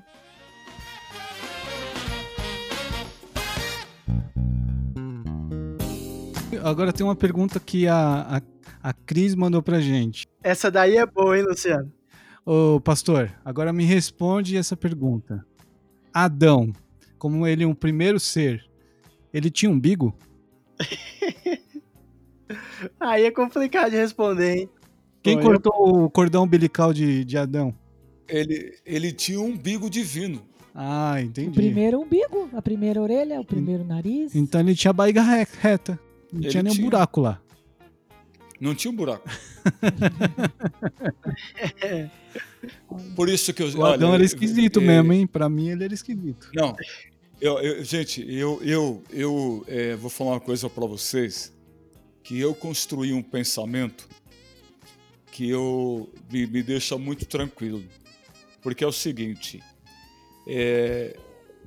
agora 6.64 6.93
tem 6.93 7.05
uma 7.05 7.16
pergunta 7.16 7.61
que 7.61 7.87
a, 7.87 8.37
a, 8.37 8.41
a 8.83 8.93
Cris 8.93 9.35
mandou 9.35 9.62
pra 9.62 9.81
gente. 9.81 10.26
Essa 10.43 10.70
daí 10.70 10.97
é 10.97 11.07
boa, 11.07 11.37
hein, 11.39 11.45
Luciano? 11.49 11.93
Ô, 12.45 12.81
pastor, 12.81 13.31
agora 13.45 13.72
me 13.72 13.85
responde 13.85 14.57
essa 14.57 14.76
pergunta. 14.76 15.45
Adão, 16.12 16.72
como 17.18 17.47
ele 17.47 17.64
é 17.64 17.66
um 17.66 17.74
primeiro 17.74 18.18
ser, 18.18 18.64
ele 19.33 19.51
tinha 19.51 19.70
umbigo? 19.70 20.16
Aí 22.99 23.24
é 23.24 23.31
complicado 23.31 23.91
de 23.91 23.97
responder, 23.97 24.57
hein? 24.61 24.68
Quem 25.22 25.37
Bom, 25.37 25.43
cortou 25.43 26.05
o 26.05 26.11
cordão 26.11 26.45
umbilical 26.45 26.93
de, 26.93 27.24
de 27.24 27.37
Adão? 27.37 27.74
Ele, 28.29 28.74
ele 28.87 29.12
tinha 29.12 29.41
um 29.41 29.47
umbigo 29.47 29.91
divino. 29.91 30.43
Ah, 30.74 31.14
O 31.16 31.20
entendi. 31.20 31.51
primeiro 31.51 32.01
umbigo, 32.01 32.49
a 32.55 32.62
primeira 32.62 33.01
orelha, 33.03 33.41
o 33.41 33.45
primeiro 33.45 33.85
nariz. 33.85 34.35
Então 34.35 34.61
ele 34.61 34.74
tinha 34.74 34.91
a 34.91 34.95
barriga 34.95 35.22
re- 35.22 35.47
reta. 35.61 35.99
Não 36.33 36.41
Ele 36.41 36.49
tinha 36.51 36.62
nenhum 36.62 36.74
tinha. 36.76 36.89
buraco 36.91 37.20
lá. 37.20 37.41
Não 38.61 38.74
tinha 38.74 38.90
um 38.90 38.96
buraco. 38.96 39.28
Por 43.14 43.28
isso 43.28 43.52
que 43.52 43.62
eu. 43.62 43.68
O 43.76 43.84
Adão 43.84 44.09
olha, 44.11 44.16
era 44.16 44.24
esquisito 44.24 44.80
é, 44.80 44.82
mesmo, 44.82 45.12
hein? 45.12 45.26
Pra 45.26 45.48
mim 45.48 45.68
ele 45.68 45.84
era 45.84 45.94
esquisito. 45.94 46.50
Não. 46.54 46.74
Eu, 47.40 47.59
eu- 47.61 47.84
gente, 47.84 48.24
eu, 48.28 48.61
eu, 48.62 49.02
eu 49.11 49.64
é, 49.68 49.94
vou 49.94 50.11
falar 50.11 50.32
uma 50.32 50.40
coisa 50.40 50.68
para 50.68 50.86
vocês. 50.86 51.54
Que 52.22 52.38
eu 52.38 52.54
construí 52.54 53.12
um 53.14 53.22
pensamento 53.22 54.06
que 55.32 55.48
eu, 55.48 56.12
me, 56.30 56.46
me 56.46 56.62
deixa 56.62 56.98
muito 56.98 57.24
tranquilo. 57.24 57.82
Porque 58.61 58.84
é 58.84 58.86
o 58.86 58.92
seguinte. 58.92 59.62
é, 60.46 61.16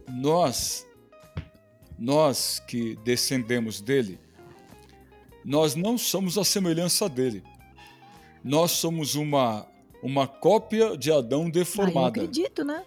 nós, 0.08 0.86
nós 1.98 2.62
que 2.68 2.96
descendemos 2.98 3.82
dele, 3.82 4.20
nós 5.46 5.76
não 5.76 5.98
somos 5.98 6.38
a 6.38 6.44
semelhança 6.44 7.08
dele. 7.10 7.44
Nós 8.44 8.72
somos 8.72 9.16
uma, 9.16 9.68
uma 10.02 10.28
cópia 10.28 10.98
de 10.98 11.12
Adão 11.12 11.44
Ah, 11.44 11.46
eu 11.48 11.52
deformada. 11.52 12.08
acredito, 12.08 12.64
né? 12.64 12.84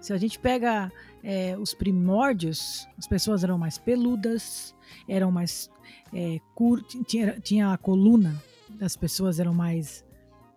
Se 0.00 0.12
a 0.12 0.16
gente 0.16 0.38
pega 0.38 0.90
é, 1.22 1.56
os 1.58 1.74
primórdios, 1.74 2.86
as 2.96 3.06
pessoas 3.06 3.44
eram 3.44 3.58
mais 3.58 3.76
peludas, 3.76 4.74
eram 5.06 5.30
mais 5.30 5.68
é, 6.14 6.38
cur... 6.54 6.82
tinha, 7.06 7.38
tinha 7.40 7.72
a 7.72 7.76
coluna 7.76 8.42
das 8.70 8.96
pessoas 8.96 9.38
eram 9.38 9.52
mais 9.52 10.04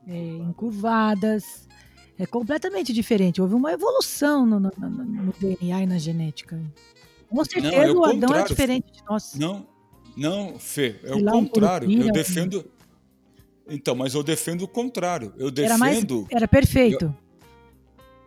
é, 0.07 0.17
encurvadas. 0.37 1.67
É 2.17 2.25
completamente 2.25 2.93
diferente. 2.93 3.41
Houve 3.41 3.55
uma 3.55 3.73
evolução 3.73 4.45
no, 4.45 4.59
no- 4.59 4.71
no- 4.77 5.33
DNA 5.39 5.81
e 5.83 5.85
na 5.87 5.97
genética. 5.97 6.61
Com 7.29 7.43
certeza 7.43 7.75
é 7.75 7.91
o 7.91 8.05
Adão 8.05 8.33
é 8.35 8.43
diferente 8.43 8.91
de 8.93 9.03
nós. 9.09 9.33
Não, 9.35 9.65
não, 10.15 10.57
Fê, 10.59 10.95
é 11.03 11.13
o 11.13 11.23
contrário. 11.25 11.89
Eu 11.91 12.11
defendo. 12.11 12.65
Então, 13.69 13.95
mas 13.95 14.13
eu 14.13 14.23
defendo 14.23 14.63
o 14.63 14.67
contrário. 14.67 15.33
Eu 15.37 15.49
Era 15.63 15.77
mais, 15.77 15.95
defendo. 15.95 16.27
era 16.29 16.47
perfeito. 16.47 17.15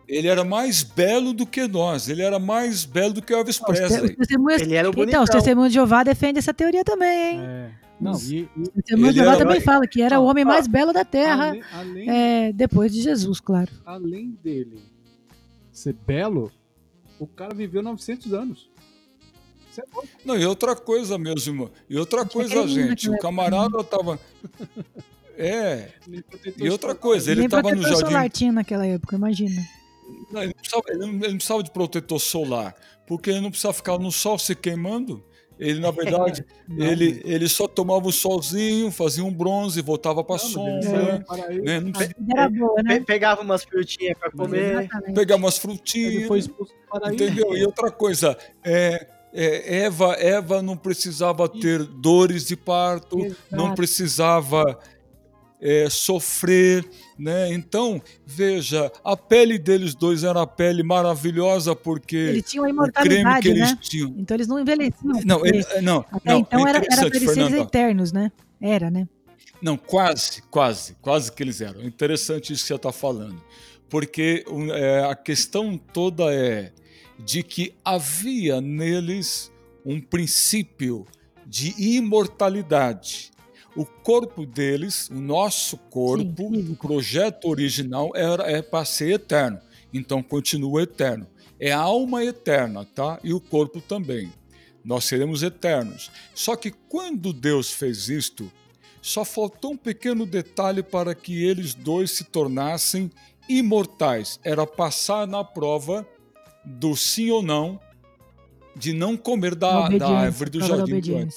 Ele 0.07 0.27
era 0.27 0.43
mais 0.43 0.83
belo 0.83 1.33
do 1.33 1.45
que 1.45 1.67
nós. 1.67 2.07
Ele 2.09 2.21
era 2.21 2.37
mais 2.39 2.85
belo 2.85 3.13
do 3.13 3.21
que 3.21 3.33
Elvis 3.33 3.59
Ó, 3.61 3.71
os 3.71 3.77
te- 3.77 3.83
os 3.83 3.89
Presley. 3.89 4.15
testemunhos- 4.15 4.61
Ele 4.61 4.75
era 4.75 4.87
o 4.87 4.91
Então, 4.91 5.01
bonitão. 5.01 5.23
os 5.23 5.29
testemunhos 5.29 5.69
de 5.71 5.75
Jeová 5.75 6.03
defendem 6.03 6.37
essa 6.39 6.53
teoria 6.53 6.83
também, 6.83 7.33
hein? 7.35 7.39
É. 7.41 7.71
Não, 7.99 8.11
Os- 8.11 8.29
e, 8.31 8.47
e 8.57 8.69
testemunhos 8.81 9.13
de 9.13 9.19
Jeová 9.19 9.35
era- 9.35 9.45
também 9.45 9.61
fala 9.61 9.87
que 9.87 10.01
era 10.01 10.19
o 10.19 10.25
Ó, 10.25 10.29
homem 10.29 10.45
mais 10.45 10.67
belo 10.67 10.91
da 10.93 11.03
terra, 11.05 11.47
além, 11.49 11.63
além, 11.73 12.09
é, 12.09 12.53
depois 12.53 12.91
de 12.93 13.01
Jesus, 13.01 13.39
claro. 13.39 13.71
além 13.85 14.37
dele 14.43 14.79
ser 15.71 15.93
belo, 16.05 16.51
o 17.19 17.25
cara 17.25 17.55
viveu 17.55 17.81
900 17.81 18.31
anos. 18.33 18.69
Isso 19.75 19.81
é. 20.03 20.07
Não, 20.25 20.37
e 20.37 20.45
outra 20.45 20.75
coisa, 20.75 21.17
meus 21.17 21.45
irmãos. 21.47 21.71
E 21.89 21.97
outra 21.97 22.25
coisa, 22.25 22.63
menino 22.65 22.89
gente. 22.89 23.09
O 23.09 23.17
camarada 23.17 23.83
tava. 23.83 24.19
É. 25.37 25.89
Protetor 26.29 26.65
E 26.65 26.69
outra 26.69 26.95
coisa, 26.95 27.31
ele 27.31 27.41
Nem 27.41 27.49
tava 27.49 27.73
no 27.75 27.81
jardim. 27.81 27.99
solar 27.99 28.29
tinha 28.29 28.51
naquela 28.51 28.85
época, 28.85 29.15
imagina. 29.15 29.61
Não, 30.31 30.41
ele, 30.43 30.53
não 30.53 30.61
precisava, 30.61 30.83
ele 30.89 30.99
não- 30.99 31.07
ele 31.09 31.27
não 31.29 31.35
precisava 31.37 31.63
de 31.63 31.71
protetor 31.71 32.19
solar, 32.19 32.75
porque 33.07 33.29
ele 33.31 33.41
não 33.41 33.49
precisava 33.49 33.73
ficar 33.73 33.97
no 33.97 34.11
sol 34.11 34.37
se 34.39 34.55
queimando. 34.55 35.23
Ele, 35.57 35.79
na 35.79 35.89
verdade, 35.89 36.45
Não, 36.67 36.85
ele, 36.85 37.21
ele 37.23 37.47
só 37.47 37.65
tomava 37.67 38.05
o 38.07 38.11
solzinho, 38.11 38.91
fazia 38.91 39.23
um 39.23 39.31
bronze, 39.33 39.81
voltava 39.81 40.21
para 40.23 40.35
ele 40.35 40.51
sombra. 40.53 41.23
para 41.25 41.47
Né? 41.49 41.79
Não 41.79 41.91
era 42.37 42.49
boa, 42.49 42.83
né? 42.83 42.99
Pe- 42.99 43.05
Pegava 43.05 43.41
umas 43.41 43.63
frutinhas 43.63 44.17
pra 44.17 44.29
Mas 44.33 44.45
comer. 44.47 44.79
Exatamente. 44.83 45.13
pegar 45.15 45.35
umas 45.37 45.55
Ele 45.55 45.61
frutinhas. 45.61 46.27
foi 46.27 46.39
expulso 46.39 46.73
do 46.73 46.89
paraíso. 46.89 47.23
Entendeu? 47.23 47.57
E 47.57 47.65
outra 47.65 47.89
coisa, 47.89 48.37
é, 48.65 49.07
é, 49.37 49.83
Eva, 49.83 50.13
Eva 50.13 50.61
não 50.61 50.77
precisava 50.77 51.49
ter 51.49 51.83
dores 51.83 52.45
de 52.45 52.55
parto, 52.55 53.17
não 53.51 53.65
Exato. 53.65 53.75
precisava 53.75 54.79
é, 55.61 55.89
sofrer, 55.89 56.87
né? 57.19 57.51
Então, 57.53 58.01
veja, 58.25 58.89
a 59.03 59.17
pele 59.17 59.59
deles 59.59 59.93
dois 59.93 60.23
era 60.23 60.41
a 60.41 60.47
pele 60.47 60.83
maravilhosa 60.83 61.75
porque 61.75 62.15
Eles 62.15 62.49
tinham 62.49 62.63
a 62.63 62.69
o 62.69 62.91
creme 62.91 63.03
que 63.03 63.19
imortalidade, 63.19 63.49
eles 63.49 63.71
né? 63.71 63.77
tinham. 63.81 64.15
Então 64.17 64.37
eles 64.37 64.47
não 64.47 64.57
envelheciam. 64.57 65.21
Não, 65.25 65.45
ele, 65.45 65.65
não, 65.81 66.05
Até 66.11 66.31
não, 66.31 66.39
então 66.39 66.65
é 66.65 66.69
era, 66.69 66.77
era 66.79 66.95
serem 66.95 67.27
Fernanda. 67.27 67.57
eternos, 67.57 68.11
né? 68.13 68.31
Era, 68.61 68.89
né? 68.89 69.05
Não, 69.61 69.75
quase, 69.75 70.43
quase, 70.43 70.95
quase 71.01 71.29
que 71.29 71.43
eles 71.43 71.59
eram. 71.59 71.83
Interessante 71.83 72.53
isso 72.53 72.63
que 72.63 72.67
você 72.69 72.75
está 72.75 72.93
falando. 72.93 73.41
Porque 73.89 74.45
é, 74.73 75.03
a 75.09 75.15
questão 75.15 75.77
toda 75.77 76.33
é 76.33 76.71
de 77.17 77.43
que 77.43 77.73
havia 77.83 78.59
neles 78.59 79.51
um 79.85 80.01
princípio 80.01 81.05
de 81.45 81.73
imortalidade. 81.77 83.31
O 83.75 83.85
corpo 83.85 84.45
deles, 84.45 85.09
o 85.09 85.15
nosso 85.15 85.77
corpo, 85.77 86.49
Sim, 86.49 86.71
o 86.71 86.75
projeto 86.75 87.49
original 87.49 88.11
era, 88.15 88.49
é 88.49 88.61
para 88.61 88.85
ser 88.85 89.11
eterno. 89.11 89.59
Então 89.93 90.23
continua 90.23 90.83
eterno. 90.83 91.27
É 91.59 91.71
a 91.71 91.79
alma 91.79 92.23
eterna, 92.23 92.85
tá? 92.85 93.19
E 93.23 93.33
o 93.33 93.39
corpo 93.39 93.81
também. 93.81 94.31
Nós 94.83 95.05
seremos 95.05 95.43
eternos. 95.43 96.11
Só 96.33 96.55
que 96.55 96.71
quando 96.71 97.33
Deus 97.33 97.71
fez 97.71 98.07
isto, 98.07 98.51
só 99.01 99.23
faltou 99.23 99.73
um 99.73 99.77
pequeno 99.77 100.25
detalhe 100.25 100.81
para 100.81 101.13
que 101.13 101.43
eles 101.43 101.73
dois 101.73 102.11
se 102.11 102.23
tornassem 102.23 103.11
imortais. 103.47 104.39
Era 104.43 104.65
passar 104.65 105.27
na 105.27 105.43
prova 105.43 106.07
do 106.65 106.95
sim 106.95 107.29
ou 107.29 107.41
não, 107.41 107.79
de 108.75 108.91
não 108.91 109.15
comer 109.15 109.55
da, 109.55 109.87
da 109.89 110.09
árvore 110.09 110.49
do 110.49 110.61
jardim 110.61 110.99
do 110.99 111.29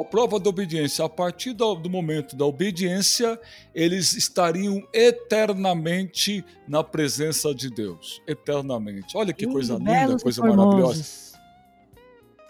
A 0.00 0.04
prova 0.04 0.38
da 0.38 0.48
obediência, 0.48 1.04
a 1.04 1.08
partir 1.08 1.52
do, 1.52 1.74
do 1.74 1.90
momento 1.90 2.36
da 2.36 2.44
obediência, 2.44 3.38
eles 3.74 4.14
estariam 4.14 4.86
eternamente 4.92 6.44
na 6.68 6.84
presença 6.84 7.54
de 7.54 7.70
Deus. 7.70 8.22
Eternamente. 8.26 9.16
Olha 9.16 9.32
que 9.32 9.46
coisa 9.46 9.74
linda, 9.74 10.18
coisa 10.18 10.42
maravilhosa. 10.42 11.32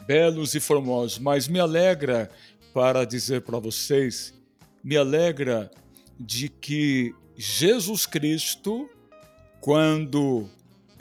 Belos 0.06 0.54
e 0.54 0.60
formosos, 0.60 1.18
mas 1.18 1.46
me 1.46 1.60
alegra 1.60 2.28
para 2.74 3.04
dizer 3.04 3.42
para 3.42 3.58
vocês, 3.58 4.34
me 4.82 4.96
alegra 4.96 5.70
de 6.18 6.48
que 6.48 7.14
Jesus 7.36 8.04
Cristo, 8.04 8.88
quando 9.60 10.48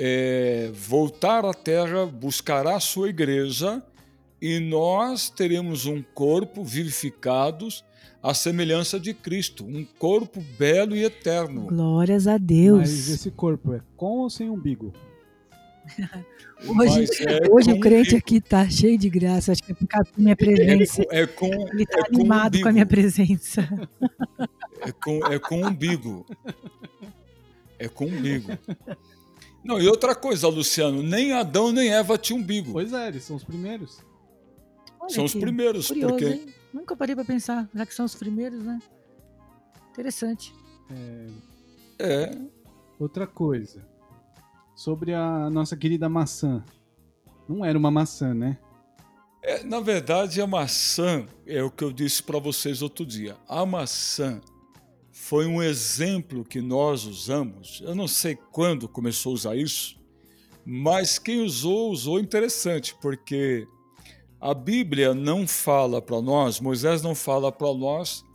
eh, 0.03 0.71
voltar 0.73 1.45
à 1.45 1.53
Terra, 1.53 2.07
buscará 2.07 2.75
a 2.75 2.79
sua 2.79 3.09
igreja 3.09 3.83
e 4.41 4.59
nós 4.59 5.29
teremos 5.29 5.85
um 5.85 6.01
corpo 6.01 6.63
vivificados 6.63 7.85
à 8.23 8.33
semelhança 8.33 8.99
de 8.99 9.13
Cristo, 9.13 9.63
um 9.63 9.85
corpo 9.99 10.41
belo 10.57 10.95
e 10.95 11.03
eterno. 11.03 11.67
Glórias 11.67 12.25
a 12.25 12.39
Deus. 12.39 12.79
Mas 12.79 13.09
esse 13.09 13.29
corpo 13.29 13.75
é 13.75 13.81
com 13.95 14.21
ou 14.21 14.29
sem 14.31 14.49
umbigo? 14.49 14.91
Hoje, 16.67 17.05
é 17.27 17.45
hoje 17.51 17.71
com 17.71 17.77
o 17.77 17.79
crente 17.79 18.09
umbigo. 18.09 18.17
aqui 18.17 18.41
tá 18.41 18.67
cheio 18.69 18.97
de 18.97 19.09
graça, 19.09 19.51
acho 19.51 19.63
que 19.63 19.71
é 19.71 19.75
por 19.75 19.87
causa 19.87 20.11
da 20.11 20.23
minha 20.23 20.35
presença. 20.35 21.03
É 21.11 21.27
com, 21.27 21.45
Ele 21.45 21.85
tá 21.85 21.99
é 21.99 22.03
com 22.09 22.15
animado 22.15 22.51
com 22.53 22.57
a 22.57 22.71
umbigo. 22.71 22.73
minha 22.73 22.85
presença. 22.87 23.89
É 24.79 24.91
com, 24.91 25.25
é 25.31 25.39
com 25.39 25.63
umbigo. 25.63 26.25
É 27.79 27.87
com 27.87 28.05
umbigo. 28.05 28.51
Não, 29.63 29.79
e 29.79 29.87
outra 29.87 30.15
coisa, 30.15 30.47
Luciano, 30.47 31.03
nem 31.03 31.33
Adão 31.33 31.71
nem 31.71 31.93
Eva 31.93 32.17
tinham 32.17 32.39
umbigo. 32.39 32.71
Pois 32.71 32.93
é, 32.93 33.07
eles 33.07 33.23
são 33.23 33.35
os 33.35 33.43
primeiros. 33.43 33.99
Olha 34.99 35.09
São 35.09 35.23
os 35.23 35.33
primeiros, 35.33 35.87
Curioso, 35.87 36.09
porque 36.09 36.25
hein? 36.25 36.53
Nunca 36.73 36.95
parei 36.95 37.15
pra 37.15 37.25
pensar, 37.25 37.69
já 37.73 37.85
que 37.85 37.93
são 37.93 38.05
os 38.05 38.15
primeiros, 38.15 38.63
né? 38.63 38.79
Interessante. 39.91 40.53
é, 41.99 42.37
Outra 42.99 43.27
coisa. 43.27 43.85
Sobre 44.75 45.13
a 45.13 45.49
nossa 45.49 45.75
querida 45.75 46.07
maçã. 46.07 46.63
Não 47.47 47.65
era 47.65 47.77
uma 47.77 47.91
maçã, 47.91 48.33
né? 48.33 48.57
é, 49.43 49.63
na 49.63 49.79
verdade 49.79 50.39
a 50.39 50.45
maçã 50.45 51.25
é 51.47 51.63
o 51.63 51.71
que 51.71 51.83
eu 51.83 51.91
disse 51.91 52.21
para 52.21 52.39
vocês 52.39 52.81
outro 52.81 53.05
dia. 53.05 53.35
A 53.47 53.65
maçã 53.65 54.39
foi 55.21 55.45
um 55.45 55.61
exemplo 55.61 56.43
que 56.43 56.59
nós 56.59 57.05
usamos. 57.05 57.79
Eu 57.85 57.93
não 57.93 58.07
sei 58.07 58.35
quando 58.35 58.89
começou 58.89 59.31
a 59.31 59.35
usar 59.35 59.55
isso, 59.55 59.95
mas 60.65 61.19
quem 61.19 61.41
usou 61.41 61.91
usou 61.91 62.19
interessante, 62.19 62.95
porque 62.99 63.67
a 64.41 64.51
Bíblia 64.55 65.13
não 65.13 65.47
fala 65.47 66.01
para 66.01 66.19
nós, 66.23 66.59
Moisés 66.59 67.03
não 67.03 67.13
fala 67.13 67.51
para 67.51 67.71
nós 67.71 68.25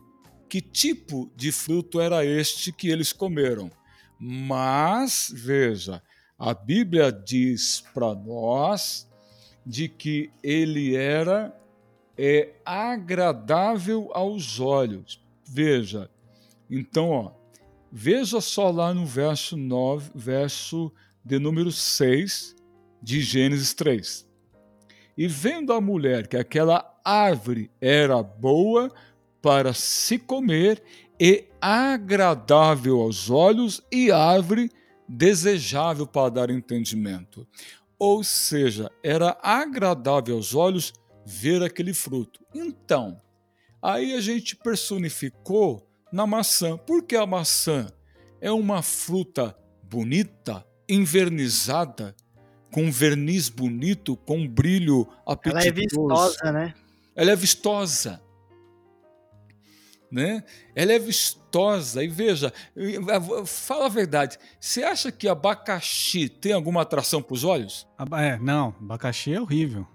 que 0.49 0.61
tipo 0.61 1.29
de 1.35 1.51
fruto 1.51 2.01
era 2.01 2.25
este 2.25 2.73
que 2.73 2.89
eles 2.89 3.13
comeram. 3.13 3.69
Mas, 4.17 5.31
veja, 5.35 6.01
a 6.39 6.55
Bíblia 6.55 7.11
diz 7.11 7.83
para 7.93 8.15
nós 8.15 9.11
de 9.67 9.89
que 9.89 10.31
ele 10.41 10.95
era 10.95 11.53
é, 12.17 12.55
agradável 12.65 14.09
aos 14.15 14.61
olhos. 14.61 15.21
Veja, 15.45 16.09
então, 16.71 17.11
ó, 17.11 17.33
veja 17.91 18.41
só 18.41 18.71
lá 18.71 18.93
no 18.93 19.07
verso 19.07 19.57
9, 19.57 20.11
verso 20.15 20.93
de 21.25 21.39
número 21.39 21.71
6 21.71 22.55
de 23.03 23.21
Gênesis 23.21 23.75
3. 23.75 24.27
E 25.17 25.27
vendo 25.27 25.73
a 25.73 25.81
mulher 25.81 26.27
que 26.27 26.37
aquela 26.37 26.95
árvore 27.05 27.71
era 27.81 28.23
boa 28.23 28.93
para 29.41 29.73
se 29.73 30.19
comer 30.19 30.83
e 31.19 31.47
agradável 31.61 33.01
aos 33.01 33.31
olhos 33.31 33.81
e 33.91 34.11
árvore 34.11 34.71
desejável 35.09 36.07
para 36.07 36.31
dar 36.31 36.51
entendimento. 36.51 37.47
Ou 37.99 38.23
seja, 38.23 38.91
era 39.03 39.39
agradável 39.43 40.37
aos 40.37 40.55
olhos 40.55 40.93
ver 41.25 41.63
aquele 41.63 41.95
fruto. 41.95 42.45
Então, 42.55 43.21
aí 43.81 44.15
a 44.15 44.21
gente 44.21 44.55
personificou 44.55 45.86
na 46.17 46.27
maçã. 46.27 46.79
Porque 46.79 47.15
a 47.15 47.27
maçã 47.27 47.93
é 48.41 48.51
uma 48.51 48.83
fruta 48.83 49.57
bonita, 49.83 50.67
envernizada, 50.89 52.17
com 52.73 52.91
verniz 52.91 53.49
bonito, 53.49 54.17
com 54.17 54.49
brilho 54.49 55.07
Ela 55.27 55.35
apetitoso. 55.35 55.69
é 55.69 55.71
vistosa, 55.71 56.53
né? 56.53 56.75
Ela 57.15 57.31
é 57.31 57.37
vistosa. 57.37 58.23
Né? 60.11 60.43
Ela 60.75 60.93
é 60.95 60.99
vistosa. 60.99 62.03
E 62.03 62.09
veja, 62.09 62.53
fala 63.45 63.87
a 63.87 63.89
verdade. 63.89 64.39
Você 64.59 64.83
acha 64.83 65.13
que 65.13 65.29
abacaxi 65.29 66.29
tem 66.29 66.53
alguma 66.53 66.83
atração 66.83 67.21
para 67.23 67.35
os 67.35 67.45
olhos? 67.45 67.87
É, 68.19 68.39
não, 68.39 68.75
abacaxi 68.81 69.35
é 69.35 69.41
horrível. 69.41 69.87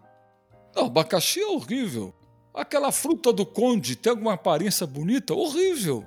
Não, 0.76 0.86
abacaxi 0.86 1.40
é 1.40 1.48
horrível. 1.48 2.14
Aquela 2.54 2.92
fruta 2.92 3.32
do 3.32 3.46
conde 3.46 3.96
tem 3.96 4.12
alguma 4.12 4.34
aparência 4.34 4.86
bonita? 4.86 5.34
Horrível. 5.34 6.06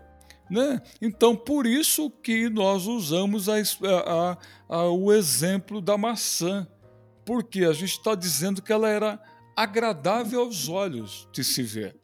Né? 0.50 0.80
Então, 1.00 1.34
por 1.34 1.66
isso 1.66 2.10
que 2.10 2.48
nós 2.50 2.86
usamos 2.86 3.48
a, 3.48 3.54
a- 3.58 4.38
a- 4.68 4.90
o 4.90 5.12
exemplo 5.12 5.80
da 5.80 5.96
maçã. 5.96 6.66
Porque 7.24 7.64
a 7.64 7.72
gente 7.72 7.92
está 7.92 8.14
dizendo 8.14 8.60
que 8.60 8.70
ela 8.72 8.88
era 8.88 9.18
agradável 9.56 10.40
aos 10.42 10.68
olhos 10.68 11.26
de 11.32 11.42
se 11.42 11.62
ver. 11.62 11.96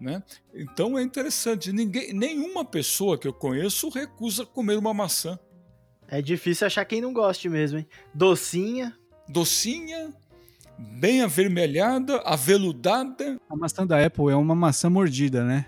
Né? 0.00 0.22
Então 0.54 0.98
é 0.98 1.02
interessante. 1.02 1.72
Ninguém, 1.72 2.12
nenhuma 2.14 2.64
pessoa 2.64 3.18
que 3.18 3.28
eu 3.28 3.32
conheço 3.32 3.88
recusa 3.90 4.44
comer 4.46 4.78
uma 4.78 4.94
maçã. 4.94 5.38
É 6.08 6.20
difícil 6.22 6.66
achar 6.66 6.84
quem 6.84 7.00
não 7.00 7.12
goste 7.12 7.48
mesmo, 7.48 7.78
hein? 7.78 7.86
Docinha. 8.14 8.96
Docinha, 9.28 10.12
bem 10.78 11.22
avermelhada, 11.22 12.18
aveludada. 12.22 13.38
A 13.48 13.56
maçã 13.56 13.86
da 13.86 14.04
Apple 14.04 14.30
é 14.30 14.36
uma 14.36 14.54
maçã 14.54 14.90
mordida, 14.90 15.44
né? 15.44 15.66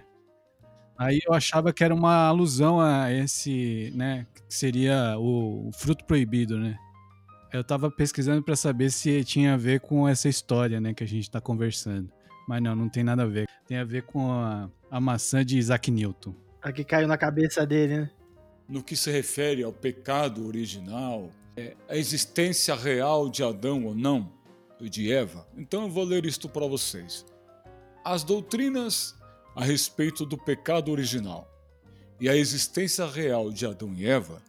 Aí 0.98 1.20
eu 1.26 1.34
achava 1.34 1.72
que 1.72 1.84
era 1.84 1.94
uma 1.94 2.26
alusão 2.26 2.80
a 2.80 3.12
esse, 3.12 3.92
né, 3.94 4.26
que 4.34 4.42
seria 4.54 5.18
o, 5.18 5.68
o 5.68 5.72
fruto 5.72 6.04
proibido, 6.04 6.58
né? 6.58 6.76
Eu 7.52 7.62
tava 7.62 7.90
pesquisando 7.90 8.42
para 8.42 8.56
saber 8.56 8.90
se 8.90 9.22
tinha 9.24 9.54
a 9.54 9.56
ver 9.56 9.80
com 9.80 10.08
essa 10.08 10.28
história, 10.28 10.80
né, 10.80 10.94
que 10.94 11.04
a 11.04 11.06
gente 11.06 11.30
tá 11.30 11.40
conversando. 11.40 12.10
Mas 12.48 12.62
não, 12.62 12.74
não 12.74 12.88
tem 12.88 13.02
nada 13.02 13.22
a 13.22 13.26
ver. 13.26 13.46
Tem 13.66 13.78
a 13.78 13.84
ver 13.84 14.02
com 14.02 14.30
a, 14.30 14.70
a 14.90 15.00
maçã 15.00 15.44
de 15.44 15.58
Isaac 15.58 15.90
Newton. 15.90 16.34
A 16.62 16.72
que 16.72 16.84
caiu 16.84 17.08
na 17.08 17.18
cabeça 17.18 17.66
dele, 17.66 17.98
né? 17.98 18.10
No 18.68 18.82
que 18.82 18.96
se 18.96 19.10
refere 19.10 19.62
ao 19.62 19.72
pecado 19.72 20.46
original, 20.46 21.30
é, 21.56 21.74
a 21.88 21.96
existência 21.96 22.74
real 22.74 23.28
de 23.28 23.42
Adão 23.42 23.84
ou 23.84 23.94
não, 23.94 24.32
e 24.80 24.88
de 24.88 25.12
Eva. 25.12 25.46
Então 25.56 25.82
eu 25.84 25.90
vou 25.90 26.04
ler 26.04 26.24
isto 26.26 26.48
para 26.48 26.66
vocês. 26.66 27.24
As 28.04 28.22
doutrinas 28.22 29.15
a 29.56 29.64
respeito 29.64 30.26
do 30.26 30.36
pecado 30.36 30.92
original 30.92 31.50
e 32.20 32.28
a 32.28 32.36
existência 32.36 33.06
real 33.06 33.50
de 33.50 33.64
Adão 33.64 33.92
e 33.94 34.06
Eva 34.06 34.42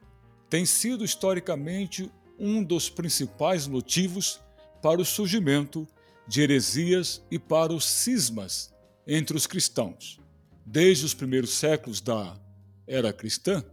têm 0.49 0.65
sido 0.65 1.05
historicamente 1.05 2.11
um 2.37 2.61
dos 2.61 2.89
principais 2.89 3.67
motivos 3.67 4.39
para 4.81 5.01
o 5.01 5.05
surgimento 5.05 5.87
de 6.27 6.41
heresias 6.41 7.21
e 7.31 7.39
para 7.39 7.73
os 7.73 7.85
cismas 7.85 8.73
entre 9.07 9.35
os 9.35 9.47
cristãos. 9.47 10.19
Desde 10.65 11.05
os 11.05 11.13
primeiros 11.13 11.51
séculos 11.51 12.01
da 12.01 12.37
era 12.85 13.13
cristã, 13.13 13.63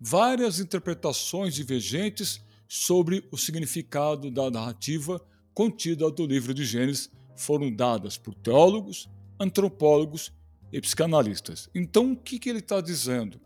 várias 0.00 0.58
interpretações 0.58 1.54
divergentes 1.54 2.40
sobre 2.68 3.26
o 3.30 3.38
significado 3.38 4.30
da 4.30 4.50
narrativa 4.50 5.24
contida 5.54 6.10
do 6.10 6.26
livro 6.26 6.52
de 6.52 6.64
Gênesis 6.64 7.08
foram 7.36 7.72
dadas 7.72 8.16
por 8.16 8.34
teólogos, 8.34 9.08
antropólogos 9.38 10.32
e 10.72 10.80
psicanalistas. 10.80 11.68
Então, 11.74 12.12
o 12.12 12.16
que, 12.16 12.38
que 12.38 12.48
ele 12.48 12.60
está 12.60 12.80
dizendo? 12.80 13.40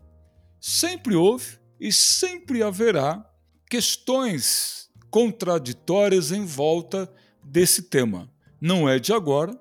Sempre 0.59 1.15
houve 1.15 1.59
e 1.79 1.91
sempre 1.91 2.63
haverá 2.63 3.29
questões 3.69 4.89
contraditórias 5.11 6.31
em 6.31 6.45
volta 6.45 7.11
desse 7.43 7.83
tema. 7.83 8.29
Não 8.59 8.87
é 8.87 8.97
de 8.97 9.13
agora 9.13 9.59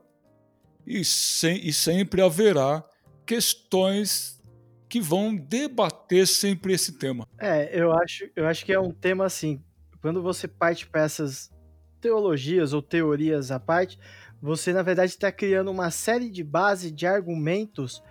e, 0.86 1.00
e 1.00 1.72
sempre 1.72 2.22
haverá 2.22 2.84
questões 3.26 4.40
que 4.88 5.00
vão 5.00 5.34
debater 5.34 6.26
sempre 6.26 6.72
esse 6.72 6.92
tema. 6.92 7.26
É, 7.38 7.78
eu 7.78 7.92
acho, 7.92 8.30
eu 8.36 8.46
acho 8.46 8.64
que 8.64 8.72
é 8.72 8.78
um 8.78 8.92
tema 8.92 9.26
assim. 9.26 9.62
Quando 10.00 10.22
você 10.22 10.46
parte 10.46 10.86
para 10.86 11.02
essas 11.02 11.50
teologias 12.00 12.72
ou 12.72 12.80
teorias 12.80 13.50
à 13.50 13.58
parte, 13.58 13.98
você 14.41 14.72
na 14.72 14.82
verdade 14.82 15.11
está 15.11 15.32
criando 15.32 15.70
uma 15.70 15.91
série 15.91 16.30
de 16.30 16.45
base 16.45 16.91
de 16.91 17.07
argumentos 17.07 18.03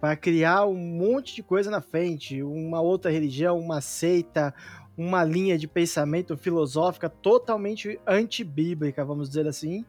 para 0.00 0.16
criar 0.16 0.66
um 0.66 0.76
monte 0.76 1.34
de 1.34 1.42
coisa 1.42 1.70
na 1.70 1.80
frente, 1.80 2.42
uma 2.42 2.80
outra 2.80 3.10
religião, 3.10 3.58
uma 3.58 3.80
seita, 3.80 4.52
uma 4.96 5.24
linha 5.24 5.56
de 5.56 5.68
pensamento 5.68 6.36
filosófica 6.36 7.08
totalmente 7.08 8.00
antibíblica, 8.06 9.04
vamos 9.04 9.28
dizer 9.28 9.46
assim, 9.46 9.84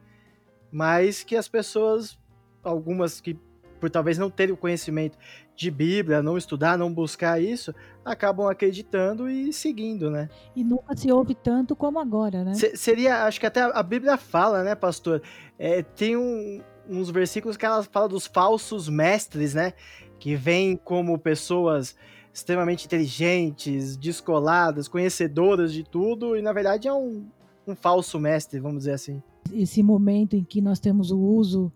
mas 0.72 1.24
que 1.24 1.36
as 1.36 1.48
pessoas, 1.48 2.18
algumas 2.64 3.20
que 3.20 3.38
por 3.84 3.90
talvez 3.90 4.18
não 4.18 4.30
terem 4.30 4.54
o 4.54 4.58
conhecimento 4.58 5.18
de 5.58 5.70
Bíblia, 5.70 6.24
não 6.24 6.38
estudar, 6.38 6.78
não 6.78 6.94
buscar 6.94 7.42
isso, 7.42 7.76
acabam 8.06 8.48
acreditando 8.48 9.30
e 9.30 9.52
seguindo, 9.52 10.10
né? 10.10 10.30
E 10.56 10.64
nunca 10.64 10.96
se 10.96 11.12
ouve 11.12 11.36
tanto 11.36 11.76
como 11.76 12.00
agora, 12.00 12.46
né? 12.46 12.54
seria, 12.54 13.26
acho 13.26 13.42
que 13.42 13.46
até 13.46 13.60
a 13.62 13.84
Bíblia 13.84 14.16
fala, 14.16 14.64
né, 14.64 14.74
pastor? 14.74 15.22
É, 15.60 15.82
tem 15.82 16.16
um, 16.16 16.62
uns 16.90 17.10
versículos 17.10 17.58
que 17.58 17.66
ela 17.66 17.84
fala 17.84 18.08
dos 18.08 18.26
falsos 18.26 18.88
mestres, 18.88 19.54
né? 19.54 19.74
Que 20.18 20.34
vêm 20.34 20.78
como 20.78 21.20
pessoas 21.20 21.94
extremamente 22.34 22.86
inteligentes, 22.86 23.98
descoladas, 23.98 24.88
conhecedoras 24.88 25.74
de 25.74 25.84
tudo, 25.84 26.38
e 26.38 26.42
na 26.42 26.54
verdade 26.54 26.88
é 26.88 26.94
um, 26.94 27.26
um 27.68 27.76
falso 27.76 28.18
mestre, 28.18 28.62
vamos 28.62 28.78
dizer 28.78 28.94
assim. 28.94 29.22
Esse 29.52 29.84
momento 29.84 30.38
em 30.38 30.44
que 30.46 30.62
nós 30.62 30.80
temos 30.80 31.12
o 31.12 31.20
uso 31.20 31.70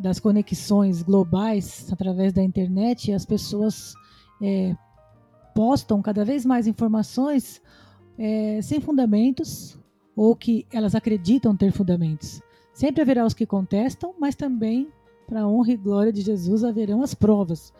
das 0.00 0.18
conexões 0.18 1.02
globais 1.02 1.86
através 1.92 2.32
da 2.32 2.42
internet, 2.42 3.12
as 3.12 3.26
pessoas 3.26 3.94
é, 4.42 4.74
postam 5.54 6.00
cada 6.00 6.24
vez 6.24 6.46
mais 6.46 6.66
informações 6.66 7.60
é, 8.18 8.60
sem 8.62 8.80
fundamentos 8.80 9.78
ou 10.16 10.34
que 10.34 10.66
elas 10.72 10.94
acreditam 10.94 11.54
ter 11.54 11.70
fundamentos. 11.70 12.40
Sempre 12.72 13.02
haverá 13.02 13.26
os 13.26 13.34
que 13.34 13.44
contestam, 13.44 14.14
mas 14.18 14.34
também, 14.34 14.88
para 15.26 15.42
a 15.42 15.48
honra 15.48 15.72
e 15.72 15.76
glória 15.76 16.12
de 16.12 16.22
Jesus, 16.22 16.64
haverão 16.64 17.02
as 17.02 17.14
provas. 17.14 17.72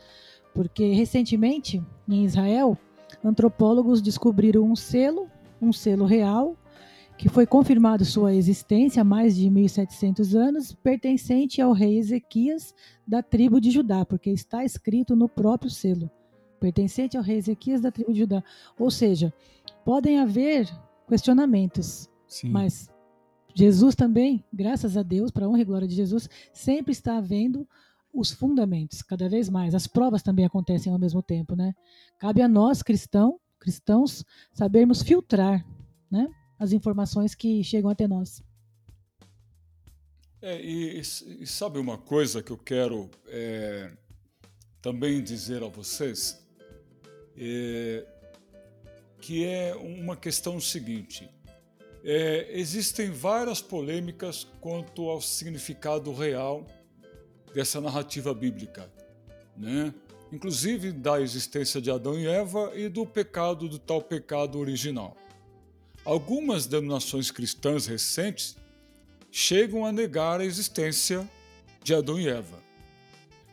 Porque 0.54 0.92
recentemente, 0.92 1.82
em 2.08 2.24
Israel, 2.24 2.76
antropólogos 3.24 4.02
descobriram 4.02 4.62
um 4.62 4.76
selo, 4.76 5.26
um 5.60 5.72
selo 5.72 6.04
real, 6.04 6.56
que 7.20 7.28
foi 7.28 7.46
confirmado 7.46 8.02
sua 8.02 8.34
existência 8.34 9.02
há 9.02 9.04
mais 9.04 9.36
de 9.36 9.50
1700 9.50 10.34
anos, 10.34 10.72
pertencente 10.72 11.60
ao 11.60 11.70
rei 11.70 11.98
Ezequias 11.98 12.74
da 13.06 13.22
tribo 13.22 13.60
de 13.60 13.70
Judá, 13.70 14.06
porque 14.06 14.30
está 14.30 14.64
escrito 14.64 15.14
no 15.14 15.28
próprio 15.28 15.70
selo, 15.70 16.10
pertencente 16.58 17.18
ao 17.18 17.22
rei 17.22 17.36
Ezequias 17.36 17.82
da 17.82 17.92
tribo 17.92 18.10
de 18.14 18.20
Judá. 18.20 18.42
Ou 18.78 18.90
seja, 18.90 19.34
podem 19.84 20.18
haver 20.18 20.66
questionamentos, 21.06 22.08
Sim. 22.26 22.48
mas 22.48 22.88
Jesus 23.54 23.94
também, 23.94 24.42
graças 24.50 24.96
a 24.96 25.02
Deus, 25.02 25.30
para 25.30 25.44
a 25.44 25.48
honra 25.50 25.60
e 25.60 25.66
glória 25.66 25.86
de 25.86 25.94
Jesus, 25.94 26.26
sempre 26.54 26.92
está 26.92 27.18
havendo 27.18 27.68
os 28.14 28.30
fundamentos, 28.30 29.02
cada 29.02 29.28
vez 29.28 29.50
mais. 29.50 29.74
As 29.74 29.86
provas 29.86 30.22
também 30.22 30.46
acontecem 30.46 30.90
ao 30.90 30.98
mesmo 30.98 31.22
tempo, 31.22 31.54
né? 31.54 31.74
Cabe 32.18 32.40
a 32.40 32.48
nós, 32.48 32.82
cristão, 32.82 33.38
cristãos, 33.58 34.24
sabermos 34.54 35.02
filtrar, 35.02 35.62
né? 36.10 36.26
As 36.60 36.72
informações 36.72 37.34
que 37.34 37.64
chegam 37.64 37.90
até 37.90 38.06
nós. 38.06 38.42
É, 40.42 40.60
e, 40.60 41.00
e, 41.00 41.46
sabe 41.46 41.78
uma 41.78 41.96
coisa 41.96 42.42
que 42.42 42.50
eu 42.50 42.58
quero 42.58 43.10
é, 43.26 43.90
também 44.82 45.22
dizer 45.22 45.62
a 45.62 45.68
vocês? 45.68 46.38
É, 47.36 48.06
que 49.20 49.44
é 49.44 49.74
uma 49.74 50.16
questão 50.16 50.60
seguinte. 50.60 51.28
É, 52.04 52.48
existem 52.58 53.10
várias 53.10 53.60
polêmicas 53.60 54.46
quanto 54.60 55.08
ao 55.08 55.20
significado 55.20 56.12
real 56.12 56.66
dessa 57.54 57.80
narrativa 57.80 58.32
bíblica, 58.32 58.90
né? 59.56 59.94
inclusive 60.32 60.92
da 60.92 61.20
existência 61.20 61.80
de 61.80 61.90
Adão 61.90 62.18
e 62.18 62.26
Eva 62.26 62.72
e 62.74 62.88
do 62.88 63.04
pecado, 63.04 63.68
do 63.68 63.78
tal 63.78 64.00
pecado 64.00 64.58
original. 64.58 65.16
Algumas 66.04 66.66
denominações 66.66 67.30
cristãs 67.30 67.86
recentes 67.86 68.56
chegam 69.30 69.84
a 69.84 69.92
negar 69.92 70.40
a 70.40 70.44
existência 70.44 71.28
de 71.82 71.94
Adão 71.94 72.18
e 72.18 72.28
Eva. 72.28 72.62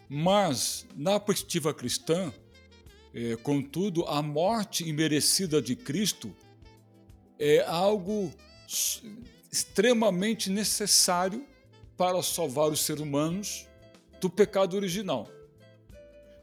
Mas, 0.09 0.85
na 0.95 1.19
perspectiva 1.19 1.73
cristã, 1.73 2.33
é, 3.13 3.35
contudo, 3.37 4.05
a 4.05 4.21
morte 4.21 4.87
imerecida 4.87 5.61
de 5.61 5.75
Cristo 5.75 6.33
é 7.37 7.63
algo 7.65 8.31
extremamente 9.51 10.49
necessário 10.49 11.45
para 11.97 12.21
salvar 12.23 12.69
os 12.69 12.81
seres 12.81 13.01
humanos 13.01 13.67
do 14.21 14.29
pecado 14.29 14.75
original, 14.75 15.27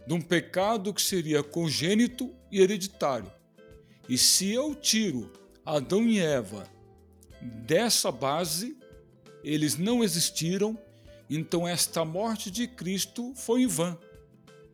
de 0.06 0.12
um 0.12 0.20
pecado 0.20 0.92
que 0.92 1.00
seria 1.00 1.42
congênito 1.42 2.34
e 2.50 2.60
hereditário. 2.60 3.32
E 4.08 4.18
se 4.18 4.50
eu 4.50 4.74
tiro 4.74 5.30
Adão 5.64 6.02
e 6.02 6.20
Eva, 6.20 6.68
dessa 7.40 8.12
base, 8.12 8.76
eles 9.42 9.78
não 9.78 10.04
existiram, 10.04 10.78
então 11.28 11.66
esta 11.66 12.04
morte 12.04 12.50
de 12.50 12.66
Cristo 12.68 13.32
foi 13.34 13.62
em 13.62 13.66
vão. 13.66 13.98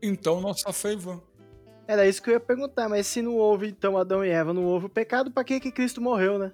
Então 0.03 0.41
nossa 0.41 0.73
fé 0.73 0.91
é 0.91 0.93
em 0.95 0.97
vão. 0.97 1.23
Era 1.87 2.09
isso 2.09 2.23
que 2.23 2.31
eu 2.31 2.35
ia 2.35 2.41
perguntar, 2.41 2.89
mas 2.89 3.07
se 3.07 3.23
não 3.23 3.37
houve 3.37 3.69
então 3.69 3.97
Adão 3.97 4.25
e 4.25 4.31
Eva, 4.31 4.53
não 4.53 4.65
houve 4.65 4.87
o 4.87 4.89
pecado, 4.89 5.31
para 5.31 5.45
que 5.45 5.61
que 5.61 5.71
Cristo 5.71 6.01
morreu, 6.01 6.39
né? 6.39 6.53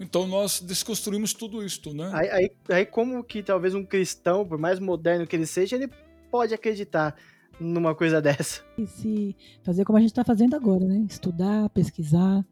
Então 0.00 0.26
nós 0.26 0.60
desconstruímos 0.60 1.32
tudo 1.32 1.62
isto, 1.62 1.92
né? 1.92 2.10
Aí, 2.14 2.30
aí, 2.30 2.50
aí, 2.70 2.86
como 2.86 3.22
que 3.24 3.42
talvez 3.42 3.74
um 3.74 3.84
cristão, 3.84 4.46
por 4.46 4.58
mais 4.58 4.78
moderno 4.78 5.26
que 5.26 5.34
ele 5.34 5.46
seja, 5.46 5.76
ele 5.76 5.90
pode 6.30 6.54
acreditar 6.54 7.16
numa 7.58 7.94
coisa 7.94 8.22
dessa? 8.22 8.62
E 8.76 8.86
se 8.86 9.36
fazer 9.62 9.84
como 9.84 9.98
a 9.98 10.00
gente 10.00 10.10
está 10.10 10.24
fazendo 10.24 10.54
agora, 10.54 10.84
né? 10.84 11.04
Estudar, 11.08 11.68
pesquisar, 11.70 12.44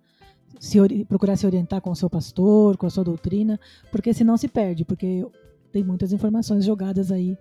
se, 0.59 1.05
procurar 1.05 1.37
se 1.37 1.47
orientar 1.47 1.81
com 1.81 1.91
o 1.91 1.97
seu 1.97 2.09
pastor, 2.09 2.77
com 2.77 2.87
a 2.87 2.91
sua 2.91 3.05
doutrina, 3.05 3.59
porque 3.91 4.13
senão 4.13 4.37
se 4.37 4.49
perde, 4.49 4.85
porque 4.85 5.25
tem 5.73 5.85
muitas 5.85 6.13
informações 6.13 6.65
jogadas 6.65 7.11
aí 7.11 7.37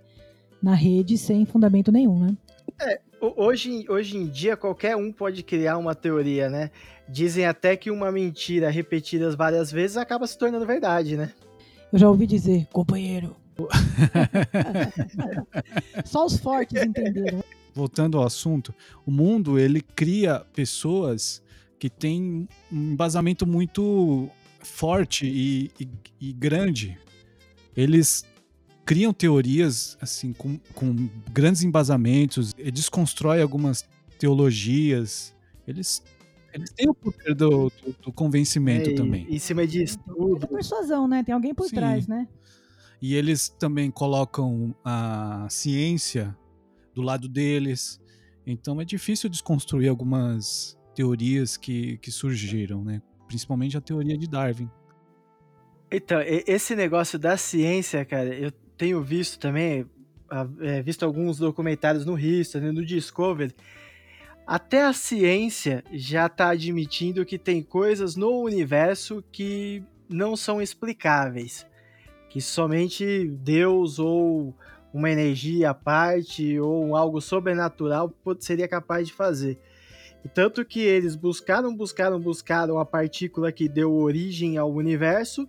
na 0.62 0.74
rede 0.74 1.18
sem 1.18 1.46
fundamento 1.46 1.92
nenhum, 1.92 2.20
né? 2.20 2.38
É, 2.82 3.00
Hoje, 3.36 3.86
hoje 3.90 4.18
em 4.18 4.28
dia, 4.28 4.56
qualquer 4.56 4.96
um 4.96 5.12
pode 5.12 5.42
criar 5.42 5.78
uma 5.78 5.96
teoria, 5.96 6.50
né? 6.50 6.70
Dizem 7.08 7.46
até 7.46 7.76
que 7.76 7.90
uma 7.90 8.12
mentira 8.12 8.70
repetida 8.70 9.36
várias 9.36 9.72
vezes 9.72 9.98
acaba 9.98 10.28
se 10.28 10.38
tornando 10.38 10.66
verdade, 10.66 11.18
né? 11.18 11.32
Eu 11.92 11.98
já 11.98 12.10
ouvi 12.10 12.28
dizer, 12.28 12.68
companheiro. 12.72 13.36
Só 16.06 16.26
os 16.26 16.38
fortes 16.38 16.84
entenderam. 16.84 17.44
Voltando 17.74 18.18
ao 18.18 18.26
assunto, 18.26 18.74
o 19.06 19.12
mundo 19.12 19.58
ele 19.58 19.82
cria 19.82 20.42
pessoas 20.54 21.42
que 21.80 21.90
têm 21.90 22.48
um 22.72 22.92
embasamento 22.94 23.46
muito 23.46 24.30
forte 24.60 25.26
e, 25.28 25.72
e, 25.80 25.88
e 26.30 26.34
grande. 26.34 26.98
Eles 27.76 28.26
criam 28.86 29.14
teorias 29.14 29.98
assim 30.00 30.32
com, 30.34 30.58
com 30.74 31.10
grandes 31.32 31.64
embasamentos, 31.64 32.54
desconstrói 32.54 33.42
algumas 33.42 33.84
teologias. 34.18 35.36
Eles 35.68 36.04
eles 36.54 36.72
têm 36.72 36.90
o 36.90 36.94
poder 36.94 37.36
do, 37.36 37.70
do, 37.70 37.96
do 38.02 38.14
convencimento 38.14 38.90
É, 38.90 38.94
também. 38.94 39.28
Em 39.30 39.40
cima 39.40 39.68
disso 39.68 40.00
tudo. 40.06 40.46
É 40.46 40.48
persuasão, 40.48 41.06
né? 41.06 41.22
Tem 41.22 41.36
alguém 41.36 41.54
por 41.54 41.68
Sim. 41.68 41.76
trás, 41.76 42.08
né? 42.08 42.30
E 43.02 43.14
eles 43.14 43.50
também 43.50 43.92
colocam 43.92 44.74
a 44.84 45.48
ciência 45.50 46.36
do 46.94 47.02
lado 47.02 47.28
deles. 47.28 48.00
Então 48.48 48.80
é 48.80 48.86
difícil 48.86 49.30
desconstruir 49.30 49.90
algumas 49.90 50.78
teorias 50.96 51.58
que, 51.58 51.98
que 51.98 52.10
surgiram, 52.10 52.84
né? 52.84 53.02
Principalmente 53.28 53.78
a 53.78 53.82
teoria 53.82 54.18
de 54.18 54.28
Darwin. 54.28 54.70
Então, 55.92 56.20
esse 56.26 56.76
negócio 56.76 57.20
da 57.20 57.38
ciência, 57.38 58.04
cara, 58.04 58.34
eu 58.34 58.52
tenho 58.78 59.02
visto 59.04 59.40
também, 59.40 59.86
é, 60.62 60.82
visto 60.82 61.04
alguns 61.04 61.38
documentários 61.38 62.06
no 62.06 62.18
History, 62.18 62.72
no 62.72 62.86
Discovery. 62.86 63.54
Até 64.48 64.84
a 64.84 64.94
ciência 64.94 65.84
já 65.92 66.28
está 66.28 66.50
admitindo 66.50 67.26
que 67.26 67.38
tem 67.38 67.64
coisas 67.64 68.16
no 68.16 68.42
universo 68.42 69.24
que 69.32 69.84
não 70.10 70.36
são 70.36 70.62
explicáveis. 70.62 71.66
Que 72.30 72.42
somente 72.42 73.28
Deus 73.28 73.98
ou 73.98 74.56
uma 74.94 75.10
energia 75.10 75.72
à 75.72 75.74
parte 75.74 76.60
ou 76.60 76.96
algo 76.96 77.20
sobrenatural 77.20 78.14
seria 78.40 78.68
capaz 78.68 79.08
de 79.08 79.14
fazer. 79.14 79.60
E 80.26 80.28
tanto 80.28 80.66
que 80.66 80.80
eles 80.80 81.16
buscaram, 81.16 81.76
buscaram, 81.76 82.20
buscaram 82.20 82.80
a 82.80 82.86
partícula 82.86 83.52
que 83.52 83.70
deu 83.70 83.94
origem 83.94 84.58
ao 84.58 84.74
universo 84.74 85.48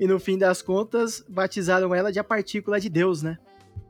e 0.00 0.08
no 0.08 0.18
fim 0.18 0.36
das 0.36 0.60
contas 0.60 1.24
batizaram 1.28 1.94
ela 1.94 2.10
de 2.10 2.18
a 2.18 2.24
partícula 2.24 2.80
de 2.80 2.88
Deus, 2.88 3.22
né? 3.22 3.38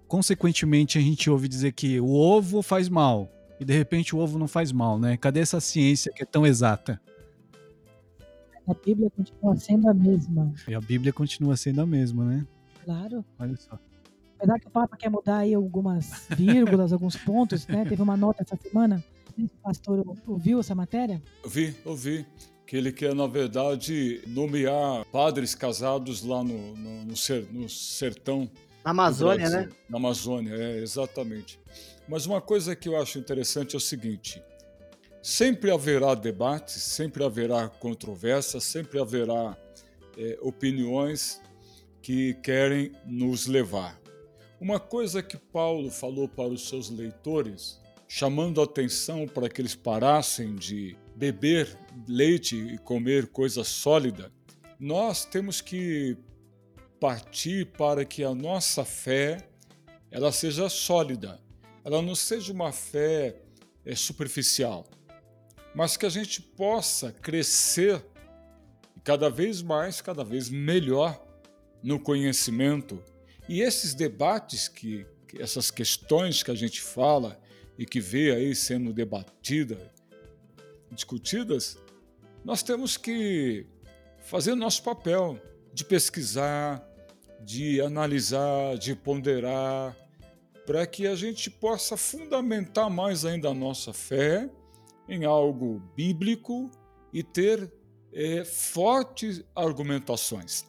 Consequentemente, 0.06 0.98
a 0.98 1.00
gente 1.00 1.30
ouve 1.30 1.48
dizer 1.48 1.72
que 1.72 1.98
o 1.98 2.10
ovo 2.10 2.60
faz 2.60 2.90
mal. 2.90 3.32
E 3.58 3.64
de 3.64 3.72
repente 3.72 4.14
o 4.14 4.18
ovo 4.18 4.38
não 4.38 4.46
faz 4.46 4.70
mal, 4.70 4.98
né? 4.98 5.16
Cadê 5.16 5.40
essa 5.40 5.60
ciência 5.60 6.12
que 6.14 6.22
é 6.22 6.26
tão 6.26 6.46
exata? 6.46 7.00
A 8.68 8.74
Bíblia 8.74 9.10
continua 9.10 9.56
sendo 9.56 9.88
a 9.88 9.94
mesma. 9.94 10.52
E 10.68 10.74
a 10.74 10.80
Bíblia 10.80 11.10
continua 11.10 11.56
sendo 11.56 11.80
a 11.80 11.86
mesma, 11.86 12.24
né? 12.26 12.46
Claro. 12.84 13.24
Olha 13.38 13.56
só. 13.56 13.78
Apesar 14.36 14.60
que 14.60 14.66
o 14.66 14.70
Papa 14.70 14.94
quer 14.94 15.10
mudar 15.10 15.38
aí 15.38 15.54
algumas 15.54 16.28
vírgulas, 16.36 16.92
alguns 16.92 17.16
pontos, 17.16 17.66
né? 17.66 17.86
Teve 17.86 18.02
uma 18.02 18.16
nota 18.16 18.42
essa 18.42 18.56
semana. 18.56 19.02
O 19.38 19.48
pastor 19.62 20.04
ouviu 20.26 20.60
essa 20.60 20.74
matéria? 20.74 21.22
Ouvi, 21.44 21.74
ouvi. 21.84 22.26
Que 22.66 22.76
ele 22.76 22.92
quer, 22.92 23.14
na 23.14 23.26
verdade, 23.26 24.20
nomear 24.26 25.04
padres 25.06 25.54
casados 25.54 26.22
lá 26.22 26.44
no, 26.44 26.74
no, 26.76 27.04
no 27.06 27.16
ser- 27.16 27.46
no 27.50 27.66
sertão 27.68 28.50
Na 28.84 28.90
Amazônia, 28.90 29.48
né? 29.48 29.68
Na 29.88 29.96
Amazônia, 29.96 30.54
é, 30.54 30.78
exatamente. 30.82 31.58
Mas 32.06 32.26
uma 32.26 32.40
coisa 32.42 32.76
que 32.76 32.88
eu 32.88 33.00
acho 33.00 33.18
interessante 33.18 33.74
é 33.74 33.78
o 33.78 33.80
seguinte: 33.80 34.42
sempre 35.22 35.70
haverá 35.70 36.14
debates, 36.14 36.74
sempre 36.82 37.24
haverá 37.24 37.68
controvérsias, 37.68 38.64
sempre 38.64 38.98
haverá 39.00 39.56
é, 40.18 40.38
opiniões 40.42 41.40
que 42.02 42.34
querem 42.42 42.92
nos 43.06 43.46
levar. 43.46 43.98
Uma 44.60 44.78
coisa 44.80 45.22
que 45.22 45.36
Paulo 45.38 45.90
falou 45.90 46.28
para 46.28 46.48
os 46.48 46.68
seus 46.68 46.90
leitores, 46.90 47.80
chamando 48.08 48.60
a 48.60 48.64
atenção 48.64 49.28
para 49.28 49.50
que 49.50 49.60
eles 49.60 49.76
parassem 49.76 50.56
de 50.56 50.96
beber 51.14 51.78
leite 52.08 52.56
e 52.56 52.78
comer 52.78 53.26
coisa 53.28 53.62
sólida, 53.62 54.32
nós 54.80 55.26
temos 55.26 55.60
que 55.60 56.16
partir 56.98 57.66
para 57.66 58.04
que 58.04 58.24
a 58.24 58.34
nossa 58.34 58.84
fé 58.84 59.46
ela 60.10 60.32
seja 60.32 60.70
sólida, 60.70 61.38
ela 61.84 62.00
não 62.00 62.14
seja 62.14 62.52
uma 62.52 62.72
fé 62.72 63.36
é, 63.84 63.94
superficial, 63.94 64.86
mas 65.74 65.96
que 65.96 66.06
a 66.06 66.10
gente 66.10 66.40
possa 66.40 67.12
crescer 67.12 68.02
cada 69.04 69.28
vez 69.28 69.60
mais, 69.60 70.00
cada 70.00 70.24
vez 70.24 70.48
melhor 70.48 71.22
no 71.82 72.00
conhecimento. 72.00 73.02
E 73.48 73.60
esses 73.60 73.94
debates 73.94 74.66
que 74.66 75.06
essas 75.38 75.70
questões 75.70 76.42
que 76.42 76.50
a 76.50 76.54
gente 76.54 76.80
fala 76.80 77.38
e 77.78 77.86
que 77.86 78.00
vê 78.00 78.32
aí 78.32 78.54
sendo 78.54 78.92
debatida, 78.92 79.92
discutidas, 80.90 81.78
nós 82.44 82.62
temos 82.62 82.96
que 82.96 83.64
fazer 84.18 84.54
nosso 84.56 84.82
papel 84.82 85.40
de 85.72 85.84
pesquisar, 85.84 86.84
de 87.40 87.80
analisar, 87.80 88.76
de 88.76 88.96
ponderar, 88.96 89.96
para 90.66 90.86
que 90.86 91.06
a 91.06 91.14
gente 91.14 91.50
possa 91.50 91.96
fundamentar 91.96 92.90
mais 92.90 93.24
ainda 93.24 93.48
a 93.48 93.54
nossa 93.54 93.92
fé 93.92 94.50
em 95.08 95.24
algo 95.24 95.80
bíblico 95.96 96.70
e 97.12 97.22
ter 97.22 97.72
eh, 98.12 98.44
fortes 98.44 99.42
argumentações. 99.54 100.64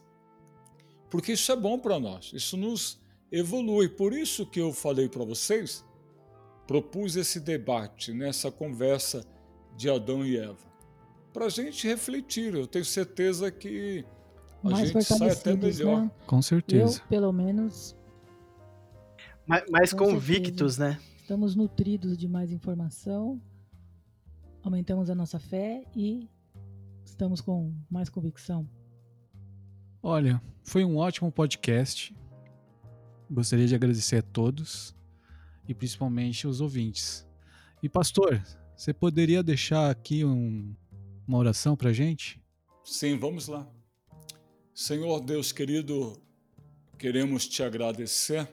Porque 1.10 1.34
isso 1.34 1.52
é 1.52 1.56
bom 1.56 1.78
para 1.78 2.00
nós, 2.00 2.32
isso 2.34 2.56
nos 2.56 3.02
evolui. 3.32 3.90
Por 3.90 4.14
isso 4.14 4.46
que 4.46 4.62
eu 4.62 4.72
falei 4.72 5.10
para 5.10 5.26
vocês, 5.26 5.84
propus 6.70 7.16
esse 7.16 7.40
debate, 7.40 8.14
nessa 8.14 8.52
conversa 8.52 9.26
de 9.76 9.90
Adão 9.90 10.24
e 10.24 10.38
Eva, 10.38 10.70
para 11.34 11.46
a 11.46 11.50
gente 11.50 11.88
refletir. 11.88 12.54
Eu 12.54 12.68
tenho 12.68 12.86
certeza 12.86 13.50
que 13.50 14.06
a 14.64 14.70
Mais 14.70 14.88
gente 14.92 15.04
sai 15.04 15.32
até 15.32 15.36
fortalecidos, 15.36 15.80
melhor. 15.80 16.02
né? 16.04 16.12
Com 16.28 16.40
certeza. 16.44 17.00
Eu, 17.02 17.08
pelo 17.08 17.32
menos, 17.34 17.98
Mais, 19.48 19.64
mais 19.72 19.94
Com 19.94 20.12
convictos, 20.12 20.78
né? 20.78 21.00
estamos 21.18 21.56
nutridos 21.56 22.16
de 22.16 22.28
mais 22.28 22.52
informação, 22.52 23.42
aumentamos 24.62 25.10
a 25.10 25.16
nossa 25.16 25.40
fé 25.40 25.84
e 25.96 26.30
estamos 27.04 27.42
com 27.42 27.74
mais 27.90 28.10
convicção. 28.12 28.70
Olha, 30.04 30.40
foi 30.62 30.86
um 30.86 30.98
ótimo 30.98 31.32
podcast. 31.32 32.16
Gostaria 33.28 33.66
de 33.66 33.74
agradecer 33.74 34.18
a 34.18 34.22
todos 34.22 34.99
e 35.70 35.74
principalmente 35.76 36.48
os 36.48 36.60
ouvintes. 36.60 37.26
E 37.82 37.88
pastor, 37.88 38.44
você 38.76 38.92
poderia 38.92 39.44
deixar 39.44 39.92
aqui 39.92 40.26
um- 40.26 40.76
uma 41.28 41.38
oração 41.38 41.78
pra 41.78 41.94
gente? 41.94 42.42
Sim, 42.84 43.18
vamos 43.20 43.48
lá. 43.48 43.70
Senhor 44.74 45.20
Deus 45.22 45.52
querido, 45.52 46.20
queremos 46.98 47.48
te 47.48 47.62
agradecer 47.62 48.50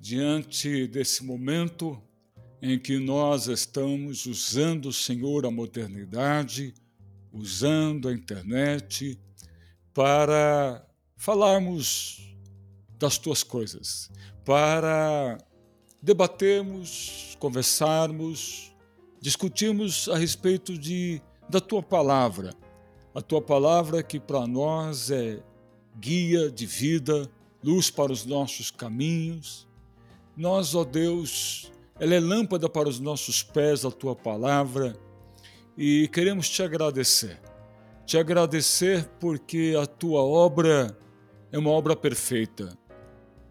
diante 0.00 0.86
desse 0.86 1.24
momento 1.24 2.00
em 2.60 2.78
que 2.78 2.98
nós 2.98 3.48
estamos 3.48 4.26
usando, 4.26 4.92
Senhor, 4.92 5.44
a 5.44 5.50
modernidade, 5.50 6.72
usando 7.32 8.08
a 8.08 8.12
internet 8.12 9.18
para 9.92 10.86
falarmos 11.16 12.36
das 12.96 13.18
tuas 13.18 13.42
coisas, 13.42 14.08
para 14.44 15.36
debatermos, 16.02 17.36
conversarmos, 17.38 18.74
discutirmos 19.20 20.08
a 20.08 20.16
respeito 20.16 20.76
de, 20.76 21.22
da 21.48 21.60
tua 21.60 21.82
palavra. 21.82 22.52
A 23.14 23.22
tua 23.22 23.40
palavra 23.40 24.02
que 24.02 24.18
para 24.18 24.46
nós 24.46 25.10
é 25.10 25.40
guia 25.98 26.50
de 26.50 26.66
vida, 26.66 27.30
luz 27.62 27.90
para 27.90 28.10
os 28.10 28.26
nossos 28.26 28.70
caminhos. 28.70 29.68
Nós, 30.36 30.74
ó 30.74 30.82
Deus, 30.82 31.70
ela 32.00 32.14
é 32.14 32.20
lâmpada 32.20 32.68
para 32.68 32.88
os 32.88 32.98
nossos 32.98 33.42
pés, 33.42 33.84
a 33.84 33.90
tua 33.90 34.16
palavra, 34.16 34.96
e 35.76 36.08
queremos 36.08 36.48
te 36.48 36.62
agradecer. 36.62 37.40
Te 38.04 38.18
agradecer 38.18 39.08
porque 39.20 39.74
a 39.80 39.86
tua 39.86 40.22
obra 40.22 40.98
é 41.52 41.58
uma 41.58 41.70
obra 41.70 41.94
perfeita. 41.94 42.76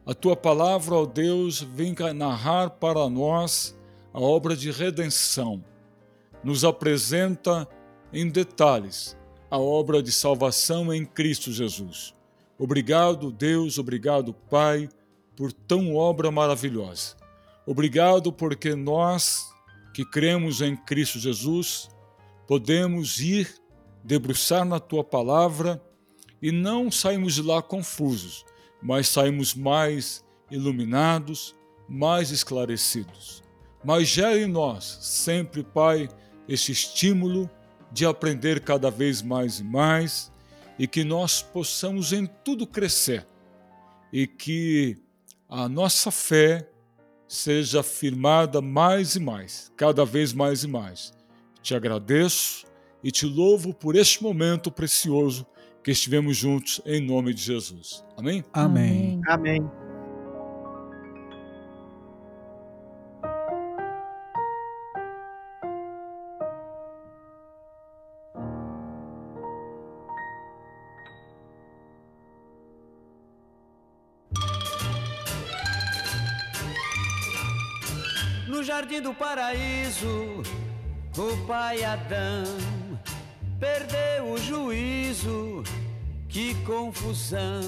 A 0.06 0.14
tua 0.14 0.36
palavra, 0.36 0.96
ó 0.96 1.06
Deus, 1.06 1.62
vem 1.62 1.96
narrar 2.16 2.72
para 2.72 3.08
nós 3.10 3.78
a 4.14 4.20
obra 4.20 4.56
de 4.56 4.72
redenção. 4.72 5.64
Nos 6.44 6.66
apresenta 6.66 7.68
em 8.12 8.28
detalhes 8.30 9.18
a 9.50 9.60
obra 9.60 10.02
de 10.02 10.12
salvação 10.12 10.94
em 10.94 11.06
Cristo 11.06 11.52
Jesus. 11.52 12.14
Obrigado, 12.58 13.32
Deus, 13.32 13.78
obrigado, 13.78 14.34
Pai, 14.34 14.90
por 15.36 15.52
tão 15.52 15.96
obra 15.96 16.32
maravilhosa. 16.32 17.16
Obrigado 17.66 18.32
porque 18.32 18.76
nós 18.76 19.52
que 19.94 20.06
cremos 20.06 20.62
em 20.62 20.76
Cristo 20.76 21.20
Jesus 21.20 21.90
podemos 22.48 23.20
ir 23.20 23.54
debruçar 24.04 24.66
na 24.66 24.80
tua 24.80 25.04
palavra 25.04 25.82
e 26.42 26.52
não 26.52 26.90
saímos 26.90 27.36
de 27.36 27.42
lá 27.42 27.62
confusos, 27.62 28.44
mas 28.82 29.08
saímos 29.08 29.54
mais 29.54 30.24
iluminados, 30.50 31.56
mais 31.88 32.32
esclarecidos. 32.32 33.44
Mas 33.84 34.08
gera 34.08 34.40
em 34.40 34.48
nós 34.48 35.00
sempre, 35.02 35.64
Pai, 35.64 36.10
este 36.48 36.72
estímulo 36.72 37.50
de 37.92 38.06
aprender 38.06 38.62
cada 38.62 38.90
vez 38.90 39.22
mais 39.22 39.60
e 39.60 39.64
mais 39.64 40.32
e 40.78 40.88
que 40.88 41.04
nós 41.04 41.42
possamos 41.42 42.14
em 42.14 42.26
tudo 42.26 42.66
crescer 42.66 43.26
e 44.12 44.26
que 44.26 44.98
a 45.48 45.68
nossa 45.68 46.12
fé 46.12 46.68
seja 47.28 47.82
firmada 47.82 48.62
mais 48.62 49.16
e 49.16 49.20
mais, 49.20 49.72
cada 49.76 50.06
vez 50.06 50.34
mais 50.34 50.64
e 50.64 50.68
mais. 50.68 51.14
Te 51.62 51.76
agradeço 51.76 52.66
e 53.04 53.12
te 53.12 53.26
louvo 53.26 53.74
por 53.74 53.96
este 53.96 54.22
momento 54.22 54.72
precioso 54.72 55.46
que 55.84 55.92
estivemos 55.92 56.38
juntos 56.38 56.82
em 56.86 57.02
nome 57.02 57.34
de 57.34 57.42
Jesus. 57.42 58.04
Amém? 58.18 58.44
Amém. 58.54 59.20
Amém. 59.28 59.62
No 78.48 78.64
jardim 78.64 79.02
do 79.02 79.14
paraíso, 79.14 80.44
o 81.18 81.48
pai 81.48 81.84
Adão 81.84 82.81
perdeu 83.62 84.32
o 84.32 84.38
juízo. 84.40 85.64
Que 86.28 86.56
confusão! 86.66 87.62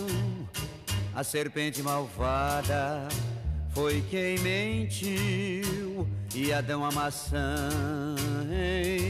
A 1.14 1.24
serpente 1.24 1.84
malvada 1.84 3.08
foi 3.70 4.04
quem 4.10 4.40
mentiu 4.40 6.08
e 6.34 6.52
Adão 6.52 6.84
a 6.84 6.92
maçã 6.92 7.70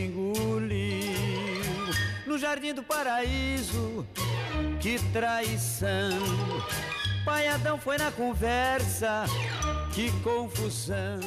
engoliu. 0.03 1.13
No 2.27 2.37
jardim 2.37 2.73
do 2.73 2.83
paraíso, 2.83 4.05
que 4.81 4.99
traição! 5.13 6.19
Pai 7.23 7.47
Adão 7.47 7.77
foi 7.77 7.97
na 7.97 8.11
conversa, 8.11 9.23
que 9.93 10.11
confusão! 10.21 11.21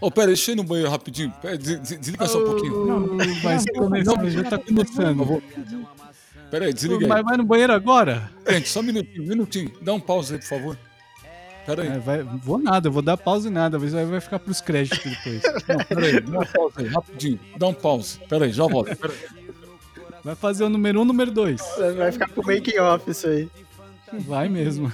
Oh, 0.00 0.10
pera, 0.10 0.26
deixa 0.28 0.50
eu 0.50 0.54
ir 0.54 0.56
no 0.56 0.64
banheiro 0.64 0.90
rapidinho. 0.90 1.32
Pera, 1.40 1.56
des- 1.56 1.80
des- 1.80 1.98
desliga 2.00 2.26
só 2.26 2.38
um 2.42 2.44
pouquinho. 2.44 2.86
Não, 2.86 3.16
vai 3.42 3.58
começar, 3.74 4.28
já 4.30 4.44
tá 4.44 4.58
começando. 4.58 5.42
Pera 6.50 6.66
aí, 6.66 6.72
desliga 6.72 7.04
aí. 7.04 7.08
Mas 7.08 7.24
vai 7.24 7.36
no 7.36 7.44
banheiro 7.44 7.72
agora? 7.72 8.30
Gente, 8.48 8.68
só 8.68 8.80
um 8.80 8.82
minutinho, 8.84 9.22
um 9.22 9.26
minutinho. 9.26 9.72
Dá 9.80 9.92
um 9.94 10.00
pause 10.00 10.34
aí, 10.34 10.40
por 10.40 10.46
favor. 10.46 10.78
Pera 11.64 11.82
aí. 11.82 11.88
É, 11.88 11.98
vai, 11.98 12.22
vou 12.22 12.58
nada, 12.58 12.86
eu 12.88 12.92
vou 12.92 13.02
dar 13.02 13.16
pausa 13.16 13.48
e 13.48 13.50
nada, 13.50 13.78
vai 13.78 14.04
vai 14.04 14.20
ficar 14.20 14.38
pros 14.38 14.60
créditos 14.60 15.00
depois. 15.02 15.42
Não, 15.66 15.78
pera 15.84 16.06
aí, 16.06 16.20
dá 16.20 16.38
um 16.38 16.44
pause 16.46 16.74
aí, 16.78 16.86
rapidinho. 16.86 17.40
Dá 17.58 17.66
um 17.68 17.74
pause. 17.74 18.18
Pera 18.28 18.44
aí, 18.44 18.52
já 18.52 18.66
volto. 18.66 18.94
Pera 18.94 19.12
aí. 19.12 19.46
Vai 20.22 20.34
fazer 20.36 20.64
o 20.64 20.68
número 20.68 21.00
um, 21.00 21.04
número 21.04 21.30
dois. 21.30 21.60
Vai 21.96 22.12
ficar 22.12 22.28
pro 22.28 22.44
making 22.46 22.78
off 22.78 23.10
isso 23.10 23.26
aí. 23.26 23.48
Vai 24.12 24.48
mesmo. 24.48 24.92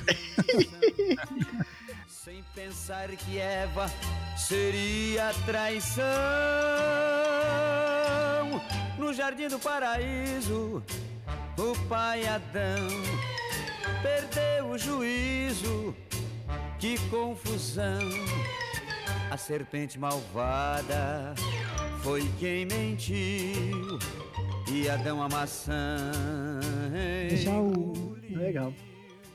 Pensar 2.64 3.08
que 3.08 3.40
Eva 3.40 3.90
seria 4.36 5.32
traição. 5.44 6.04
No 8.96 9.12
jardim 9.12 9.48
do 9.48 9.58
paraíso, 9.58 10.80
o 11.58 11.88
pai 11.88 12.24
Adão 12.24 12.86
perdeu 14.00 14.70
o 14.70 14.78
juízo. 14.78 15.92
Que 16.78 16.96
confusão! 17.10 17.98
A 19.28 19.36
serpente 19.36 19.98
malvada 19.98 21.34
foi 22.00 22.30
quem 22.38 22.64
mentiu 22.66 23.98
e 24.70 24.88
Adão 24.88 25.20
a 25.20 25.28
maçã. 25.28 26.12
Deixar 27.28 27.58
o, 27.58 28.16
Legal. 28.30 28.72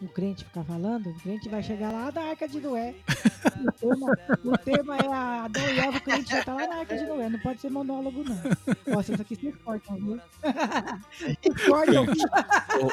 O 0.02 0.08
crente 0.08 0.46
ficar 0.46 0.64
falando, 0.64 1.10
o 1.10 1.14
crente 1.16 1.50
vai 1.50 1.64
chegar 1.64 1.92
lá 1.92 2.10
da 2.12 2.22
Arca 2.22 2.48
de 2.48 2.60
Noé. 2.60 2.94
O 3.58 3.72
tema, 3.72 4.18
o 4.44 4.58
tema 4.58 4.98
é 4.98 5.08
a 5.08 5.44
Adão 5.46 5.64
e 5.64 5.80
Eva, 5.80 5.98
o 5.98 6.02
crente 6.02 6.32
já 6.32 6.44
tá 6.44 6.54
lá 6.54 6.68
na 6.68 6.76
Arca 6.76 6.98
de 6.98 7.06
Noé. 7.06 7.30
Não 7.30 7.40
pode 7.40 7.62
ser 7.62 7.72
monólogo, 7.72 8.24
não. 8.24 8.94
Nossa, 8.94 9.14
isso 9.14 9.22
aqui 9.22 9.36
vocês 9.36 9.56
cortam, 9.64 9.96
viu? 9.96 10.22
cortam. 11.68 12.06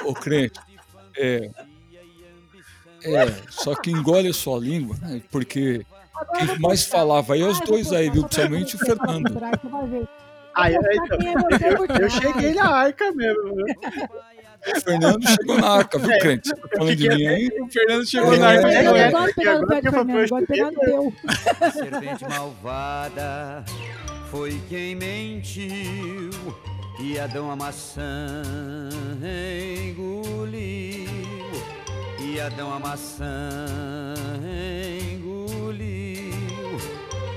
Ô, 0.07 0.15
crente, 0.15 0.59
é. 1.17 1.51
É, 3.05 3.27
só 3.51 3.75
que 3.75 3.91
engole 3.91 4.29
a 4.29 4.33
sua 4.33 4.59
língua, 4.59 4.97
né? 5.03 5.23
Porque 5.31 5.85
quem 6.39 6.59
mais 6.61 6.85
falava 6.85 7.35
aí 7.35 7.43
é 7.43 7.47
os 7.47 7.61
dois 7.61 7.93
aí, 7.93 8.09
viu? 8.09 8.25
Principalmente 8.25 8.77
o 8.77 8.79
Fernando. 8.79 9.39
Ah, 10.55 10.71
é, 10.71 10.77
então, 10.77 11.19
eu 11.73 11.87
trás? 11.87 12.13
cheguei 12.13 12.55
na 12.55 12.71
arca 12.71 13.11
mesmo. 13.13 13.55
O 14.77 14.81
Fernando 14.81 15.29
chegou 15.29 15.59
na 15.59 15.69
arca, 15.71 15.99
viu, 15.99 16.19
crente? 16.21 16.51
Tá 16.51 16.69
Falando 16.77 16.97
de 16.97 17.09
mim 17.09 17.27
aí. 17.27 17.49
O 17.61 17.69
Fernando 17.71 18.07
chegou 18.09 18.35
É, 18.35 18.39
na 18.39 18.49
arca 18.49 18.69
é, 18.73 19.11
gosto 19.11 19.27
de 19.29 19.35
pegar 19.35 19.59
no 19.61 19.67
pé 19.67 19.77
agora 19.77 20.05
do 20.05 20.13
Fernando, 20.13 20.13
vou 20.13 20.29
gosto 20.29 20.41
de 20.41 20.47
pegar 20.47 20.71
no 20.71 20.81
teu. 20.81 21.13
A 21.61 21.71
serpente 21.71 22.25
malvada 22.29 23.65
foi 24.31 24.61
quem 24.69 24.95
mentiu 24.97 26.31
e 27.01 27.19
Adão 27.19 27.51
a 27.51 27.57
maçã 27.57 28.43
engoliu. 29.89 31.05
E 32.21 32.41
Adão 32.41 32.73
a 32.73 32.79
maçã 32.79 33.65
engoliu. 35.13 36.35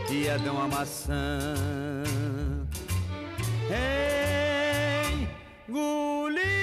E 0.10 0.30
Adão 0.30 0.62
a 0.62 0.68
maçã 0.68 1.18
engoliu. 5.68 6.57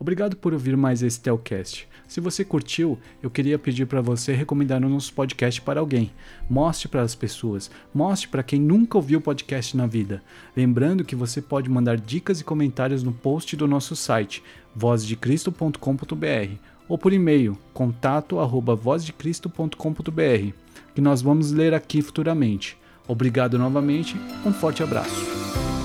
Obrigado 0.00 0.34
por 0.34 0.52
ouvir 0.54 0.78
mais 0.78 1.02
esse 1.02 1.20
Telcast. 1.20 1.86
Se 2.08 2.20
você 2.20 2.44
curtiu, 2.44 2.98
eu 3.22 3.30
queria 3.30 3.58
pedir 3.58 3.86
para 3.86 4.00
você 4.00 4.32
recomendar 4.32 4.82
o 4.82 4.88
nosso 4.88 5.12
podcast 5.12 5.60
para 5.60 5.78
alguém. 5.78 6.10
Mostre 6.48 6.88
para 6.88 7.02
as 7.02 7.14
pessoas, 7.14 7.70
mostre 7.94 8.28
para 8.28 8.42
quem 8.42 8.58
nunca 8.58 8.96
ouviu 8.96 9.20
podcast 9.20 9.76
na 9.76 9.86
vida. 9.86 10.22
Lembrando 10.56 11.04
que 11.04 11.14
você 11.14 11.42
pode 11.42 11.68
mandar 11.68 11.98
dicas 11.98 12.40
e 12.40 12.44
comentários 12.44 13.02
no 13.02 13.12
post 13.12 13.54
do 13.54 13.68
nosso 13.68 13.94
site, 13.94 14.42
vozdecristo.com.br 14.74 16.54
ou 16.88 16.96
por 16.98 17.12
e-mail, 17.12 17.58
contato@vozdecristo.com.br, 17.74 20.54
que 20.94 21.00
nós 21.00 21.22
vamos 21.22 21.52
ler 21.52 21.74
aqui 21.74 22.02
futuramente. 22.02 22.76
Obrigado 23.06 23.56
novamente, 23.58 24.16
um 24.44 24.52
forte 24.52 24.82
abraço. 24.82 25.79